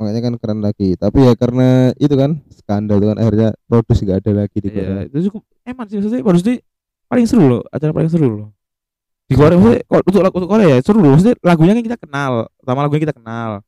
[0.02, 0.98] Makanya kan keren lagi.
[0.98, 4.82] Tapi ya karena itu kan skandal itu kan akhirnya produs gak ada lagi di Iya,
[4.82, 5.02] Korea.
[5.06, 5.96] itu cukup eman sih.
[6.02, 6.58] Maksudnya sih
[7.06, 8.50] paling seru loh acara paling seru loh.
[9.30, 11.12] Di Korea maksudnya untuk untuk Korea ya seru loh.
[11.14, 12.32] Maksudnya lagunya kan kita kenal
[12.66, 13.62] sama lagunya kita kenal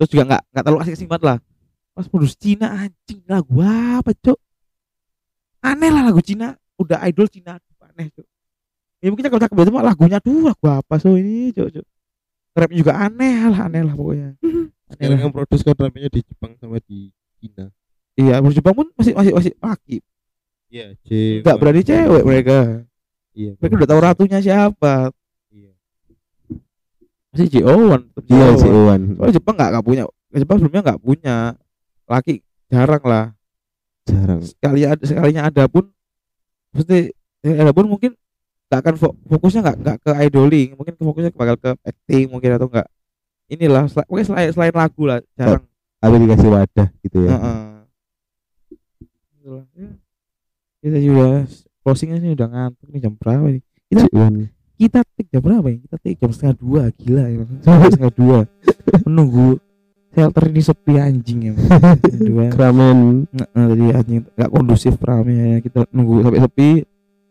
[0.00, 1.38] terus juga nggak nggak terlalu asing-asing banget lah.
[1.92, 3.20] Pas produs Cina anjing.
[3.28, 4.38] Lagu apa cok
[5.60, 6.56] aneh lah lagu Cina.
[6.80, 8.24] Udah idol Cina aneh cok
[9.00, 11.86] ya mungkin kalau cakep itu mah lagunya tuh lagu apa so ini cok cok
[12.52, 14.28] rapnya juga aneh lah aneh lah pokoknya.
[14.40, 15.22] Aneh Sekarang lah.
[15.24, 17.00] yang produs kan namanya di Jepang sama di
[17.40, 17.64] Cina.
[18.16, 19.98] iya produs Jepang pun masih masih masih laki
[20.70, 21.42] Iya, J.
[21.42, 22.58] nggak berani cewek mereka.
[23.34, 23.58] Iya.
[23.58, 25.10] mereka udah tahu ratunya siapa.
[27.30, 28.58] Masih J.O.1 tetep Iya, J.O.1.
[28.58, 29.00] si Owan.
[29.14, 31.36] soalnya Jepang nggak nggak punya Jepang sebelumnya nggak punya
[32.04, 32.34] laki
[32.66, 33.24] jarang lah
[34.02, 34.40] Jarang.
[34.42, 35.84] sekali ada sekalinya ada pun
[36.70, 38.14] mesti ya ada pun mungkin
[38.66, 42.50] nggak akan fo- fokusnya nggak nggak ke idoling mungkin ke fokusnya bakal ke acting mungkin
[42.54, 42.86] atau enggak
[43.46, 45.62] inilah sel- mungkin selain selain lagu lah jarang
[46.00, 47.30] Apa dikasih wadah gitu ya.
[47.30, 47.60] Heeh.
[49.36, 49.88] Itulah, ya.
[50.80, 51.26] kita juga
[51.80, 54.34] closing ini udah ngantuk nih jam berapa nih Si Owan.
[54.80, 55.76] Kita take jam berapa ya?
[55.84, 57.44] Kita take jam setengah dua, gila ya.
[57.92, 58.38] Setengah dua.
[59.04, 59.60] Menunggu
[60.16, 61.54] shelter ini sepi anjing ya.
[62.16, 62.48] Dua.
[62.48, 65.58] Nggak, nggak, tadi anjing nggak kondusif rame ya.
[65.60, 66.70] Kita nunggu sampai sepi.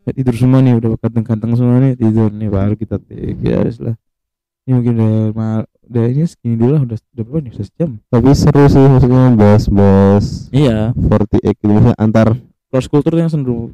[0.06, 3.94] Ya, tidur semua nih udah ganteng-ganteng semua nih tidur nih baru kita take ya lah
[4.66, 7.92] ini mungkin udah mal udah ini segini dulu lah udah udah berapa nih udah sejam
[8.14, 12.38] tapi seru sih maksudnya bahas-bahas iya 48 gitu misalnya antar
[12.74, 13.74] cross culture yang seru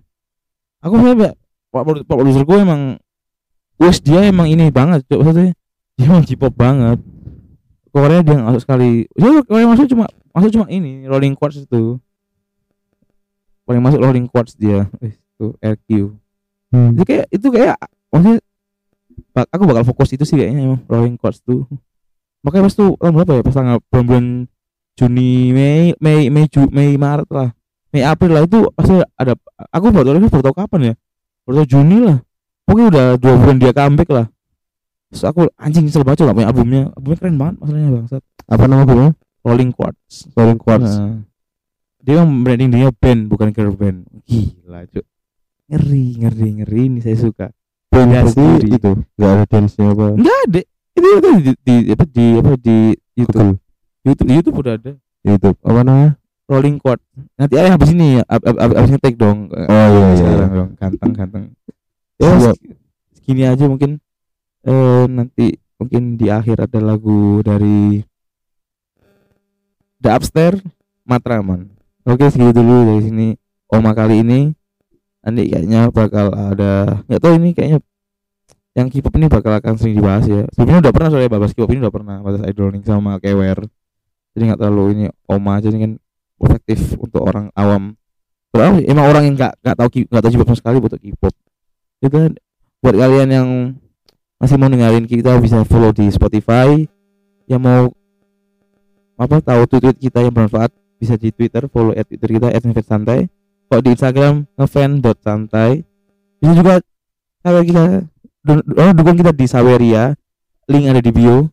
[0.79, 1.35] aku sebenarnya
[1.71, 2.81] pak produser gue emang
[3.79, 5.19] wes dia emang ini banget cok.
[5.21, 5.53] Maksudnya
[5.95, 6.99] dia emang J-pop banget.
[7.95, 9.07] Korea dia nggak masuk sekali.
[9.15, 11.95] Dia Korea masuk cuma masuk cuma ini rolling quartz itu.
[13.63, 14.87] Paling masuk rolling quartz dia.
[14.99, 15.89] Wih, itu RQ
[16.75, 16.91] Hmm.
[16.91, 17.77] itu kayak itu kayak
[18.11, 18.43] maksudnya
[19.47, 21.63] aku bakal fokus itu sih kayaknya emang rolling quartz tuh.
[22.43, 23.41] Makanya pas tuh tahun berapa ya?
[23.47, 24.25] Pas tanggal bulan-bulan
[24.99, 27.55] Juni Mei Mei Mei Ju, Mei Maret lah.
[27.95, 28.43] Mei April lah.
[28.43, 29.39] Itu pasti ada
[29.71, 30.93] aku baru tahu baru tahu kapan ya?
[31.47, 32.19] Baru tahu Juni lah
[32.65, 34.27] pokoknya udah dua bulan dia comeback lah.
[35.13, 36.83] Terus aku anjing nyesel banget gak punya albumnya.
[36.97, 38.21] Albumnya keren banget masalahnya bangsat.
[38.49, 39.09] Apa nama grupnya
[39.45, 40.13] Rolling Quartz.
[40.33, 40.91] Rolling Quartz.
[40.97, 41.21] Nah,
[42.01, 44.09] dia kan branding dia band bukan girl band.
[44.25, 45.05] Gila cuk.
[45.69, 46.81] Ngeri ngeri ngeri.
[46.89, 47.47] Ini saya suka.
[47.93, 50.05] Band Ya, berarti itu nggak ada dance nya apa?
[50.17, 50.61] Enggak ada.
[50.95, 52.77] Itu itu di, di apa di apa di
[53.15, 53.53] YouTube.
[53.53, 53.53] Google.
[54.05, 54.91] YouTube YouTube udah ada.
[55.23, 55.57] YouTube.
[55.61, 56.11] Apa namanya?
[56.45, 57.01] Rolling Chord.
[57.41, 59.49] Nanti ayah habis ini ab, ab, ab- ngetek dong.
[59.49, 61.43] Oh, iya, iya, Sekarang dong, ganteng ganteng.
[62.15, 62.79] Ya seg-
[63.19, 63.99] segini aja mungkin.
[64.65, 68.01] Eh nanti mungkin di akhir ada lagu dari
[69.99, 70.61] The Upstairs
[71.03, 71.69] Matraman.
[72.05, 73.27] Oke segitu dulu dari sini
[73.69, 74.53] Oma kali ini.
[75.25, 77.79] Nanti kayaknya bakal ada nggak tahu ini kayaknya
[78.75, 80.45] yang K-pop ini bakal akan sering dibahas ya.
[80.53, 83.65] Sebelumnya udah pernah soalnya bahas K-pop ini udah pernah bahas idolling sama Kewer
[84.35, 85.91] jadi nggak terlalu ini Oma aja ini kan
[86.43, 87.95] efektif untuk orang awam.
[88.51, 91.33] Berapa emang orang yang nggak nggak tahu nggak tahu K-pop sama sekali butuh K-pop
[92.01, 92.31] itu kan
[92.83, 93.47] buat kalian yang
[94.39, 96.85] masih mau dengerin kita bisa follow di Spotify.
[97.45, 97.83] Yang mau
[99.15, 102.51] apa tahu tweet kita yang bermanfaat bisa di Twitter follow at Twitter kita
[102.83, 103.29] @santai.
[103.65, 105.81] Kalau di Instagram ngefan.santai
[106.41, 106.73] bisa juga
[107.41, 108.05] kalau kita
[108.53, 110.13] oh, dukung kita di Saweria.
[110.65, 111.49] Link ada di bio.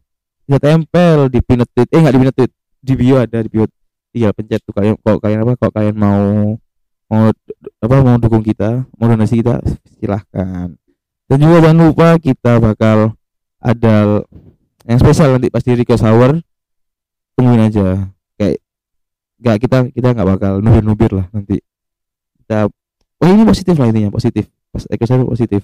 [0.49, 1.89] Bisa tempel di pinned tweet.
[1.93, 2.53] Eh nggak di pinned tweet.
[2.81, 3.65] Di bio ada di bio.
[4.13, 6.25] Tinggal pencet tuh kalian kalau kalian apa kalau kalian mau
[7.13, 7.29] mau
[7.85, 9.61] apa mau dukung kita mau donasi kita
[10.01, 10.73] silahkan.
[11.29, 13.13] Dan juga jangan lupa kita bakal
[13.61, 14.25] ada
[14.89, 16.41] yang spesial nanti pas di request hour
[17.37, 18.09] tungguin aja.
[18.41, 18.65] Kayak
[19.45, 21.61] nggak kita kita nggak bakal nubir nubir lah nanti.
[22.41, 22.73] Kita
[23.21, 24.49] oh ini positif lah intinya positif.
[24.73, 25.61] Pas request hour positif.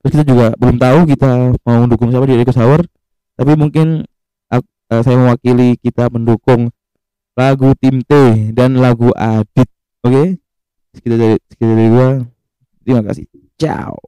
[0.00, 2.80] Terus kita juga belum tahu kita mau dukung siapa di request hour
[3.36, 4.00] tapi mungkin
[4.48, 6.72] ak- eh, saya mewakili kita mendukung
[7.36, 8.12] lagu tim T
[8.56, 9.68] dan lagu Adit
[10.00, 10.40] oke
[10.96, 12.26] Si quieres, si quieres derivar,
[12.80, 13.28] dime casi.
[13.58, 13.98] Chao.